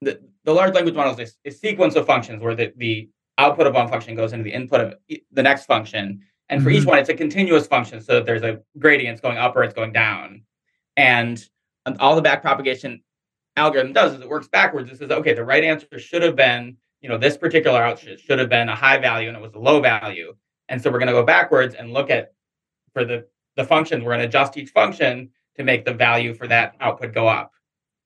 the 0.00 0.20
the 0.44 0.52
large 0.52 0.74
language 0.74 0.94
model 0.94 1.18
is 1.18 1.36
a, 1.44 1.48
a 1.48 1.52
sequence 1.52 1.96
of 1.96 2.06
functions 2.06 2.42
where 2.42 2.54
the, 2.54 2.72
the 2.76 3.08
output 3.38 3.66
of 3.66 3.74
one 3.74 3.88
function 3.88 4.14
goes 4.14 4.32
into 4.32 4.44
the 4.44 4.52
input 4.52 4.80
of 4.80 4.94
the 5.32 5.42
next 5.42 5.66
function, 5.66 6.22
and 6.48 6.62
for 6.62 6.70
mm-hmm. 6.70 6.78
each 6.78 6.86
one 6.86 6.98
it's 6.98 7.08
a 7.08 7.14
continuous 7.14 7.66
function, 7.66 8.00
so 8.00 8.14
that 8.14 8.26
there's 8.26 8.42
a 8.42 8.60
gradient 8.78 9.20
going 9.22 9.38
up 9.38 9.56
or 9.56 9.64
it's 9.64 9.74
going 9.74 9.92
down. 9.92 10.42
And 10.96 11.44
all 11.98 12.14
the 12.14 12.22
back 12.22 12.42
propagation 12.42 13.02
algorithm 13.56 13.92
does 13.92 14.14
is 14.14 14.20
it 14.20 14.28
works 14.28 14.48
backwards. 14.48 14.90
It 14.90 14.98
says, 14.98 15.10
okay, 15.10 15.34
the 15.34 15.44
right 15.44 15.64
answer 15.64 15.98
should 15.98 16.22
have 16.22 16.36
been, 16.36 16.76
you 17.04 17.10
know, 17.10 17.18
this 17.18 17.36
particular 17.36 17.82
output 17.82 18.18
should 18.18 18.38
have 18.38 18.48
been 18.48 18.70
a 18.70 18.74
high 18.74 18.96
value 18.96 19.28
and 19.28 19.36
it 19.36 19.42
was 19.42 19.52
a 19.52 19.58
low 19.58 19.78
value. 19.78 20.34
And 20.70 20.80
so 20.80 20.90
we're 20.90 20.98
going 20.98 21.08
to 21.08 21.12
go 21.12 21.22
backwards 21.22 21.74
and 21.74 21.92
look 21.92 22.08
at 22.08 22.32
for 22.94 23.04
the 23.04 23.26
the 23.56 23.64
functions, 23.64 24.02
we're 24.02 24.12
going 24.12 24.20
to 24.20 24.26
adjust 24.26 24.56
each 24.56 24.70
function 24.70 25.28
to 25.56 25.64
make 25.64 25.84
the 25.84 25.92
value 25.92 26.32
for 26.32 26.48
that 26.48 26.76
output 26.80 27.12
go 27.12 27.28
up. 27.28 27.52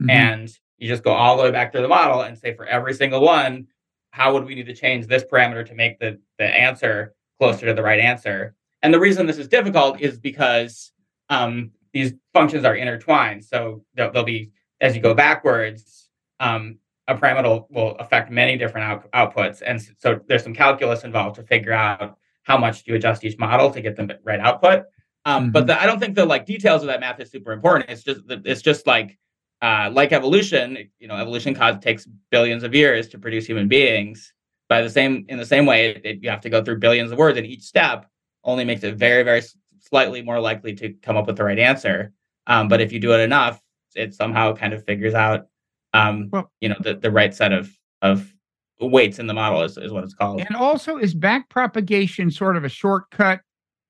Mm-hmm. 0.03 0.11
And 0.11 0.59
you 0.79 0.89
just 0.89 1.05
go 1.05 1.13
all 1.13 1.37
the 1.37 1.45
way 1.45 1.53
back 1.53 1.73
to 1.75 1.81
the 1.81 1.87
model 1.87 2.23
and 2.23 2.37
say 2.37 2.55
for 2.55 2.67
every 2.67 2.93
single 2.93 3.21
one, 3.21 3.69
how 4.11 4.33
would 4.35 4.45
we 4.45 4.57
need 4.57 4.67
to 4.67 4.75
change 4.75 5.07
this 5.07 5.23
parameter 5.23 5.65
to 5.67 5.77
make 5.77 6.01
the, 6.01 6.19
the 6.41 6.47
answer 6.47 7.15
closer 7.39 7.67
to 7.67 7.75
the 7.75 7.83
right 7.85 8.01
answer? 8.01 8.57
And 8.83 8.93
the 8.93 8.99
reason 8.99 9.27
this 9.27 9.39
is 9.39 9.47
difficult 9.47 10.01
is 10.01 10.19
because 10.19 10.91
um, 11.31 11.71
these 11.93 12.15
functions 12.35 12.65
are 12.65 12.75
intertwined. 12.75 13.45
So 13.45 13.85
they'll, 13.95 14.11
there'll 14.11 14.27
be, 14.27 14.51
as 14.81 14.97
you 14.97 15.01
go 15.01 15.15
backwards, 15.15 16.11
um, 16.41 16.79
a 17.09 17.15
parameter 17.15 17.65
will, 17.71 17.97
affect 17.97 18.31
many 18.31 18.57
different 18.57 18.85
out, 18.87 19.11
outputs. 19.13 19.63
And 19.67 19.81
so 19.99 20.21
there's 20.29 20.45
some 20.45 20.55
calculus 20.55 21.05
involved 21.05 21.37
to 21.37 21.43
figure 21.43 21.73
out 21.73 22.19
how 22.45 22.57
much 22.57 22.85
do 22.85 22.93
you 22.93 22.97
adjust 22.97 23.25
each 23.25 23.39
model 23.39 23.71
to 23.71 23.81
get 23.81 23.97
the 23.97 24.19
right 24.25 24.41
output. 24.41 24.85
Um, 25.25 25.45
mm-hmm. 25.45 25.53
But 25.53 25.67
the, 25.67 25.81
I 25.81 25.87
don't 25.87 25.99
think 25.99 26.15
the 26.15 26.25
like 26.25 26.47
details 26.47 26.83
of 26.83 26.89
that 26.89 27.01
math 27.01 27.19
is 27.21 27.31
super 27.31 27.53
important. 27.53 27.91
It's 27.91 28.03
just 28.03 28.21
it's 28.29 28.63
just 28.63 28.87
like 28.87 29.19
uh, 29.61 29.91
like 29.93 30.13
evolution. 30.13 30.89
You 30.99 31.09
know, 31.09 31.17
evolution 31.17 31.55
cause 31.55 31.79
takes 31.81 32.07
billions 32.31 32.63
of 32.63 32.75
years 32.75 33.09
to 33.09 33.19
produce 33.19 33.47
human 33.47 33.69
beings. 33.69 34.33
By 34.69 34.83
the 34.83 34.91
same 34.91 35.25
in 35.29 35.39
the 35.39 35.47
same 35.47 35.67
way, 35.67 35.91
it, 35.91 36.05
it, 36.05 36.19
you 36.23 36.31
have 36.31 36.43
to 36.43 36.51
go 36.51 36.63
through 36.63 36.79
billions 36.79 37.11
of 37.11 37.19
words, 37.19 37.39
and 37.39 37.47
each 37.47 37.63
step 37.63 38.07
only 38.45 38.65
makes 38.65 38.85
it 38.85 38.95
very 38.97 39.23
very 39.23 39.43
slightly 39.81 40.23
more 40.23 40.41
likely 40.41 40.75
to 40.75 40.93
come 41.03 41.17
up 41.17 41.27
with 41.27 41.37
the 41.37 41.45
right 41.45 41.59
answer. 41.59 42.13
Um, 42.47 42.69
but 42.69 42.81
if 42.81 42.93
you 42.93 43.01
do 43.01 43.13
it 43.13 43.21
enough, 43.21 43.63
it 43.95 44.15
somehow 44.15 44.55
kind 44.55 44.73
of 44.73 44.85
figures 44.85 45.15
out, 45.15 45.47
um, 45.95 46.29
Well- 46.33 46.51
you 46.61 46.69
know, 46.69 46.77
the, 46.81 46.95
the 46.95 47.11
right 47.11 47.35
set 47.35 47.53
of 47.53 47.71
of 48.03 48.33
weights 48.81 49.19
in 49.19 49.27
the 49.27 49.35
model 49.35 49.63
is, 49.63 49.77
is 49.77 49.91
what 49.91 50.05
it's 50.05 50.15
called. 50.15 50.41
And 50.41 50.55
also, 50.55 50.97
is 50.99 51.13
back 51.15 51.49
propagation 51.49 52.31
sort 52.31 52.57
of 52.57 52.63
a 52.65 52.69
shortcut 52.69 53.41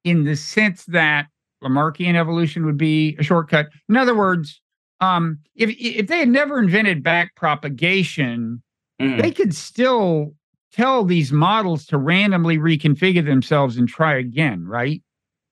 in 0.04 0.24
the 0.24 0.34
sense 0.34 0.84
that 0.86 1.26
Lamarckian 1.62 2.14
evolution 2.14 2.64
would 2.64 2.78
be 2.78 3.14
a 3.18 3.22
shortcut? 3.22 3.68
In 3.90 3.96
other 3.98 4.14
words, 4.16 4.60
um, 5.00 5.38
if 5.54 5.70
if 5.78 6.06
they 6.06 6.20
had 6.20 6.28
never 6.30 6.58
invented 6.58 7.02
back 7.02 7.34
propagation, 7.36 8.62
Mhm. 9.00 9.20
they 9.20 9.30
could 9.30 9.54
still 9.54 10.34
tell 10.72 11.04
these 11.04 11.32
models 11.32 11.84
to 11.86 11.98
randomly 11.98 12.56
reconfigure 12.58 13.24
themselves 13.24 13.76
and 13.76 13.88
try 13.88 14.16
again, 14.16 14.64
right? 14.64 15.02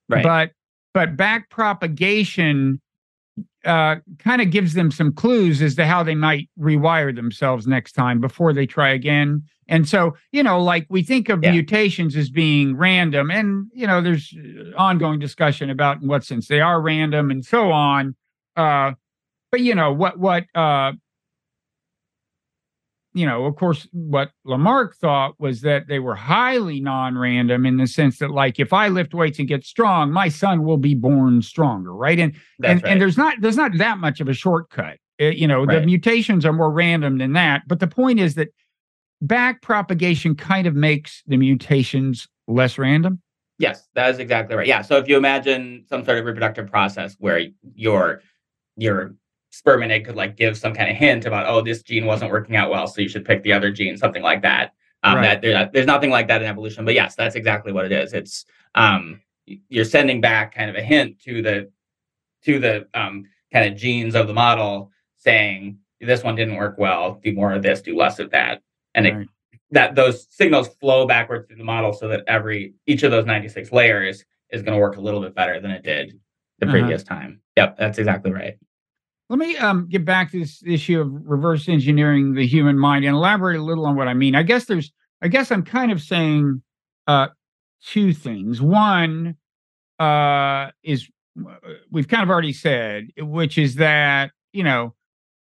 right. 0.09 0.23
But 0.23 0.51
but 0.93 1.15
back 1.15 1.49
propagation 1.51 2.81
uh, 3.65 3.97
kind 4.19 4.41
of 4.41 4.49
gives 4.51 4.73
them 4.73 4.91
some 4.91 5.13
clues 5.13 5.61
as 5.61 5.75
to 5.75 5.85
how 5.85 6.03
they 6.03 6.15
might 6.15 6.49
rewire 6.59 7.13
themselves 7.15 7.67
next 7.67 7.91
time 7.93 8.19
before 8.21 8.53
they 8.53 8.65
try 8.65 8.89
again. 8.89 9.43
And 9.67 9.87
so, 9.87 10.15
you 10.31 10.41
know, 10.43 10.61
like 10.63 10.85
we 10.89 11.03
think 11.03 11.27
of 11.29 11.43
Yeah. 11.43 11.51
mutations 11.51 12.15
as 12.15 12.29
being 12.29 12.77
random, 12.77 13.29
and 13.29 13.67
you 13.73 13.85
know, 13.85 14.01
there's 14.01 14.33
uh, 14.37 14.75
ongoing 14.77 15.19
discussion 15.19 15.69
about 15.69 16.01
in 16.01 16.07
what 16.07 16.23
sense 16.23 16.47
they 16.47 16.61
are 16.61 16.81
random 16.81 17.29
and 17.31 17.43
so 17.43 17.71
on. 17.71 18.15
Uh, 18.55 18.93
but 19.51 19.59
you 19.61 19.75
know, 19.75 19.91
what 19.91 20.17
what 20.19 20.45
uh, 20.55 20.93
you 23.17 23.25
know, 23.25 23.45
of 23.45 23.55
course, 23.55 23.87
what 23.91 24.31
Lamarck 24.45 24.95
thought 24.95 25.33
was 25.39 25.61
that 25.61 25.87
they 25.87 25.99
were 25.99 26.15
highly 26.15 26.79
non-random 26.79 27.65
in 27.65 27.77
the 27.77 27.87
sense 27.87 28.19
that, 28.19 28.31
like, 28.31 28.59
if 28.59 28.73
I 28.73 28.87
lift 28.87 29.13
weights 29.13 29.39
and 29.39 29.47
get 29.47 29.65
strong, 29.65 30.11
my 30.11 30.29
son 30.29 30.63
will 30.63 30.77
be 30.77 30.93
born 30.93 31.41
stronger, 31.41 31.93
right? 31.93 32.19
And 32.19 32.35
and, 32.63 32.83
right. 32.83 32.91
and 32.91 33.01
there's 33.01 33.17
not 33.17 33.41
there's 33.41 33.57
not 33.57 33.77
that 33.77 33.97
much 33.97 34.19
of 34.21 34.27
a 34.27 34.33
shortcut. 34.33 34.97
Uh, 35.19 35.25
you 35.25 35.47
know, 35.47 35.65
the 35.65 35.81
mutations 35.81 36.45
are 36.45 36.53
more 36.53 36.71
random 36.71 37.17
than 37.17 37.33
that. 37.33 37.63
But 37.67 37.79
the 37.79 37.87
point 37.87 38.19
is 38.19 38.35
that 38.35 38.49
back 39.21 39.61
propagation 39.63 40.35
kind 40.35 40.67
of 40.67 40.75
makes 40.75 41.23
the 41.25 41.37
mutations 41.37 42.27
less 42.47 42.77
random. 42.77 43.19
Yes, 43.59 43.87
that 43.95 44.11
is 44.11 44.19
exactly 44.19 44.55
right. 44.55 44.67
Yeah. 44.67 44.83
So 44.83 44.97
if 44.97 45.07
you 45.07 45.17
imagine 45.17 45.85
some 45.89 46.05
sort 46.05 46.19
of 46.19 46.25
reproductive 46.25 46.67
process 46.67 47.15
where 47.17 47.47
your 47.73 48.21
your 48.75 49.15
sperm 49.57 49.81
and 49.83 49.91
egg 49.91 50.05
could 50.05 50.15
like 50.15 50.37
give 50.37 50.55
some 50.57 50.73
kind 50.73 50.89
of 50.89 50.95
hint 50.95 51.25
about, 51.25 51.47
oh, 51.47 51.61
this 51.61 51.81
gene 51.81 52.05
wasn't 52.05 52.31
working 52.31 52.55
out 52.55 52.69
well, 52.69 52.85
so 52.87 53.01
you 53.01 53.09
should 53.09 53.25
pick 53.25 53.41
the 53.43 53.51
other 53.53 53.71
gene, 53.71 53.97
something 53.97 54.21
like 54.23 54.41
that. 54.43 54.73
Um, 55.03 55.15
Right. 55.15 55.21
That 55.23 55.41
there, 55.41 55.69
there's 55.73 55.85
nothing 55.87 56.09
like 56.11 56.27
that 56.27 56.41
in 56.41 56.47
evolution, 56.47 56.85
but 56.85 56.93
yes, 56.93 57.15
that's 57.15 57.35
exactly 57.35 57.71
what 57.71 57.85
it 57.85 57.91
is. 57.91 58.13
It's 58.13 58.45
um, 58.75 59.21
you're 59.69 59.85
sending 59.85 60.21
back 60.21 60.53
kind 60.53 60.69
of 60.69 60.75
a 60.75 60.81
hint 60.81 61.19
to 61.23 61.41
the 61.41 61.71
to 62.43 62.59
the 62.59 62.87
um, 62.93 63.25
kind 63.51 63.71
of 63.71 63.77
genes 63.79 64.15
of 64.15 64.27
the 64.27 64.33
model, 64.33 64.91
saying 65.17 65.79
this 66.01 66.23
one 66.23 66.35
didn't 66.35 66.55
work 66.55 66.77
well. 66.77 67.19
Do 67.23 67.33
more 67.33 67.53
of 67.53 67.63
this, 67.63 67.81
do 67.81 67.95
less 67.97 68.19
of 68.19 68.29
that, 68.31 68.61
and 68.95 69.07
it 69.07 69.13
that 69.71 69.95
those 69.95 70.27
signals 70.29 70.69
flow 70.79 71.05
backwards 71.05 71.47
through 71.47 71.57
the 71.57 71.63
model 71.63 71.91
so 71.93 72.07
that 72.07 72.23
every 72.27 72.73
each 72.85 73.03
of 73.03 73.11
those 73.11 73.25
96 73.25 73.71
layers 73.71 74.23
is 74.51 74.61
going 74.61 74.73
to 74.73 74.79
work 74.79 74.95
a 74.97 75.01
little 75.01 75.19
bit 75.21 75.35
better 75.35 75.59
than 75.59 75.71
it 75.71 75.83
did 75.83 76.17
the 76.59 76.65
Uh-huh. 76.65 76.71
previous 76.73 77.03
time. 77.03 77.41
Yep, 77.57 77.77
that's 77.77 77.97
exactly 77.97 78.31
right. 78.31 78.57
Let 79.29 79.39
me 79.39 79.57
um, 79.57 79.87
get 79.89 80.05
back 80.05 80.31
to 80.31 80.39
this 80.39 80.63
issue 80.65 81.01
of 81.01 81.09
reverse 81.11 81.67
engineering 81.67 82.33
the 82.33 82.47
human 82.47 82.79
mind 82.79 83.03
and 83.03 83.13
elaborate 83.13 83.57
a 83.57 83.63
little 83.63 83.85
on 83.85 83.95
what 83.95 84.07
I 84.07 84.13
mean. 84.13 84.35
I 84.35 84.43
guess 84.43 84.65
there's, 84.65 84.91
I 85.21 85.27
guess 85.27 85.51
I'm 85.51 85.63
kind 85.63 85.91
of 85.91 86.01
saying 86.01 86.61
uh, 87.07 87.27
two 87.83 88.13
things. 88.13 88.61
One 88.61 89.35
uh, 89.99 90.71
is 90.83 91.09
uh, 91.45 91.55
we've 91.91 92.07
kind 92.07 92.23
of 92.23 92.29
already 92.29 92.53
said, 92.53 93.07
which 93.17 93.57
is 93.57 93.75
that 93.75 94.31
you 94.53 94.63
know 94.63 94.95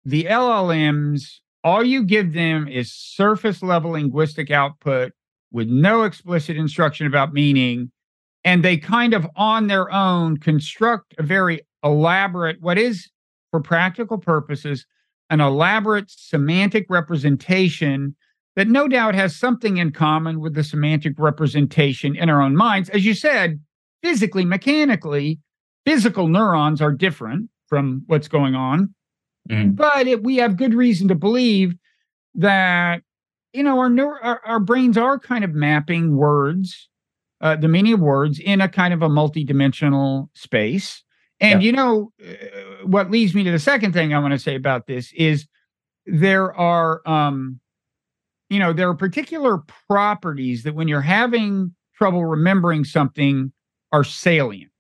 the 0.06 0.26
LLMs, 0.26 1.24
all 1.64 1.84
you 1.84 2.04
give 2.04 2.34
them 2.34 2.68
is 2.68 2.94
surface 2.94 3.64
level 3.64 3.92
linguistic 3.92 4.52
output 4.52 5.12
with 5.52 5.68
no 5.68 6.04
explicit 6.04 6.56
instruction 6.56 7.08
about 7.08 7.34
meaning, 7.34 7.92
and 8.44 8.64
they 8.64 8.78
kind 8.78 9.14
of 9.14 9.28
on 9.36 9.68
their 9.68 9.92
own 9.92 10.38
construct 10.38 11.16
a 11.18 11.24
very 11.24 11.62
elaborate, 11.84 12.62
what 12.62 12.78
is 12.78 13.10
for 13.52 13.62
practical 13.62 14.18
purposes, 14.18 14.86
an 15.30 15.42
elaborate 15.42 16.10
semantic 16.10 16.86
representation 16.90 18.16
that 18.56 18.68
no 18.68 18.88
doubt 18.88 19.16
has 19.16 19.36
something 19.36 19.78
in 19.78 19.92
common 19.92 20.40
with 20.40 20.56
the 20.56 20.64
semantic 20.64 21.14
representation 21.18 22.16
in 22.16 22.30
our 22.30 22.42
own 22.42 22.56
minds. 22.56 22.90
As 22.90 23.06
you 23.06 23.14
said, 23.14 23.62
physically, 24.04 24.44
mechanically, 24.44 25.40
physical 25.86 26.28
neurons 26.28 26.82
are 26.82 26.92
different 26.92 27.50
from 27.68 28.04
what's 28.08 28.28
going 28.28 28.56
on. 28.56 28.94
Mhm. 29.50 29.76
But 29.76 30.08
it, 30.08 30.24
we 30.24 30.36
have 30.38 30.58
good 30.58 30.74
reason 30.74 31.08
to 31.08 31.16
believe 31.16 31.76
that, 32.36 33.02
you 33.54 33.64
know, 33.64 33.80
our, 33.80 33.90
neur- 33.90 34.20
our, 34.22 34.42
our 34.46 34.60
brains 34.60 34.98
are 34.98 35.18
kind 35.18 35.44
of 35.44 35.54
mapping 35.54 36.16
words, 36.16 36.90
uh, 37.40 37.56
the 37.56 37.68
meaning 37.68 37.94
of 37.94 38.00
words 38.00 38.40
in 38.40 38.62
a 38.62 38.68
kind 38.70 38.94
of 38.94 39.02
a 39.02 39.10
multidimensional 39.10 40.30
space. 40.34 41.04
And, 41.42 41.62
Yeah. 41.62 41.66
you 41.66 41.72
know, 41.74 42.14
uh, 42.24 42.86
what 42.86 43.12
leads 43.12 43.34
me 43.36 43.44
to 43.44 43.52
the 43.52 43.60
second 43.60 43.94
thing 43.94 44.14
I 44.14 44.20
want 44.20 44.32
to 44.34 44.40
say 44.40 44.56
about 44.56 44.86
this 44.88 45.12
is 45.14 45.48
there 46.06 46.54
are, 46.54 47.02
um, 47.08 47.60
you 48.50 48.60
know, 48.60 48.74
there 48.74 48.88
are 48.90 48.96
particular 48.96 49.60
properties 49.90 50.64
that 50.64 50.76
when 50.76 50.88
you're 50.88 51.02
having 51.02 51.74
trouble 51.96 52.26
remembering 52.26 52.84
something 52.86 53.52
are 53.92 54.04
salient. 54.04 54.72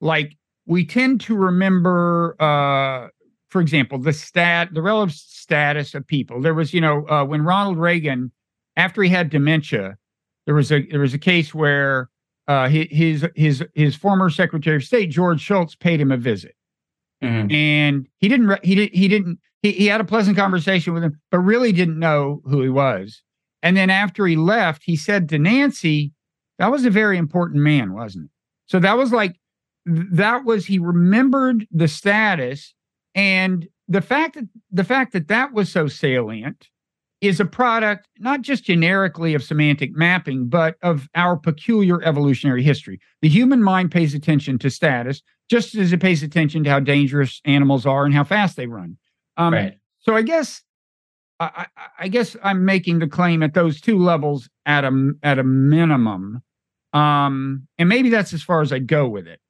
Like 0.00 0.36
we 0.66 0.84
tend 0.84 1.20
to 1.22 1.36
remember, 1.36 2.34
uh, 2.40 3.08
for 3.48 3.60
example, 3.60 3.98
the 3.98 4.12
stat, 4.12 4.70
the 4.74 4.82
relative 4.82 5.14
status 5.14 5.94
of 5.94 6.06
people. 6.06 6.40
There 6.40 6.54
was, 6.54 6.74
you 6.74 6.80
know, 6.80 7.06
uh, 7.08 7.24
when 7.24 7.42
Ronald 7.42 7.78
Reagan, 7.78 8.32
after 8.76 9.02
he 9.02 9.08
had 9.10 9.30
dementia, 9.30 9.96
there 10.46 10.54
was 10.54 10.72
a 10.72 10.84
there 10.86 11.00
was 11.00 11.14
a 11.14 11.18
case 11.18 11.54
where 11.54 12.10
uh, 12.48 12.68
his 12.68 13.26
his 13.34 13.64
his 13.74 13.96
former 13.96 14.30
Secretary 14.30 14.76
of 14.76 14.84
State 14.84 15.10
George 15.10 15.40
Shultz 15.40 15.74
paid 15.74 16.00
him 16.00 16.12
a 16.12 16.16
visit, 16.16 16.54
Mhm. 17.22 17.52
and 17.52 18.06
he 18.18 18.28
didn't 18.28 18.58
he 18.64 18.74
did 18.74 18.90
he 18.94 19.08
didn't 19.08 19.38
he, 19.62 19.72
he 19.72 19.86
had 19.86 20.00
a 20.00 20.04
pleasant 20.04 20.36
conversation 20.36 20.92
with 20.92 21.02
him, 21.04 21.18
but 21.30 21.38
really 21.38 21.72
didn't 21.72 21.98
know 21.98 22.42
who 22.44 22.60
he 22.62 22.68
was. 22.68 23.22
And 23.62 23.76
then 23.76 23.88
after 23.88 24.26
he 24.26 24.36
left, 24.36 24.82
he 24.84 24.94
said 24.96 25.28
to 25.30 25.38
Nancy, 25.38 26.12
"That 26.58 26.70
was 26.70 26.84
a 26.84 26.90
very 26.90 27.16
important 27.16 27.62
man, 27.62 27.94
wasn't 27.94 28.26
it?" 28.26 28.30
So 28.66 28.78
that 28.80 28.96
was 28.98 29.10
like 29.12 29.36
that 29.86 30.44
was 30.44 30.66
he 30.66 30.78
remembered 30.78 31.66
the 31.70 31.88
status 31.88 32.74
and 33.14 33.68
the 33.88 34.00
fact 34.00 34.34
that 34.34 34.48
the 34.70 34.84
fact 34.84 35.12
that 35.12 35.28
that 35.28 35.52
was 35.52 35.70
so 35.70 35.86
salient 35.88 36.68
is 37.26 37.40
a 37.40 37.44
product 37.44 38.08
not 38.18 38.42
just 38.42 38.64
generically 38.64 39.34
of 39.34 39.42
semantic 39.42 39.94
mapping 39.94 40.48
but 40.48 40.76
of 40.82 41.08
our 41.14 41.36
peculiar 41.36 42.02
evolutionary 42.02 42.62
history. 42.62 43.00
The 43.22 43.28
human 43.28 43.62
mind 43.62 43.90
pays 43.90 44.14
attention 44.14 44.58
to 44.58 44.70
status 44.70 45.22
just 45.50 45.74
as 45.74 45.92
it 45.92 46.00
pays 46.00 46.22
attention 46.22 46.64
to 46.64 46.70
how 46.70 46.80
dangerous 46.80 47.40
animals 47.44 47.86
are 47.86 48.04
and 48.04 48.14
how 48.14 48.24
fast 48.24 48.56
they 48.56 48.66
run. 48.66 48.96
Um, 49.36 49.52
right. 49.52 49.74
so 49.98 50.14
i 50.14 50.22
guess 50.22 50.62
I, 51.40 51.66
I, 51.76 51.86
I 52.00 52.08
guess 52.08 52.36
i'm 52.44 52.64
making 52.64 53.00
the 53.00 53.08
claim 53.08 53.42
at 53.42 53.52
those 53.52 53.80
two 53.80 53.98
levels 53.98 54.48
at 54.64 54.84
a 54.84 55.12
at 55.22 55.38
a 55.38 55.44
minimum. 55.44 56.42
Um, 56.92 57.66
and 57.76 57.88
maybe 57.88 58.10
that's 58.10 58.32
as 58.32 58.42
far 58.42 58.60
as 58.60 58.72
i'd 58.72 58.86
go 58.86 59.08
with 59.08 59.26
it. 59.26 59.40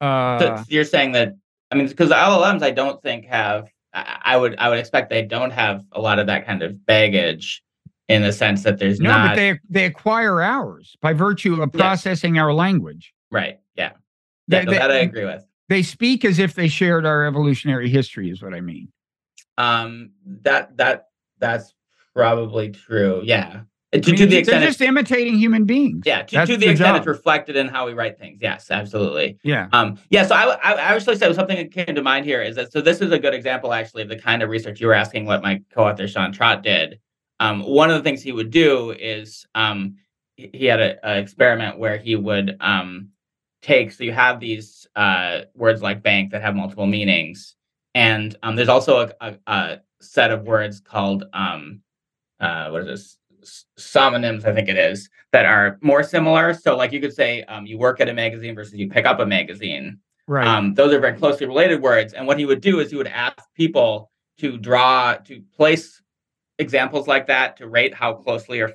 So 0.00 0.06
uh, 0.06 0.64
you're 0.68 0.84
saying 0.84 1.12
that 1.12 1.34
I 1.70 1.76
mean 1.76 1.88
because 1.88 2.08
the 2.08 2.14
LLMs 2.14 2.62
I 2.62 2.70
don't 2.70 3.02
think 3.02 3.26
have 3.26 3.68
I, 3.92 4.36
would 4.36 4.56
I 4.58 4.68
would 4.68 4.78
expect 4.78 5.10
they 5.10 5.22
don't 5.22 5.50
have 5.50 5.84
a 5.92 6.00
lot 6.00 6.18
of 6.18 6.26
that 6.28 6.46
kind 6.46 6.62
of 6.62 6.84
baggage 6.86 7.62
in 8.08 8.22
the 8.22 8.32
sense 8.32 8.62
that 8.64 8.78
there's 8.78 9.00
no 9.00 9.10
not 9.10 9.28
but 9.30 9.36
they 9.36 9.58
they 9.68 9.84
acquire 9.84 10.42
ours 10.42 10.96
by 11.00 11.12
virtue 11.12 11.54
of 11.62 11.70
Yes. 11.74 11.80
processing 11.80 12.38
our 12.38 12.52
language 12.52 13.12
right. 13.30 13.58
Yeah. 13.76 13.92
They- 14.48 14.58
Yeah, 14.58 14.64
no, 14.64 14.70
they- 14.72 14.78
that 14.78 14.90
I 14.90 14.96
agree 14.98 15.24
with. 15.24 15.44
they 15.68 15.82
speak 15.82 16.24
as 16.24 16.38
if 16.38 16.54
they 16.54 16.68
shared 16.68 17.04
our 17.06 17.24
evolutionary 17.24 17.88
history 17.88 18.30
is 18.30 18.42
what 18.42 18.54
i 18.54 18.60
mean 18.60 18.88
Um 19.58 20.10
that 20.42 20.76
that 20.76 21.06
that's 21.38 21.74
probably 22.14 22.70
true. 22.70 23.22
Yeah. 23.24 23.62
To, 23.92 23.98
I 23.98 24.06
mean, 24.06 24.16
to 24.18 24.24
the 24.26 24.26
they're 24.30 24.38
extent 24.38 24.64
just 24.64 24.80
imitating 24.80 25.36
human 25.36 25.64
beings 25.64 26.04
Yeah, 26.06 26.22
to, 26.22 26.46
to 26.46 26.52
the 26.52 26.56
their 26.58 26.70
extent 26.70 26.94
job. 26.94 26.96
it's 26.98 27.06
reflected 27.08 27.56
in 27.56 27.66
how 27.66 27.86
we 27.86 27.92
write 27.92 28.18
things. 28.20 28.38
Yes, 28.40 28.70
absolutely. 28.70 29.36
yeah 29.42 29.66
Um, 29.72 29.98
yeah, 30.10 30.24
so 30.24 30.36
I, 30.36 30.54
I, 30.62 30.72
I 30.74 30.94
actually 30.94 31.16
said 31.16 31.34
something 31.34 31.56
that 31.56 31.72
came 31.72 31.96
to 31.96 32.02
mind 32.02 32.24
here 32.24 32.40
is 32.40 32.54
that 32.54 32.70
so 32.70 32.80
this 32.80 33.00
is 33.00 33.10
a 33.10 33.18
good 33.18 33.34
example 33.34 33.72
actually 33.72 34.02
of 34.02 34.08
the 34.08 34.18
kind 34.18 34.44
of 34.44 34.48
research 34.48 34.80
you 34.80 34.86
were 34.86 34.94
asking 34.94 35.24
what 35.26 35.42
my 35.42 35.60
co-author 35.74 36.06
Sean 36.06 36.30
Trott 36.30 36.62
did. 36.62 37.00
Um, 37.40 37.62
one 37.62 37.90
of 37.90 37.96
the 37.96 38.02
things 38.02 38.22
he 38.22 38.30
would 38.30 38.50
do 38.52 38.92
is 38.92 39.44
um, 39.56 39.96
he 40.36 40.66
had 40.66 40.78
a, 40.80 40.96
a 41.10 41.18
experiment 41.18 41.78
where 41.78 41.98
he 41.98 42.14
would 42.14 42.56
um, 42.60 43.08
take 43.60 43.90
so 43.90 44.04
you 44.04 44.12
have 44.12 44.38
these 44.38 44.86
uh, 44.94 45.40
words 45.54 45.82
like 45.82 46.00
bank 46.00 46.30
that 46.30 46.42
have 46.42 46.54
multiple 46.54 46.86
meanings, 46.86 47.56
and 47.96 48.36
um, 48.44 48.54
there's 48.54 48.68
also 48.68 49.00
a, 49.00 49.12
a, 49.20 49.34
a 49.48 49.80
set 50.00 50.30
of 50.30 50.44
words 50.44 50.78
called 50.80 51.24
um, 51.32 51.80
uh, 52.38 52.68
what 52.70 52.82
is 52.82 52.86
this 52.86 53.16
synonyms, 53.76 54.44
I 54.44 54.52
think 54.52 54.68
it 54.68 54.76
is, 54.76 55.08
that 55.32 55.46
are 55.46 55.78
more 55.80 56.02
similar. 56.02 56.54
So, 56.54 56.76
like 56.76 56.92
you 56.92 57.00
could 57.00 57.14
say, 57.14 57.42
um, 57.44 57.66
you 57.66 57.78
work 57.78 58.00
at 58.00 58.08
a 58.08 58.14
magazine 58.14 58.54
versus 58.54 58.74
you 58.74 58.88
pick 58.88 59.06
up 59.06 59.20
a 59.20 59.26
magazine. 59.26 59.98
Right. 60.26 60.46
Um, 60.46 60.74
those 60.74 60.92
are 60.92 61.00
very 61.00 61.18
closely 61.18 61.46
related 61.46 61.82
words. 61.82 62.12
And 62.12 62.26
what 62.26 62.38
he 62.38 62.46
would 62.46 62.60
do 62.60 62.80
is 62.80 62.90
he 62.90 62.96
would 62.96 63.08
ask 63.08 63.38
people 63.54 64.10
to 64.38 64.58
draw, 64.58 65.14
to 65.14 65.42
place 65.56 66.00
examples 66.58 67.08
like 67.08 67.26
that 67.26 67.56
to 67.56 67.68
rate 67.68 67.94
how 67.94 68.14
closely 68.14 68.60
or 68.60 68.72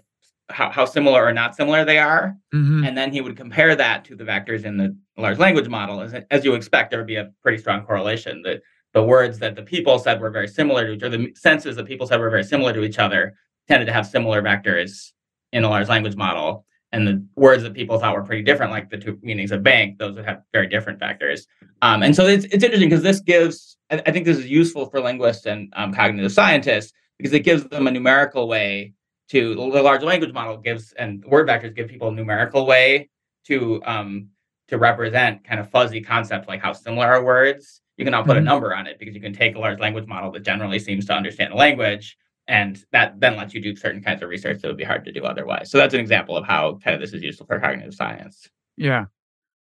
how, 0.50 0.70
how 0.70 0.86
similar 0.86 1.24
or 1.24 1.34
not 1.34 1.56
similar 1.56 1.86
they 1.86 1.98
are. 1.98 2.36
Mm-hmm. 2.54 2.84
And 2.84 2.98
then 2.98 3.12
he 3.12 3.22
would 3.22 3.38
compare 3.38 3.76
that 3.76 4.06
to 4.06 4.16
the 4.16 4.24
vectors 4.24 4.64
in 4.64 4.78
the 4.78 4.96
large 5.18 5.40
language 5.40 5.70
model. 5.70 6.02
As, 6.02 6.14
as 6.30 6.44
you 6.46 6.54
expect, 6.56 6.92
there 6.92 7.00
would 7.00 7.08
be 7.08 7.16
a 7.16 7.32
pretty 7.42 7.58
strong 7.58 7.86
correlation. 7.86 8.42
The, 8.42 8.62
the 8.94 9.04
words 9.04 9.40
that 9.40 9.56
the 9.56 9.64
people 9.64 9.98
said 9.98 10.22
were 10.22 10.30
very 10.30 10.48
similar 10.48 10.86
to 10.88 10.94
each 10.94 11.04
other, 11.04 11.18
the 11.18 11.34
senses 11.36 11.76
that 11.78 11.86
people 11.86 12.08
said 12.08 12.20
were 12.20 12.30
very 12.30 12.44
similar 12.44 12.74
to 12.74 12.84
each 12.84 13.00
other, 13.00 13.36
tended 13.68 13.88
to 13.88 13.94
have 13.94 14.08
similar 14.08 14.42
vectors 14.42 15.12
in 15.52 15.64
a 15.64 15.70
large 15.70 15.88
language 15.88 16.16
model. 16.16 16.66
And 16.92 17.08
the 17.08 17.26
words 17.36 17.64
that 17.64 17.74
people 17.74 18.00
thought 18.00 18.16
were 18.16 18.24
pretty 18.24 18.44
different, 18.44 18.72
like 18.72 18.90
the 18.90 18.98
two 18.98 19.20
meanings 19.22 19.52
of 19.52 19.64
bank, 19.64 19.98
those 19.98 20.16
would 20.16 20.26
have 20.26 20.44
very 20.54 20.68
different 20.68 21.00
vectors. 21.00 21.42
Um, 21.82 22.04
and 22.04 22.16
so 22.16 22.26
it's, 22.26 22.46
it's 22.46 22.64
interesting 22.64 22.90
because 22.90 23.04
this 23.04 23.20
gives, 23.20 23.78
I, 23.92 24.02
I, 24.06 24.12
think 24.12 24.26
this 24.26 24.38
is 24.38 24.48
useful 24.48 24.90
for 24.90 25.02
linguists 25.02 25.46
and 25.46 25.74
um, 25.76 25.94
cognitive 25.94 26.32
scientists 26.32 26.94
because 27.18 27.34
it 27.34 27.42
gives 27.42 27.66
them 27.66 27.88
a 27.88 27.92
numerical 27.92 28.48
way 28.48 28.94
to 29.30 29.56
the 29.56 29.82
large 29.82 30.04
language 30.04 30.34
model 30.34 30.58
gives 30.58 30.94
and 30.94 31.26
word 31.26 31.48
vectors 31.48 31.76
give 31.76 31.88
people 31.88 32.10
a 32.10 32.12
numerical 32.12 32.66
way 32.66 33.10
to 33.46 33.82
um, 33.86 34.30
to 34.68 34.78
represent 34.78 35.44
kind 35.44 35.60
of 35.60 35.70
fuzzy 35.70 36.02
concepts 36.02 36.48
like 36.48 36.62
how 36.62 36.74
similar 36.74 37.08
are 37.08 37.24
words. 37.24 37.82
You 37.98 38.06
can 38.06 38.12
now 38.12 38.24
put 38.24 38.32
mm-hmm. 38.32 38.40
a 38.40 38.42
number 38.42 38.76
on 38.76 38.88
it 38.88 39.00
because 39.00 39.16
you 39.16 39.22
can 39.22 39.34
take 39.34 39.56
a 39.56 39.60
large 39.60 39.80
language 39.80 40.06
model 40.08 40.32
that 40.32 40.44
generally 40.44 40.80
seems 40.80 41.06
to 41.06 41.14
understand 41.14 41.54
a 41.54 41.56
language 41.56 42.18
and 42.48 42.84
that 42.92 43.20
then 43.20 43.36
lets 43.36 43.54
you 43.54 43.62
do 43.62 43.76
certain 43.76 44.04
kinds 44.04 44.22
of 44.22 44.30
research 44.30 44.62
that 44.62 44.68
would 44.68 44.78
be 44.78 44.84
hard 44.84 45.06
to 45.06 45.12
do 45.12 45.24
otherwise. 45.24 45.72
So 45.72 45.78
that's 45.78 45.94
an 45.94 46.00
example 46.00 46.38
of 46.38 46.46
how 46.46 46.80
kind 46.84 46.94
of 46.94 47.02
this 47.02 47.14
is 47.14 47.24
useful 47.24 47.46
for 47.48 47.60
cognitive 47.60 47.94
science. 47.94 48.48
Yeah. 48.78 49.06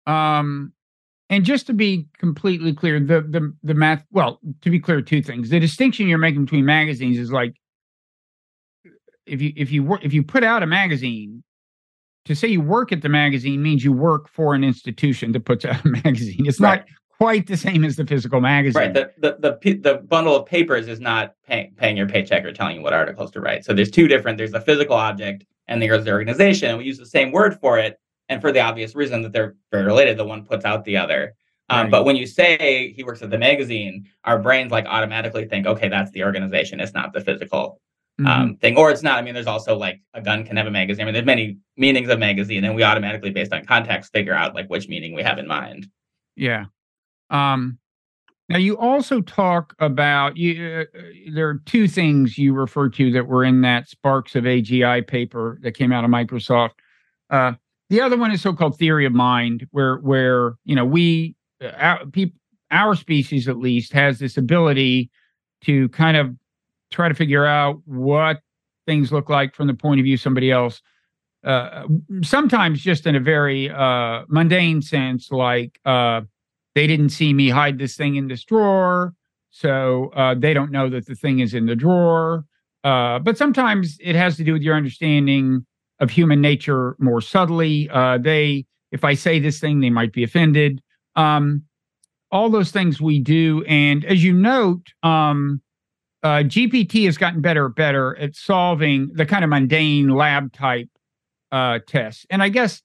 Um, 0.07 0.73
and 1.31 1.45
just 1.45 1.67
to 1.69 1.73
be 1.73 2.07
completely 2.19 2.75
clear, 2.75 3.01
the 3.01 3.23
the 3.23 3.55
the 3.63 3.75
math. 3.75 4.05
Well, 4.11 4.41
to 4.61 4.71
be 4.71 4.79
clear, 4.79 5.01
two 5.01 5.23
things. 5.23 5.51
The 5.51 5.59
distinction 5.59 6.07
you're 6.07 6.19
making 6.19 6.45
between 6.45 6.67
magazines 6.67 7.19
is 7.19 7.33
like 7.33 7.55
if 9.27 9.41
you 9.41 9.53
if 9.57 9.73
you 9.73 9.83
work 9.83 10.05
if 10.05 10.13
you 10.13 10.23
put 10.23 10.45
out 10.45 10.63
a 10.63 10.67
magazine, 10.67 11.43
to 12.27 12.35
say 12.35 12.49
you 12.49 12.61
work 12.61 12.93
at 12.93 13.03
the 13.03 13.09
magazine 13.09 13.63
means 13.63 13.85
you 13.85 13.93
work 13.93 14.29
for 14.29 14.55
an 14.55 14.65
institution 14.65 15.33
that 15.33 15.45
puts 15.45 15.65
out 15.65 15.85
a 15.85 15.89
magazine. 16.05 16.47
It's 16.47 16.61
right. 16.61 16.81
not 16.81 16.87
quite 17.25 17.47
the 17.47 17.57
same 17.57 17.85
as 17.85 17.97
the 17.97 18.07
physical 18.07 18.41
magazine. 18.41 18.83
Right. 18.83 18.95
The 18.95 19.13
the 19.19 19.59
the, 19.63 19.75
the 19.75 19.95
bundle 19.99 20.37
of 20.37 20.47
papers 20.47 20.89
is 20.89 21.01
not 21.01 21.35
pay, 21.47 21.73
paying 21.77 21.97
your 21.97 22.07
paycheck 22.07 22.45
or 22.45 22.53
telling 22.53 22.77
you 22.77 22.83
what 22.83 22.93
articles 22.93 23.31
to 23.33 23.41
write. 23.41 23.65
So 23.65 23.73
there's 23.73 23.91
two 23.91 24.09
different. 24.09 24.37
There's 24.37 24.53
the 24.53 24.61
physical 24.61 24.97
object 24.97 25.45
and 25.67 25.81
there's 25.81 26.05
the 26.05 26.13
organization, 26.13 26.69
and 26.69 26.79
we 26.79 26.85
use 26.85 26.99
the 26.99 27.07
same 27.07 27.33
word 27.33 27.59
for 27.59 27.79
it, 27.79 27.99
and 28.29 28.43
for 28.43 28.53
the 28.53 28.61
obvious 28.61 28.95
reason 28.95 29.23
that 29.23 29.33
they're 29.33 29.57
very 29.71 29.85
related. 29.85 30.19
The 30.19 30.25
one 30.25 30.45
puts 30.45 30.67
out 30.67 30.85
the 30.85 30.99
other. 30.99 31.35
Um, 31.71 31.85
right. 31.85 31.91
But 31.91 32.05
when 32.05 32.17
you 32.17 32.27
say 32.27 32.93
he 32.95 33.03
works 33.03 33.23
at 33.23 33.31
the 33.31 33.39
magazine, 33.39 34.07
our 34.25 34.39
brains 34.39 34.71
like 34.71 34.85
automatically 34.85 35.47
think, 35.47 35.67
okay, 35.67 35.89
that's 35.89 36.11
the 36.11 36.23
organization. 36.25 36.79
It's 36.79 36.93
not 36.93 37.15
the 37.15 37.23
physical 37.23 37.81
mm-hmm. 38.21 38.27
um, 38.27 38.57
thing, 38.57 38.77
or 38.77 38.91
it's 38.91 39.03
not. 39.03 39.19
I 39.19 39.23
mean, 39.23 39.33
there's 39.33 39.47
also 39.47 39.75
like 39.75 40.03
a 40.13 40.21
gun 40.21 40.45
can 40.45 40.59
have 40.59 40.67
a 40.67 40.71
magazine. 40.71 41.05
I 41.05 41.07
mean, 41.07 41.15
there's 41.15 41.25
many 41.25 41.57
meanings 41.79 42.11
of 42.11 42.19
magazine, 42.19 42.65
and 42.65 42.75
we 42.75 42.83
automatically, 42.83 43.31
based 43.31 43.55
on 43.55 43.65
context, 43.65 44.13
figure 44.13 44.35
out 44.35 44.55
like 44.55 44.69
which 44.69 44.89
meaning 44.89 45.15
we 45.15 45.23
have 45.23 45.39
in 45.39 45.47
mind. 45.47 45.89
Yeah. 46.37 46.67
Um, 47.31 47.79
now 48.49 48.59
you 48.59 48.77
also 48.77 49.21
talk 49.23 49.75
about 49.79 50.37
you. 50.37 50.87
Uh, 50.95 51.01
there 51.33 51.49
are 51.49 51.63
two 51.65 51.89
things 51.89 52.37
you 52.37 52.53
refer 52.53 52.89
to 52.91 53.11
that 53.13 53.27
were 53.27 53.45
in 53.45 53.63
that 53.63 53.89
Sparks 53.89 54.35
of 54.35 54.45
AGI 54.45 55.07
paper 55.07 55.59
that 55.63 55.73
came 55.73 55.93
out 55.93 56.05
of 56.05 56.11
Microsoft. 56.11 56.73
Uh, 57.31 57.53
the 57.89 58.01
other 58.01 58.17
one 58.17 58.33
is 58.33 58.43
so-called 58.43 58.79
theory 58.79 59.07
of 59.07 59.13
mind, 59.13 59.67
where 59.71 59.97
where 59.99 60.55
you 60.65 60.77
know 60.77 60.85
we 60.85 61.37
uh, 61.63 61.69
our, 61.69 62.07
people 62.07 62.39
our 62.71 62.95
species 62.95 63.49
at 63.49 63.57
least 63.57 63.93
has 63.93 64.19
this 64.19 64.37
ability 64.37 65.11
to 65.63 65.89
kind 65.91 66.17
of 66.17 66.35
try 66.91 67.09
to 67.09 67.15
figure 67.15 67.47
out 67.47 67.81
what 67.87 68.41
things 68.87 69.13
look 69.13 69.31
like 69.31 69.55
from 69.55 69.67
the 69.67 69.75
point 69.75 70.01
of 70.01 70.05
view 70.05 70.15
of 70.15 70.21
somebody 70.21 70.51
else. 70.51 70.83
Uh, 71.45 71.85
sometimes 72.23 72.81
just 72.81 73.07
in 73.07 73.15
a 73.15 73.21
very 73.21 73.71
uh, 73.71 74.25
mundane 74.29 74.81
sense, 74.81 75.31
like 75.31 75.79
uh, 75.85 76.23
they 76.75 76.87
didn't 76.87 77.11
see 77.11 77.33
me 77.33 77.49
hide 77.49 77.79
this 77.79 77.97
thing 77.97 78.17
in 78.17 78.29
this 78.29 78.45
drawer, 78.45 79.15
so 79.51 80.11
uh, 80.17 80.35
they 80.35 80.53
don't 80.53 80.71
know 80.71 80.89
that 80.91 81.07
the 81.07 81.15
thing 81.15 81.41
is 81.41 81.55
in 81.55 81.67
the 81.67 81.77
drawer. 81.77 82.45
Uh, 82.83 83.19
but 83.19 83.39
sometimes 83.39 83.97
it 84.01 84.15
has 84.15 84.37
to 84.37 84.45
do 84.45 84.53
with 84.53 84.63
your 84.63 84.77
understanding 84.77 85.65
of 86.01 86.11
human 86.11 86.41
nature 86.41 86.97
more 86.99 87.21
subtly. 87.21 87.89
Uh, 87.91 88.19
they, 88.19 88.67
if 88.93 89.05
I 89.05 89.15
say 89.15 89.39
this 89.39 89.61
thing, 89.61 89.81
they 89.81 89.91
might 89.91 90.13
be 90.13 90.25
offended. 90.25 90.83
Um, 91.17 91.63
all 92.31 92.51
those 92.51 92.73
things 92.73 93.01
we 93.01 93.21
do, 93.21 93.65
and 93.69 94.05
as 94.05 94.25
you 94.25 94.33
note, 94.33 94.93
um, 95.03 95.63
uh, 96.25 96.43
GPT 96.43 97.05
has 97.05 97.17
gotten 97.17 97.41
better 97.41 97.69
better 97.69 98.17
at 98.17 98.35
solving 98.35 99.11
the 99.15 99.27
kind 99.27 99.45
of 99.45 99.51
mundane 99.51 100.09
lab 100.09 100.53
type 100.53 100.89
uh, 101.53 101.79
tests. 101.87 102.27
And 102.31 102.43
I 102.43 102.49
guess, 102.49 102.83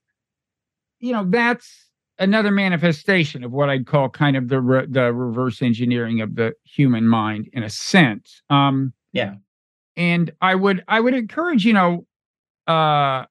you 1.00 1.12
know, 1.12 1.24
that's 1.28 1.89
another 2.20 2.50
manifestation 2.50 3.42
of 3.42 3.50
what 3.50 3.70
I'd 3.70 3.86
call 3.86 4.08
kind 4.10 4.36
of 4.36 4.48
the 4.48 4.60
re- 4.60 4.86
the 4.86 5.12
reverse 5.12 5.62
engineering 5.62 6.20
of 6.20 6.36
the 6.36 6.52
human 6.64 7.08
mind 7.08 7.48
in 7.52 7.62
a 7.64 7.70
sense. 7.70 8.42
Um, 8.50 8.92
yeah. 9.12 9.34
And 9.96 10.30
I 10.40 10.54
would 10.54 10.84
I 10.86 11.00
would 11.00 11.14
encourage 11.14 11.64
you 11.64 11.72
know 11.72 12.06
uh, 12.66 13.24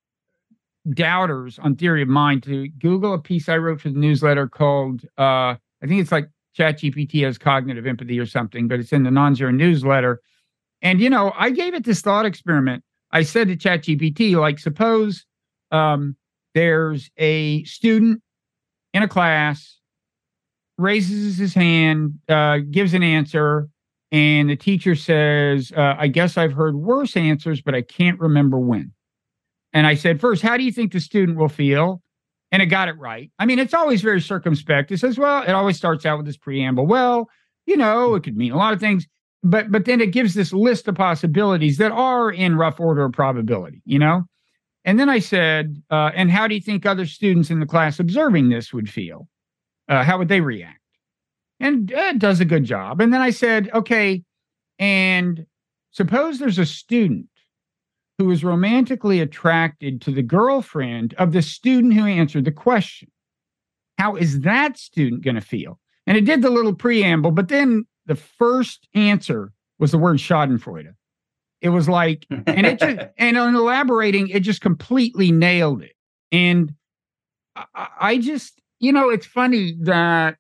doubters 0.94 1.60
on 1.60 1.76
theory 1.76 2.02
of 2.02 2.10
mind 2.10 2.44
to 2.44 2.68
Google 2.68 3.14
a 3.14 3.20
piece 3.20 3.48
I 3.48 3.58
wrote 3.58 3.80
for 3.80 3.90
the 3.90 4.00
newsletter 4.00 4.48
called 4.48 5.06
uh, 5.18 5.56
I 5.82 5.88
think 5.88 6.02
it's 6.02 6.12
like 6.12 6.30
ChatGPT 6.58 7.24
has 7.24 7.38
cognitive 7.38 7.86
empathy 7.86 8.20
or 8.20 8.26
something, 8.26 8.68
but 8.68 8.80
it's 8.80 8.92
in 8.92 9.04
the 9.04 9.12
non-zero 9.12 9.52
newsletter. 9.52 10.20
And 10.82 11.00
you 11.00 11.10
know, 11.10 11.32
I 11.38 11.52
gave 11.52 11.74
it 11.74 11.86
this 11.86 12.02
thought 12.02 12.26
experiment. 12.26 12.84
I 13.12 13.24
said 13.24 13.48
to 13.48 13.56
ChatGPT, 13.56 14.36
like, 14.36 14.60
suppose 14.60 15.26
um, 15.72 16.16
there's 16.54 17.10
a 17.18 17.64
student 17.64 18.22
in 18.94 19.04
a 19.04 19.08
class, 19.08 19.78
raises 20.78 21.38
his 21.38 21.54
hand, 21.54 22.20
uh, 22.28 22.60
gives 22.72 22.94
an 22.94 23.04
answer, 23.04 23.68
and 24.12 24.50
the 24.50 24.56
teacher 24.56 24.96
says, 24.96 25.72
uh, 25.76 25.96
"I 25.98 26.08
guess 26.08 26.38
I've 26.38 26.54
heard 26.54 26.76
worse 26.76 27.16
answers, 27.16 27.62
but 27.62 27.76
I 27.76 27.82
can't 27.82 28.20
remember 28.20 28.60
when." 28.60 28.94
And 29.74 29.86
I 29.86 29.94
said, 29.94 30.20
first, 30.20 30.42
how 30.42 30.58
do 30.58 30.64
you 30.64 30.72
think 30.72 30.94
the 30.94 31.00
student 31.00 31.38
will 31.38 31.50
feel? 31.50 32.02
and 32.52 32.62
it 32.62 32.68
got 32.68 32.88
it 32.88 32.98
right. 32.98 33.32
I 33.40 33.46
mean, 33.46 33.60
it's 33.60 33.74
always 33.74 34.02
very 34.02 34.22
circumspect. 34.22 34.92
It 34.92 35.00
says, 35.00 35.18
well, 35.18 35.44
it 35.44 35.52
always 35.52 35.78
starts 35.78 36.06
out 36.06 36.18
with 36.18 36.26
this 36.26 36.38
preamble. 36.38 36.88
Well, 36.88 37.30
you 37.66 37.78
know, 37.78 38.16
it 38.16 38.24
could 38.24 38.36
mean 38.36 38.52
a 38.52 38.58
lot 38.58 38.74
of 38.74 38.80
things, 38.80 39.08
but 39.44 39.72
but 39.72 39.86
then 39.86 40.02
it 40.02 40.12
gives 40.12 40.34
this 40.34 40.52
list 40.52 40.88
of 40.88 40.96
possibilities 40.96 41.78
that 41.78 41.92
are 41.92 42.32
in 42.32 42.56
rough 42.56 42.80
order 42.80 43.06
of 43.06 43.14
probability, 43.14 43.82
you 43.86 44.00
know. 44.00 44.24
And 44.90 45.00
then 45.00 45.08
I 45.08 45.20
said, 45.20 45.84
uh, 45.92 46.10
and 46.16 46.32
how 46.32 46.48
do 46.48 46.56
you 46.56 46.62
think 46.62 46.84
other 46.84 47.06
students 47.06 47.52
in 47.52 47.60
the 47.60 47.68
class 47.68 48.00
observing 48.00 48.50
this 48.50 48.74
would 48.74 48.90
feel? 48.90 49.28
Uh, 49.88 50.04
how 50.04 50.18
would 50.18 50.30
they 50.30 50.42
react? 50.42 50.80
And 51.60 51.94
uh, 51.94 52.14
does 52.14 52.40
a 52.40 52.46
good 52.46 52.64
job. 52.64 53.00
And 53.00 53.14
then 53.14 53.22
I 53.22 53.30
said, 53.30 53.70
okay, 53.72 54.24
and 54.80 55.46
suppose 55.92 56.40
there's 56.40 56.58
a 56.58 56.66
student 56.66 57.28
who 58.18 58.32
is 58.32 58.44
romantically 58.44 59.20
attracted 59.20 60.02
to 60.02 60.12
the 60.12 60.24
girlfriend 60.24 61.14
of 61.20 61.34
the 61.34 61.44
student 61.44 61.94
who 61.94 62.08
answered 62.08 62.46
the 62.46 62.52
question. 62.52 63.12
How 64.00 64.16
is 64.16 64.40
that 64.40 64.76
student 64.80 65.24
going 65.24 65.36
to 65.36 65.42
feel? 65.42 65.80
And 66.08 66.18
it 66.18 66.26
did 66.26 66.42
the 66.42 66.50
little 66.50 66.74
preamble, 66.74 67.30
but 67.30 67.50
then 67.50 67.86
the 68.08 68.16
first 68.16 68.88
answer 68.96 69.52
was 69.78 69.92
the 69.92 70.00
word 70.00 70.18
Schadenfreude. 70.18 70.96
It 71.62 71.70
was 71.70 71.90
like, 71.90 72.26
and 72.30 72.66
it 72.66 72.80
just, 72.80 73.00
and 73.18 73.38
on 73.38 73.56
elaborating, 73.56 74.30
it 74.30 74.42
just 74.42 74.62
completely 74.62 75.32
nailed 75.32 75.82
it. 75.82 75.94
And 76.32 76.74
I, 77.56 77.88
I 78.00 78.18
just, 78.18 78.62
you 78.80 78.92
know, 78.92 79.10
it's 79.10 79.26
funny 79.26 79.76
that 79.82 80.38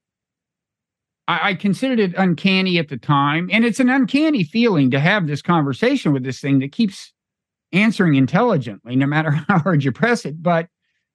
I, 1.28 1.50
I 1.50 1.54
considered 1.54 2.00
it 2.00 2.14
uncanny 2.18 2.80
at 2.80 2.90
the 2.90 2.98
time. 2.98 3.50
And 3.52 3.64
it's 3.64 3.80
an 3.80 3.90
uncanny 3.90 4.44
feeling 4.44 4.92
to 4.92 5.00
have 5.00 5.28
this 5.28 5.42
conversation 5.42 6.12
with 6.12 6.24
this 6.24 6.40
thing 6.40 6.60
that 6.60 6.72
keeps 6.72 7.14
answering 7.72 8.16
intelligently, 8.16 8.96
no 8.96 9.06
matter 9.06 9.32
how 9.48 9.60
hard 9.60 9.84
you 9.84 9.92
press 9.92 10.26
it. 10.26 10.42
But 10.42 10.68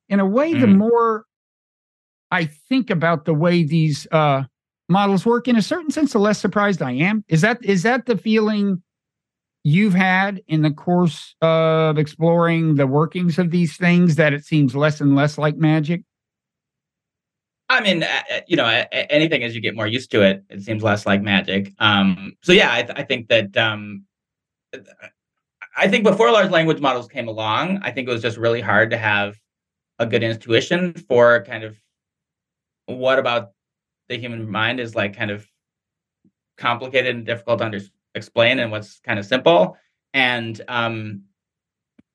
in 0.08 0.20
a 0.20 0.26
way, 0.26 0.54
mm. 0.54 0.60
the 0.60 0.66
more 0.68 1.24
I 2.30 2.46
think 2.46 2.90
about 2.90 3.24
the 3.24 3.34
way 3.34 3.64
these 3.64 4.06
uh, 4.12 4.44
models 4.88 5.26
work, 5.26 5.48
in 5.48 5.56
a 5.56 5.62
certain 5.62 5.90
sense, 5.90 6.12
the 6.12 6.18
less 6.18 6.40
surprised 6.40 6.82
I 6.82 6.92
am. 6.92 7.24
Is 7.28 7.40
that 7.40 7.64
is 7.64 7.82
that 7.82 8.06
the 8.06 8.16
feeling 8.16 8.82
you've 9.64 9.94
had 9.94 10.42
in 10.46 10.62
the 10.62 10.70
course 10.70 11.34
of 11.40 11.98
exploring 11.98 12.76
the 12.76 12.86
workings 12.86 13.38
of 13.38 13.50
these 13.50 13.76
things 13.76 14.16
that 14.16 14.32
it 14.32 14.44
seems 14.44 14.76
less 14.76 15.00
and 15.00 15.16
less 15.16 15.38
like 15.38 15.56
magic? 15.56 16.02
I 17.70 17.80
mean, 17.80 18.04
you 18.46 18.56
know, 18.56 18.66
anything 18.92 19.42
as 19.42 19.54
you 19.54 19.60
get 19.60 19.74
more 19.74 19.86
used 19.86 20.10
to 20.12 20.22
it, 20.22 20.44
it 20.50 20.62
seems 20.62 20.82
less 20.82 21.06
like 21.06 21.22
magic. 21.22 21.72
Um, 21.78 22.34
so 22.42 22.52
yeah, 22.52 22.72
I, 22.72 22.82
th- 22.82 22.98
I 22.98 23.02
think 23.02 23.28
that 23.28 23.56
um, 23.56 24.04
I 25.76 25.88
think 25.88 26.04
before 26.04 26.30
large 26.30 26.50
language 26.50 26.80
models 26.80 27.08
came 27.08 27.26
along, 27.26 27.80
I 27.82 27.90
think 27.90 28.06
it 28.06 28.12
was 28.12 28.22
just 28.22 28.36
really 28.36 28.60
hard 28.60 28.90
to 28.90 28.98
have 28.98 29.36
a 29.98 30.06
good 30.06 30.22
intuition 30.22 30.92
for 30.92 31.42
kind 31.44 31.64
of 31.64 31.76
what 32.86 33.18
about 33.18 33.52
the 34.08 34.18
human 34.18 34.50
mind 34.50 34.78
is 34.78 34.94
like 34.94 35.16
kind 35.16 35.30
of 35.30 35.46
complicated 36.58 37.16
and 37.16 37.24
difficult 37.24 37.60
to 37.60 37.64
under- 37.64 37.80
explain 38.14 38.58
and 38.58 38.70
what's 38.70 39.00
kind 39.00 39.18
of 39.18 39.26
simple. 39.26 39.76
And 40.12 40.60
um, 40.68 41.22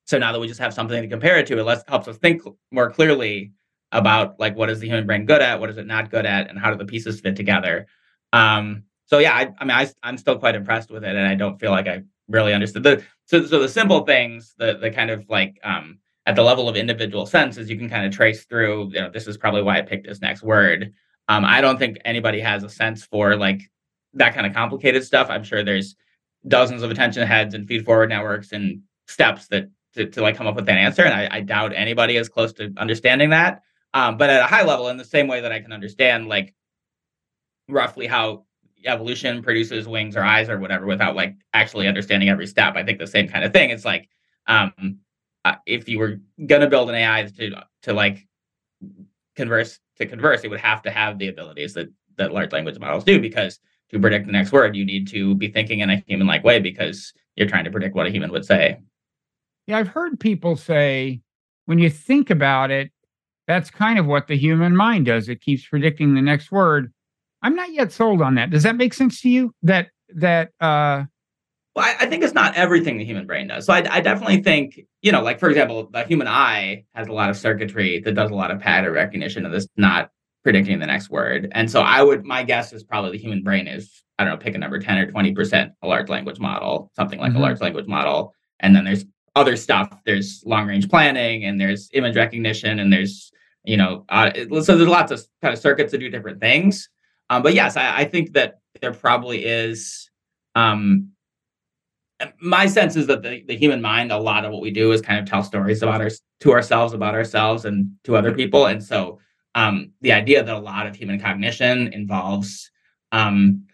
so 0.04 0.18
now 0.18 0.32
that 0.32 0.40
we 0.40 0.48
just 0.48 0.60
have 0.60 0.74
something 0.74 1.00
to 1.00 1.08
compare 1.08 1.38
it 1.38 1.46
to, 1.48 1.58
it 1.58 1.62
lets, 1.62 1.84
helps 1.88 2.08
us 2.08 2.16
think 2.18 2.42
more 2.70 2.90
clearly 2.90 3.52
about 3.92 4.38
like 4.38 4.56
what 4.56 4.70
is 4.70 4.80
the 4.80 4.86
human 4.86 5.06
brain 5.06 5.26
good 5.26 5.42
at, 5.42 5.60
what 5.60 5.70
is 5.70 5.76
it 5.76 5.86
not 5.86 6.10
good 6.10 6.26
at, 6.26 6.48
and 6.48 6.58
how 6.58 6.70
do 6.70 6.76
the 6.76 6.84
pieces 6.84 7.20
fit 7.20 7.36
together. 7.36 7.86
Um, 8.32 8.84
so 9.06 9.18
yeah, 9.18 9.34
I, 9.34 9.52
I 9.58 9.64
mean, 9.64 9.76
I, 9.76 9.90
I'm 10.02 10.16
still 10.16 10.38
quite 10.38 10.54
impressed 10.54 10.90
with 10.90 11.04
it, 11.04 11.16
and 11.16 11.26
I 11.26 11.34
don't 11.34 11.58
feel 11.58 11.72
like 11.72 11.88
I 11.88 12.02
really 12.28 12.54
understood 12.54 12.84
the 12.84 13.02
so 13.26 13.44
so 13.44 13.60
the 13.60 13.68
simple 13.68 14.04
things, 14.04 14.54
the 14.56 14.78
the 14.80 14.90
kind 14.90 15.10
of 15.10 15.28
like 15.28 15.58
um, 15.64 15.98
at 16.26 16.36
the 16.36 16.42
level 16.42 16.68
of 16.68 16.76
individual 16.76 17.26
senses, 17.26 17.68
you 17.68 17.76
can 17.76 17.90
kind 17.90 18.06
of 18.06 18.12
trace 18.12 18.44
through. 18.44 18.90
You 18.92 19.00
know, 19.00 19.10
this 19.10 19.26
is 19.26 19.36
probably 19.36 19.62
why 19.62 19.78
I 19.78 19.82
picked 19.82 20.06
this 20.06 20.20
next 20.20 20.42
word. 20.42 20.92
Um, 21.28 21.44
I 21.44 21.60
don't 21.60 21.78
think 21.78 21.98
anybody 22.04 22.40
has 22.40 22.62
a 22.62 22.68
sense 22.68 23.04
for 23.04 23.36
like 23.36 23.62
that 24.14 24.34
kind 24.34 24.46
of 24.46 24.54
complicated 24.54 25.04
stuff. 25.04 25.28
I'm 25.30 25.44
sure 25.44 25.62
there's 25.62 25.96
dozens 26.48 26.82
of 26.82 26.90
attention 26.90 27.26
heads 27.26 27.54
and 27.54 27.66
feed 27.66 27.84
forward 27.84 28.08
networks 28.08 28.52
and 28.52 28.82
steps 29.06 29.48
that 29.48 29.70
to, 29.94 30.06
to 30.06 30.22
like 30.22 30.36
come 30.36 30.46
up 30.46 30.56
with 30.56 30.66
that 30.66 30.78
answer. 30.78 31.02
And 31.02 31.14
I, 31.14 31.28
I 31.38 31.40
doubt 31.40 31.72
anybody 31.74 32.16
is 32.16 32.28
close 32.28 32.52
to 32.54 32.72
understanding 32.76 33.30
that. 33.30 33.62
Um, 33.92 34.16
but 34.16 34.30
at 34.30 34.40
a 34.40 34.46
high 34.46 34.62
level, 34.62 34.88
in 34.88 34.96
the 34.96 35.04
same 35.04 35.26
way 35.26 35.40
that 35.40 35.52
I 35.52 35.60
can 35.60 35.72
understand 35.72 36.28
like 36.28 36.54
roughly 37.68 38.06
how 38.06 38.44
evolution 38.86 39.42
produces 39.42 39.86
wings 39.86 40.16
or 40.16 40.22
eyes 40.22 40.48
or 40.48 40.58
whatever 40.58 40.86
without 40.86 41.16
like 41.16 41.34
actually 41.52 41.88
understanding 41.88 42.28
every 42.28 42.46
step, 42.46 42.76
I 42.76 42.84
think 42.84 42.98
the 42.98 43.06
same 43.06 43.28
kind 43.28 43.44
of 43.44 43.52
thing. 43.52 43.70
It's 43.70 43.84
like 43.84 44.08
um, 44.46 44.98
uh, 45.44 45.56
if 45.66 45.88
you 45.88 45.98
were 45.98 46.20
gonna 46.46 46.68
build 46.68 46.88
an 46.88 46.94
AI 46.94 47.24
to 47.36 47.64
to 47.82 47.92
like 47.92 48.26
converse 49.36 49.78
to 49.96 50.06
converse, 50.06 50.44
it 50.44 50.48
would 50.48 50.60
have 50.60 50.82
to 50.82 50.90
have 50.90 51.18
the 51.18 51.28
abilities 51.28 51.74
that 51.74 51.88
that 52.16 52.32
large 52.32 52.52
language 52.52 52.78
models 52.78 53.04
do 53.04 53.20
because 53.20 53.58
to 53.92 53.98
predict 53.98 54.26
the 54.26 54.32
next 54.32 54.52
word, 54.52 54.76
you 54.76 54.84
need 54.84 55.08
to 55.08 55.34
be 55.34 55.48
thinking 55.48 55.80
in 55.80 55.90
a 55.90 56.02
human 56.06 56.26
like 56.26 56.44
way 56.44 56.60
because 56.60 57.12
you're 57.36 57.48
trying 57.48 57.64
to 57.64 57.70
predict 57.70 57.94
what 57.94 58.06
a 58.06 58.10
human 58.10 58.30
would 58.32 58.44
say. 58.44 58.78
Yeah, 59.66 59.78
I've 59.78 59.88
heard 59.88 60.18
people 60.18 60.56
say 60.56 61.20
when 61.66 61.78
you 61.78 61.90
think 61.90 62.30
about 62.30 62.70
it, 62.70 62.90
that's 63.46 63.70
kind 63.70 63.98
of 63.98 64.06
what 64.06 64.28
the 64.28 64.36
human 64.36 64.76
mind 64.76 65.06
does. 65.06 65.28
It 65.28 65.40
keeps 65.40 65.66
predicting 65.66 66.14
the 66.14 66.22
next 66.22 66.52
word. 66.52 66.92
I'm 67.42 67.56
not 67.56 67.72
yet 67.72 67.90
sold 67.92 68.22
on 68.22 68.34
that. 68.36 68.50
Does 68.50 68.62
that 68.62 68.76
make 68.76 68.94
sense 68.94 69.20
to 69.22 69.28
you? 69.28 69.54
That 69.62 69.88
that 70.14 70.50
uh 70.60 71.04
well, 71.74 71.84
I, 71.84 71.96
I 72.00 72.06
think 72.06 72.24
it's 72.24 72.34
not 72.34 72.56
everything 72.56 72.98
the 72.98 73.04
human 73.04 73.26
brain 73.26 73.46
does. 73.46 73.66
So 73.66 73.72
I, 73.72 73.86
I 73.88 74.00
definitely 74.00 74.42
think, 74.42 74.80
you 75.02 75.12
know, 75.12 75.22
like 75.22 75.38
for 75.38 75.48
example, 75.48 75.88
the 75.92 76.04
human 76.04 76.26
eye 76.26 76.84
has 76.94 77.06
a 77.06 77.12
lot 77.12 77.30
of 77.30 77.36
circuitry 77.36 78.00
that 78.00 78.12
does 78.12 78.30
a 78.30 78.34
lot 78.34 78.50
of 78.50 78.60
pattern 78.60 78.92
recognition 78.92 79.44
and 79.44 79.54
this 79.54 79.68
not 79.76 80.10
predicting 80.42 80.78
the 80.78 80.86
next 80.86 81.10
word. 81.10 81.48
And 81.52 81.70
so 81.70 81.80
I 81.80 82.02
would, 82.02 82.24
my 82.24 82.42
guess 82.42 82.72
is 82.72 82.82
probably 82.82 83.12
the 83.12 83.18
human 83.18 83.42
brain 83.42 83.66
is, 83.66 84.02
I 84.18 84.24
don't 84.24 84.34
know, 84.34 84.38
pick 84.38 84.54
a 84.54 84.58
number 84.58 84.78
10 84.78 84.98
or 84.98 85.12
20% 85.12 85.72
a 85.82 85.86
large 85.86 86.08
language 86.08 86.38
model, 86.38 86.90
something 86.96 87.18
like 87.18 87.30
mm-hmm. 87.30 87.38
a 87.38 87.42
large 87.42 87.60
language 87.60 87.86
model. 87.86 88.34
And 88.60 88.74
then 88.74 88.84
there's 88.84 89.04
other 89.36 89.56
stuff. 89.56 89.94
There's 90.04 90.42
long 90.46 90.66
range 90.66 90.88
planning 90.88 91.44
and 91.44 91.60
there's 91.60 91.90
image 91.92 92.16
recognition 92.16 92.78
and 92.78 92.92
there's, 92.92 93.30
you 93.64 93.76
know, 93.76 94.04
uh, 94.08 94.32
so 94.62 94.76
there's 94.76 94.88
lots 94.88 95.12
of 95.12 95.22
kind 95.42 95.52
of 95.52 95.60
circuits 95.60 95.92
that 95.92 95.98
do 95.98 96.08
different 96.08 96.40
things. 96.40 96.88
Um, 97.28 97.42
but 97.42 97.54
yes, 97.54 97.76
I, 97.76 97.98
I, 97.98 98.04
think 98.06 98.32
that 98.32 98.58
there 98.80 98.92
probably 98.92 99.44
is. 99.44 100.10
Um, 100.56 101.10
my 102.40 102.66
sense 102.66 102.96
is 102.96 103.06
that 103.06 103.22
the, 103.22 103.44
the 103.46 103.56
human 103.56 103.80
mind, 103.80 104.10
a 104.10 104.18
lot 104.18 104.44
of 104.44 104.52
what 104.52 104.60
we 104.60 104.70
do 104.70 104.90
is 104.92 105.00
kind 105.00 105.20
of 105.20 105.26
tell 105.26 105.42
stories 105.42 105.82
about 105.82 106.00
our 106.00 106.10
to 106.40 106.52
ourselves, 106.52 106.92
about 106.92 107.14
ourselves, 107.14 107.64
and 107.64 107.92
to 108.04 108.16
other 108.16 108.32
people. 108.32 108.66
And 108.66 108.82
so 108.82 109.20
um, 109.54 109.92
the 110.00 110.12
idea 110.12 110.42
that 110.42 110.54
a 110.54 110.58
lot 110.58 110.86
of 110.86 110.94
human 110.94 111.20
cognition 111.20 111.92
involves 111.92 112.70
um, 113.12 113.66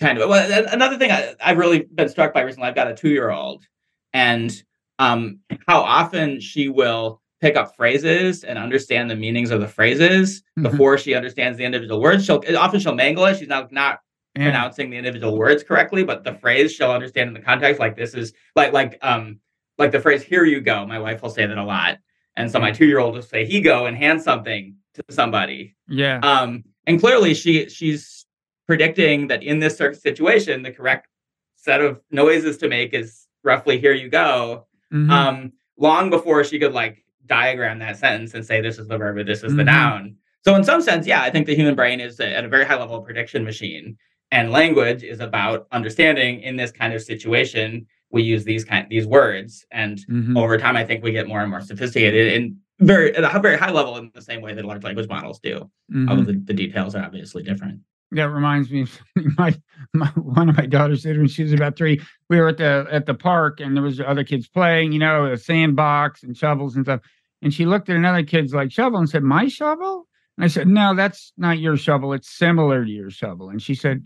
kind 0.00 0.18
of 0.18 0.28
well, 0.28 0.66
another 0.72 0.98
thing 0.98 1.10
I, 1.10 1.34
have 1.38 1.58
really 1.58 1.86
been 1.94 2.08
struck 2.08 2.34
by 2.34 2.42
recently. 2.42 2.68
I've 2.68 2.74
got 2.74 2.90
a 2.90 2.94
two 2.94 3.10
year 3.10 3.30
old, 3.30 3.64
and 4.12 4.52
um, 4.98 5.40
how 5.66 5.80
often 5.80 6.40
she 6.40 6.68
will 6.68 7.20
pick 7.40 7.56
up 7.56 7.76
phrases 7.76 8.42
and 8.44 8.58
understand 8.58 9.10
the 9.10 9.16
meanings 9.16 9.50
of 9.50 9.60
the 9.60 9.68
phrases 9.68 10.40
mm-hmm. 10.58 10.62
before 10.62 10.96
she 10.96 11.14
understands 11.14 11.58
the 11.58 11.64
individual 11.64 12.00
words. 12.00 12.24
She'll 12.24 12.42
often 12.56 12.80
she'll 12.80 12.94
mangle 12.94 13.24
it. 13.26 13.38
She's 13.38 13.48
not 13.48 13.72
not 13.72 14.00
yeah. 14.36 14.44
pronouncing 14.44 14.90
the 14.90 14.96
individual 14.96 15.36
words 15.38 15.62
correctly, 15.62 16.04
but 16.04 16.24
the 16.24 16.34
phrase 16.34 16.72
she'll 16.72 16.90
understand 16.90 17.28
in 17.28 17.34
the 17.34 17.40
context. 17.40 17.80
Like 17.80 17.96
this 17.96 18.14
is 18.14 18.32
like 18.56 18.72
like 18.72 18.98
um 19.02 19.38
like 19.78 19.92
the 19.92 20.00
phrase 20.00 20.22
"here 20.22 20.44
you 20.44 20.60
go." 20.60 20.86
My 20.86 20.98
wife 20.98 21.22
will 21.22 21.30
say 21.30 21.46
that 21.46 21.58
a 21.58 21.64
lot. 21.64 21.98
And 22.36 22.50
so 22.50 22.58
my 22.58 22.72
two 22.72 22.86
year 22.86 22.98
old 22.98 23.14
will 23.14 23.22
say, 23.22 23.44
he 23.44 23.60
go 23.60 23.86
and 23.86 23.96
hand 23.96 24.22
something 24.22 24.76
to 24.94 25.02
somebody. 25.10 25.76
Yeah. 25.88 26.18
Um, 26.22 26.64
and 26.86 27.00
clearly 27.00 27.34
she 27.34 27.68
she's 27.68 28.26
predicting 28.66 29.28
that 29.28 29.42
in 29.42 29.58
this 29.58 29.76
certain 29.76 30.00
situation, 30.00 30.62
the 30.62 30.72
correct 30.72 31.08
set 31.56 31.80
of 31.80 32.00
noises 32.10 32.58
to 32.58 32.68
make 32.68 32.92
is 32.92 33.26
roughly 33.42 33.78
here 33.78 33.92
you 33.92 34.08
go. 34.08 34.66
Mm-hmm. 34.92 35.10
Um, 35.10 35.52
long 35.78 36.10
before 36.10 36.44
she 36.44 36.58
could 36.58 36.72
like 36.72 37.04
diagram 37.26 37.78
that 37.78 37.96
sentence 37.96 38.34
and 38.34 38.44
say 38.44 38.60
this 38.60 38.78
is 38.78 38.88
the 38.88 38.98
verb 38.98 39.16
or 39.16 39.24
this 39.24 39.42
is 39.42 39.50
mm-hmm. 39.50 39.58
the 39.58 39.64
noun. 39.64 40.16
So 40.44 40.54
in 40.54 40.64
some 40.64 40.82
sense, 40.82 41.06
yeah, 41.06 41.22
I 41.22 41.30
think 41.30 41.46
the 41.46 41.54
human 41.54 41.74
brain 41.74 42.00
is 42.00 42.20
at 42.20 42.44
a 42.44 42.48
very 42.48 42.64
high 42.64 42.78
level 42.78 43.00
prediction 43.00 43.44
machine. 43.44 43.96
And 44.30 44.50
language 44.50 45.02
is 45.02 45.20
about 45.20 45.66
understanding 45.72 46.40
in 46.40 46.56
this 46.56 46.70
kind 46.70 46.92
of 46.92 47.02
situation 47.02 47.86
we 48.14 48.22
use 48.22 48.44
these 48.44 48.64
kind 48.64 48.86
these 48.88 49.06
words 49.06 49.66
and 49.72 49.98
mm-hmm. 50.06 50.36
over 50.36 50.56
time 50.56 50.76
i 50.76 50.84
think 50.84 51.02
we 51.02 51.12
get 51.12 51.28
more 51.28 51.40
and 51.40 51.50
more 51.50 51.60
sophisticated 51.60 52.32
and 52.32 52.56
very 52.80 53.14
at 53.16 53.24
a 53.24 53.40
very 53.40 53.56
high 53.56 53.70
level 53.70 53.96
in 53.96 54.10
the 54.14 54.22
same 54.22 54.40
way 54.40 54.54
that 54.54 54.64
large 54.64 54.82
language 54.82 55.08
models 55.08 55.38
do 55.40 55.56
mm-hmm. 55.92 56.08
although 56.08 56.22
the, 56.22 56.40
the, 56.44 56.54
details 56.54 56.94
are 56.94 57.04
obviously 57.04 57.42
different. 57.42 57.80
That 58.12 58.30
reminds 58.30 58.70
me 58.70 58.82
of 58.82 59.00
my, 59.38 59.54
my 59.92 60.06
one 60.08 60.48
of 60.48 60.56
my 60.56 60.66
daughters 60.66 61.02
did 61.02 61.18
when 61.18 61.28
she 61.28 61.42
was 61.42 61.52
about 61.52 61.76
three 61.76 62.00
we 62.30 62.38
were 62.38 62.48
at 62.48 62.58
the 62.58 62.86
at 62.90 63.06
the 63.06 63.14
park 63.14 63.60
and 63.60 63.76
there 63.76 63.82
was 63.82 64.00
other 64.00 64.24
kids 64.24 64.48
playing 64.48 64.92
you 64.92 64.98
know 64.98 65.26
a 65.26 65.36
sandbox 65.36 66.22
and 66.22 66.36
shovels 66.36 66.76
and 66.76 66.84
stuff. 66.86 67.00
And 67.42 67.52
she 67.52 67.66
looked 67.66 67.90
at 67.90 67.96
another 67.96 68.22
kid's 68.22 68.54
like 68.54 68.72
shovel 68.72 68.98
and 68.98 69.08
said 69.08 69.22
my 69.22 69.48
shovel? 69.48 70.06
And 70.36 70.44
i 70.44 70.48
said 70.48 70.68
no 70.68 70.94
that's 70.94 71.32
not 71.36 71.58
your 71.58 71.76
shovel. 71.76 72.12
It's 72.12 72.30
similar 72.30 72.84
to 72.84 72.90
your 72.90 73.10
shovel. 73.10 73.50
And 73.50 73.60
she 73.60 73.74
said 73.74 74.04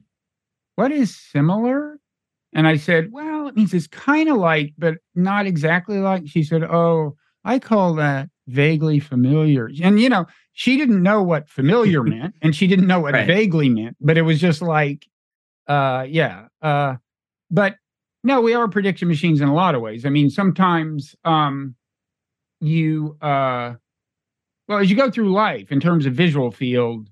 what 0.77 0.93
is 0.93 1.15
similar 1.15 1.99
and 2.59 2.67
I 2.67 2.77
said, 2.77 3.13
Well, 3.13 3.47
it 3.47 3.55
means 3.55 3.73
it's 3.73 3.87
kind 3.87 4.29
of 4.29 4.37
like, 4.37 4.75
but 4.77 4.97
not 5.15 5.47
exactly 5.47 5.99
like. 5.99 6.25
She 6.27 6.43
said, 6.43 6.65
Oh, 6.65 7.17
I 7.45 7.61
call 7.61 7.95
that 7.95 8.31
vaguely 8.49 8.99
familiar. 8.99 9.71
And, 9.81 10.01
you 10.01 10.09
know, 10.09 10.27
she 10.55 10.77
didn't 10.77 11.01
know 11.01 11.23
what 11.23 11.49
familiar 11.49 12.03
meant 12.17 12.35
and 12.43 12.57
she 12.57 12.67
didn't 12.67 12.89
know 12.89 12.99
what 12.99 13.15
right. 13.15 13.29
vaguely 13.29 13.69
meant, 13.69 13.97
but 14.01 14.19
it 14.19 14.23
was 14.23 14.41
just 14.41 14.61
like, 14.61 15.07
uh, 15.69 16.05
yeah. 16.09 16.49
Uh, 16.61 16.97
but 17.49 17.77
no, 18.25 18.41
we 18.41 18.55
are 18.55 18.67
prediction 18.67 19.07
machines 19.07 19.41
in 19.41 19.47
a 19.47 19.55
lot 19.55 19.77
of 19.77 19.81
ways. 19.81 20.05
I 20.05 20.09
mean, 20.09 20.29
sometimes 20.29 21.15
um, 21.25 21.77
you, 22.61 23.17
uh, 23.23 23.75
well, 24.67 24.79
as 24.81 24.91
you 24.91 24.97
go 24.97 25.13
through 25.13 25.31
life 25.33 25.71
in 25.71 25.79
terms 25.79 26.07
of 26.07 26.13
visual 26.13 26.51
field, 26.51 27.07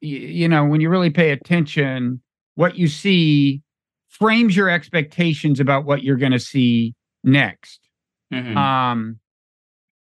y- 0.00 0.08
you 0.08 0.48
know, 0.48 0.64
when 0.64 0.80
you 0.80 0.88
really 0.88 1.10
pay 1.10 1.32
attention, 1.32 2.22
what 2.54 2.78
you 2.78 2.88
see 2.88 3.60
frames 4.18 4.56
your 4.56 4.68
expectations 4.68 5.60
about 5.60 5.84
what 5.84 6.02
you're 6.02 6.16
going 6.16 6.32
to 6.32 6.38
see 6.38 6.94
next. 7.24 7.80
Mm-hmm. 8.32 8.56
Um, 8.56 9.18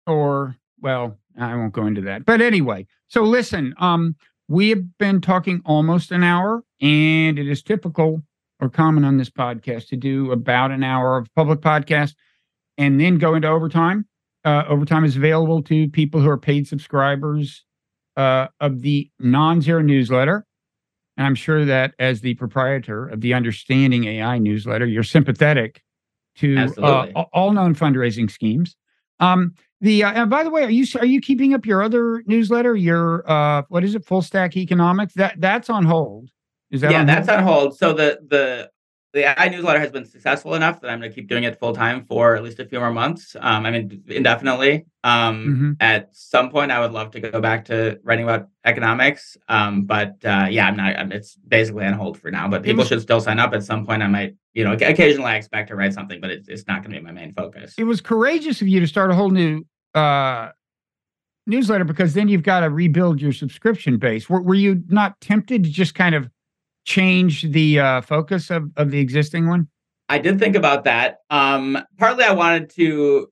or 0.07 0.57
well, 0.81 1.19
I 1.39 1.55
won't 1.57 1.73
go 1.73 1.87
into 1.87 2.01
that. 2.03 2.25
But 2.25 2.41
anyway, 2.41 2.87
so 3.09 3.23
listen, 3.23 3.75
um, 3.79 4.17
we 4.49 4.71
have 4.71 4.99
been 4.99 5.21
talking 5.21 5.63
almost 5.65 6.11
an 6.11 6.25
hour, 6.25 6.63
and 6.81 7.39
it 7.39 7.49
is 7.49 7.63
typical 7.63 8.23
or 8.61 8.69
common 8.69 9.05
on 9.05 9.17
this 9.17 9.31
podcast 9.31 9.89
to 9.89 9.97
do 9.97 10.33
about 10.33 10.71
an 10.71 10.83
hour 10.83 11.17
of 11.17 11.33
public 11.35 11.61
podcast 11.61 12.15
and 12.77 13.01
then 13.01 13.19
go 13.19 13.35
into 13.35 13.49
overtime. 13.49 14.07
Uh, 14.45 14.65
overtime 14.69 15.05
is 15.05 15.17
available 15.17 15.63
to 15.63 15.89
people 15.89 16.21
who 16.21 16.29
are 16.29 16.39
paid 16.39 16.67
subscribers 16.67 17.65
uh, 18.17 18.49
of 18.61 18.81
the 18.83 19.11
non-zero 19.19 19.83
newsletter. 19.83 20.45
And 21.21 21.27
I'm 21.27 21.35
sure 21.35 21.67
that 21.67 21.93
as 21.99 22.23
the 22.23 22.33
proprietor 22.37 23.07
of 23.07 23.21
the 23.21 23.35
Understanding 23.35 24.05
AI 24.05 24.39
newsletter, 24.39 24.87
you're 24.87 25.03
sympathetic 25.03 25.83
to 26.37 26.73
uh, 26.83 27.25
all 27.35 27.53
known 27.53 27.75
fundraising 27.75 28.31
schemes. 28.31 28.75
Um, 29.21 29.53
the 29.83 30.03
uh, 30.03 30.13
and 30.13 30.31
by 30.31 30.45
the 30.45 30.49
way, 30.49 30.65
are 30.65 30.71
you 30.71 30.87
are 30.99 31.05
you 31.05 31.21
keeping 31.21 31.53
up 31.53 31.67
your 31.67 31.83
other 31.83 32.23
newsletter? 32.25 32.75
Your 32.75 33.31
uh, 33.31 33.65
what 33.69 33.85
is 33.85 33.95
it? 33.95 34.07
Full 34.07 34.23
Stack 34.23 34.57
Economics. 34.57 35.13
That 35.13 35.39
that's 35.39 35.69
on 35.69 35.85
hold. 35.85 36.31
Is 36.71 36.81
that 36.81 36.91
yeah? 36.91 37.01
On 37.01 37.07
that's 37.07 37.29
on 37.29 37.43
hold. 37.43 37.77
So 37.77 37.93
the 37.93 38.21
the 38.27 38.71
the 39.13 39.29
AI 39.29 39.49
newsletter 39.49 39.81
has 39.81 39.91
been 39.91 40.05
successful 40.05 40.55
enough 40.55 40.81
that 40.81 40.91
I'm 40.91 41.01
going 41.01 41.11
to 41.11 41.15
keep 41.15 41.29
doing 41.29 41.45
it 41.45 41.59
full 41.59 41.73
time 41.75 42.05
for 42.05 42.37
at 42.37 42.45
least 42.45 42.61
a 42.61 42.65
few 42.65 42.79
more 42.79 42.93
months. 42.93 43.35
Um, 43.41 43.67
I 43.67 43.71
mean, 43.71 44.03
indefinitely. 44.07 44.87
Um, 45.03 45.77
Mhm. 45.81 45.83
At 45.83 46.15
some 46.15 46.51
point, 46.51 46.71
I 46.71 46.79
would 46.79 46.93
love 46.93 47.11
to 47.13 47.21
go 47.21 47.41
back 47.41 47.65
to 47.67 47.99
writing 48.05 48.25
about 48.25 48.49
economics. 48.65 49.37
Um, 49.49 49.85
but 49.85 50.17
uh, 50.25 50.47
yeah, 50.51 50.67
I'm 50.69 50.77
not. 50.77 50.97
I'm, 50.97 51.11
it's 51.11 51.37
basically 51.49 51.87
on 51.87 51.95
hold 51.95 52.19
for 52.21 52.31
now. 52.31 52.47
But 52.49 52.63
people 52.63 52.85
should 52.85 53.01
still 53.01 53.21
sign 53.21 53.39
up. 53.41 53.53
At 53.53 53.65
some 53.65 53.85
point, 53.85 54.03
I 54.03 54.07
might, 54.07 54.35
you 54.55 54.63
know, 54.63 54.73
occasionally 54.73 55.31
I 55.31 55.37
expect 55.37 55.69
to 55.69 55.75
write 55.77 55.93
something, 55.93 56.21
but 56.21 56.31
it's, 56.31 56.49
it's 56.49 56.67
not 56.69 56.83
going 56.83 56.95
to 56.95 57.01
be 57.01 57.05
my 57.05 57.13
main 57.13 57.33
focus. 57.33 57.75
It 57.79 57.85
was 57.85 58.01
courageous 58.01 58.61
of 58.63 58.69
you 58.69 58.79
to 58.81 58.87
start 58.87 59.11
a 59.11 59.15
whole 59.15 59.31
new 59.31 59.65
uh, 59.95 60.51
newsletter 61.47 61.85
because 61.85 62.15
then 62.15 62.29
you've 62.29 62.43
got 62.45 62.61
to 62.61 62.71
rebuild 62.71 63.21
your 63.21 63.33
subscription 63.33 63.97
base. 63.97 64.31
Were, 64.31 64.41
were 64.41 64.55
you 64.55 64.83
not 64.89 65.21
tempted 65.21 65.65
to 65.65 65.71
just 65.71 65.95
kind 65.95 66.15
of 66.15 66.29
change 66.85 67.43
the 67.43 67.81
uh, 67.81 68.01
focus 68.01 68.51
of, 68.51 68.71
of 68.77 68.91
the 68.91 68.99
existing 68.99 69.49
one? 69.49 69.69
I 70.09 70.19
did 70.19 70.39
think 70.39 70.57
about 70.57 70.85
that. 70.85 71.19
Um, 71.31 71.79
partly, 71.99 72.25
I 72.25 72.33
wanted 72.33 72.71
to, 72.71 73.29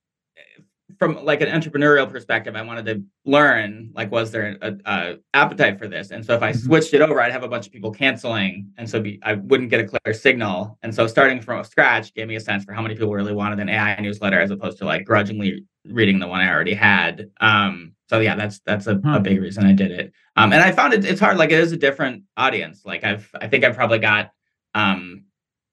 from 0.99 1.25
like 1.25 1.41
an 1.41 1.49
entrepreneurial 1.49 2.09
perspective, 2.11 2.57
I 2.57 2.63
wanted 2.63 2.87
to 2.87 3.03
learn 3.25 3.91
like 3.95 4.11
was 4.11 4.31
there 4.31 4.57
a, 4.63 4.73
a 4.85 5.17
appetite 5.35 5.79
for 5.79 5.87
this, 5.89 6.11
and 6.11 6.25
so 6.25 6.35
if 6.35 6.43
I 6.43 6.53
Mhm. 6.53 6.65
switched 6.65 6.95
it 6.95 7.01
over, 7.01 7.21
I'd 7.21 7.33
have 7.33 7.43
a 7.43 7.49
bunch 7.49 7.67
of 7.67 7.73
people 7.73 7.91
canceling, 7.91 8.71
and 8.79 8.89
so 8.89 9.01
be, 9.01 9.19
I 9.23 9.35
wouldn't 9.35 9.71
get 9.71 9.81
a 9.81 9.85
clear 9.85 10.15
signal. 10.15 10.79
And 10.83 10.95
so 10.95 11.07
starting 11.07 11.41
from 11.41 11.63
scratch 11.65 12.15
gave 12.15 12.29
me 12.29 12.37
a 12.37 12.41
sense 12.41 12.65
for 12.65 12.73
how 12.73 12.83
many 12.83 12.95
people 12.95 13.13
really 13.13 13.35
wanted 13.35 13.59
an 13.61 13.69
AI 13.69 14.01
newsletter 14.01 14.41
as 14.41 14.51
opposed 14.51 14.79
to 14.79 14.85
like 14.85 15.05
grudgingly 15.05 15.65
reading 15.85 16.19
the 16.21 16.27
one 16.29 16.41
I 16.41 16.49
already 16.53 16.75
had. 16.75 17.31
Um, 17.41 17.93
so 18.09 18.21
yeah, 18.21 18.35
that's 18.37 18.61
that's 18.61 18.87
a, 18.87 19.01
Huh. 19.05 19.17
a 19.17 19.21
big 19.21 19.41
reason 19.41 19.67
I 19.67 19.73
did 19.73 19.91
it. 19.91 20.13
Um, 20.39 20.53
and 20.53 20.63
I 20.63 20.73
found 20.73 20.95
it 20.95 21.05
it's 21.05 21.21
hard. 21.21 21.37
Like 21.37 21.51
it 21.51 21.59
is 21.59 21.73
a 21.73 21.77
different 21.77 22.23
audience. 22.37 22.83
Like 22.85 23.05
I've 23.05 23.29
I 23.41 23.49
think 23.49 23.65
I've 23.65 23.75
probably 23.75 23.99
got 23.99 24.31
um 24.75 25.25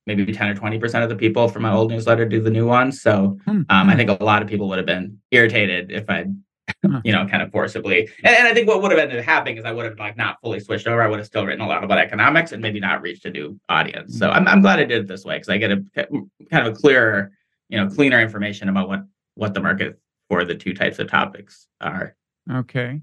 maybe 0.07 0.31
10 0.31 0.49
or 0.49 0.55
20 0.55 0.79
percent 0.79 1.03
of 1.03 1.09
the 1.09 1.15
people 1.15 1.47
from 1.47 1.63
my 1.63 1.71
old 1.71 1.91
newsletter 1.91 2.25
do 2.25 2.41
the 2.41 2.49
new 2.49 2.67
one. 2.67 2.91
So 2.91 3.37
Hmm, 3.45 3.49
um, 3.49 3.67
I 3.69 3.91
hmm. 3.91 3.97
think 3.97 4.09
a 4.09 4.23
lot 4.23 4.41
of 4.41 4.47
people 4.47 4.67
would 4.69 4.77
have 4.77 4.85
been 4.85 5.19
irritated 5.31 5.91
if 5.91 6.09
I, 6.09 6.25
you 7.03 7.11
know, 7.11 7.27
kind 7.27 7.41
of 7.43 7.51
forcibly. 7.51 8.09
And, 8.23 8.35
and 8.35 8.47
I 8.47 8.53
think 8.53 8.67
what 8.67 8.81
would 8.81 8.91
have 8.91 8.99
ended 8.99 9.19
up 9.19 9.25
happening 9.25 9.57
is 9.57 9.65
I 9.65 9.71
would 9.71 9.85
have 9.85 9.99
like 9.99 10.17
not 10.17 10.39
fully 10.41 10.59
switched 10.59 10.87
over. 10.87 11.01
I 11.01 11.07
would 11.07 11.19
have 11.19 11.27
still 11.27 11.45
written 11.45 11.61
a 11.61 11.67
lot 11.67 11.83
about 11.83 11.97
economics 11.97 12.51
and 12.51 12.61
maybe 12.61 12.79
not 12.79 13.01
reached 13.01 13.25
a 13.25 13.31
new 13.31 13.59
audience. 13.69 14.17
So 14.17 14.29
I'm 14.29 14.47
I'm 14.47 14.61
glad 14.61 14.79
I 14.79 14.85
did 14.85 15.03
it 15.03 15.07
this 15.07 15.25
way 15.25 15.35
because 15.35 15.49
I 15.49 15.57
get 15.57 15.71
a 15.71 15.83
kind 16.51 16.67
of 16.67 16.73
a 16.73 16.75
clearer, 16.75 17.31
you 17.69 17.77
know, 17.77 17.89
cleaner 17.89 18.19
information 18.19 18.69
about 18.69 18.87
what 18.87 19.01
what 19.35 19.53
the 19.53 19.61
market 19.61 19.99
for 20.29 20.43
the 20.43 20.55
two 20.55 20.73
types 20.73 20.99
of 20.99 21.09
topics 21.09 21.67
are. 21.81 22.15
Okay. 22.51 23.01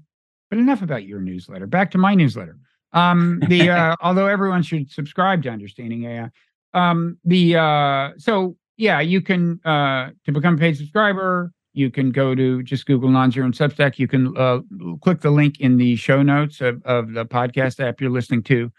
But 0.53 0.59
enough 0.59 0.83
about 0.83 1.05
your 1.05 1.19
newsletter. 1.19 1.65
Back 1.65 1.89
to 1.91 1.97
my 1.97 2.13
newsletter. 2.13 2.59
Um, 2.91 3.41
the 3.47 3.69
uh, 3.71 3.95
although 4.01 4.27
everyone 4.27 4.61
should 4.61 4.91
subscribe 4.91 5.41
to 5.41 5.49
Understanding 5.49 6.03
AI. 6.03 6.29
Um, 6.75 7.17
the 7.25 7.55
uh, 7.55 8.11
so 8.19 8.55
yeah, 8.77 8.99
you 8.99 9.19
can 9.19 9.59
uh, 9.65 10.11
to 10.25 10.31
become 10.31 10.53
a 10.53 10.57
paid 10.59 10.77
subscriber. 10.77 11.51
You 11.73 11.89
can 11.89 12.11
go 12.11 12.35
to 12.35 12.61
just 12.61 12.85
Google 12.85 13.09
non-zero 13.09 13.47
and 13.47 13.55
Substack. 13.55 13.97
You 13.97 14.07
can 14.07 14.37
uh, 14.37 14.59
click 15.01 15.21
the 15.21 15.31
link 15.31 15.59
in 15.59 15.77
the 15.77 15.95
show 15.95 16.21
notes 16.21 16.61
of, 16.61 16.83
of 16.85 17.13
the 17.13 17.25
podcast 17.25 17.79
app 17.79 17.99
you're 17.99 18.11
listening 18.11 18.43
to. 18.43 18.71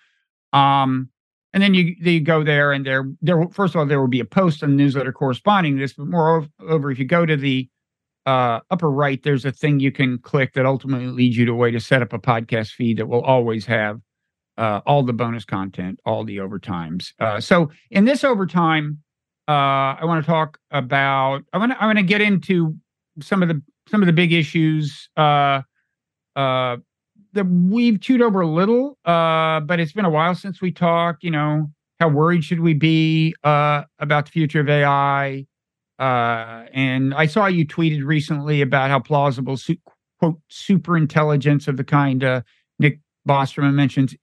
Um, 0.52 1.08
and 1.52 1.60
then 1.60 1.74
you 1.74 1.96
you 1.98 2.20
go 2.20 2.44
there 2.44 2.70
and 2.70 2.86
there 2.86 3.10
there 3.20 3.48
first 3.48 3.74
of 3.74 3.80
all 3.80 3.86
there 3.86 4.00
will 4.00 4.06
be 4.06 4.20
a 4.20 4.24
post 4.24 4.62
on 4.62 4.70
the 4.70 4.76
newsletter 4.76 5.12
corresponding 5.12 5.74
to 5.74 5.80
this, 5.80 5.94
but 5.94 6.06
moreover, 6.06 6.92
if 6.92 7.00
you 7.00 7.04
go 7.04 7.26
to 7.26 7.36
the 7.36 7.68
uh, 8.26 8.60
upper 8.70 8.90
right, 8.90 9.22
there's 9.22 9.44
a 9.44 9.52
thing 9.52 9.80
you 9.80 9.92
can 9.92 10.18
click 10.18 10.54
that 10.54 10.66
ultimately 10.66 11.06
leads 11.08 11.36
you 11.36 11.44
to 11.46 11.52
a 11.52 11.56
way 11.56 11.70
to 11.70 11.80
set 11.80 12.02
up 12.02 12.12
a 12.12 12.18
podcast 12.18 12.72
feed 12.72 12.98
that 12.98 13.06
will 13.06 13.22
always 13.22 13.66
have 13.66 14.00
uh, 14.56 14.80
all 14.86 15.02
the 15.02 15.12
bonus 15.12 15.44
content, 15.44 16.00
all 16.04 16.24
the 16.24 16.38
overtimes. 16.38 17.12
Uh, 17.20 17.40
so 17.40 17.70
in 17.90 18.04
this 18.04 18.24
overtime, 18.24 18.98
uh, 19.48 19.98
I 20.00 20.04
want 20.04 20.24
to 20.24 20.30
talk 20.30 20.58
about. 20.70 21.42
I 21.52 21.58
want 21.58 21.72
to. 21.72 21.82
I 21.82 21.86
want 21.86 21.98
to 21.98 22.04
get 22.04 22.20
into 22.20 22.74
some 23.20 23.42
of 23.42 23.48
the 23.48 23.60
some 23.88 24.02
of 24.02 24.06
the 24.06 24.12
big 24.12 24.32
issues 24.32 25.10
uh, 25.16 25.60
uh, 26.34 26.76
that 27.34 27.44
we've 27.44 28.00
chewed 28.00 28.22
over 28.22 28.40
a 28.40 28.46
little, 28.46 28.98
uh, 29.04 29.60
but 29.60 29.80
it's 29.80 29.92
been 29.92 30.06
a 30.06 30.10
while 30.10 30.34
since 30.34 30.62
we 30.62 30.72
talked. 30.72 31.22
You 31.22 31.30
know, 31.30 31.70
how 32.00 32.08
worried 32.08 32.44
should 32.44 32.60
we 32.60 32.72
be 32.72 33.34
uh, 33.44 33.82
about 33.98 34.26
the 34.26 34.30
future 34.30 34.60
of 34.60 34.68
AI? 34.68 35.46
Uh, 35.99 36.64
and 36.72 37.14
I 37.14 37.26
saw 37.26 37.47
you 37.47 37.66
tweeted 37.66 38.05
recently 38.05 38.61
about 38.61 38.90
how 38.90 38.99
plausible 38.99 39.57
su- 39.57 39.76
quote 40.18 40.40
super 40.49 40.97
intelligence 40.97 41.68
of 41.68 41.76
the 41.76 41.84
kind 41.84 42.24
uh, 42.24 42.42
Nick 42.78 42.99
Bostrom 43.28 43.72
mentions 43.74 44.14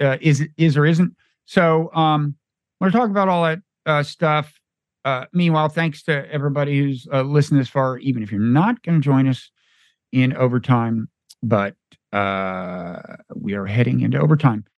uh, 0.00 0.18
is 0.20 0.46
is 0.58 0.76
or 0.76 0.84
isn't. 0.84 1.14
So 1.46 1.90
um, 1.94 2.34
I 2.80 2.84
want 2.84 2.92
to 2.92 2.98
talk 2.98 3.10
about 3.10 3.28
all 3.28 3.44
that 3.44 3.60
uh, 3.86 4.02
stuff. 4.02 4.60
Uh, 5.06 5.24
meanwhile, 5.32 5.68
thanks 5.68 6.02
to 6.02 6.30
everybody 6.30 6.78
who's 6.78 7.06
uh, 7.12 7.22
listened 7.22 7.60
this 7.60 7.68
far, 7.68 7.96
even 7.98 8.22
if 8.22 8.30
you're 8.30 8.40
not 8.40 8.82
going 8.82 9.00
to 9.00 9.04
join 9.04 9.28
us 9.28 9.50
in 10.12 10.36
overtime, 10.36 11.08
but 11.42 11.76
uh, 12.12 13.00
we 13.34 13.54
are 13.54 13.66
heading 13.66 14.00
into 14.00 14.18
overtime. 14.18 14.64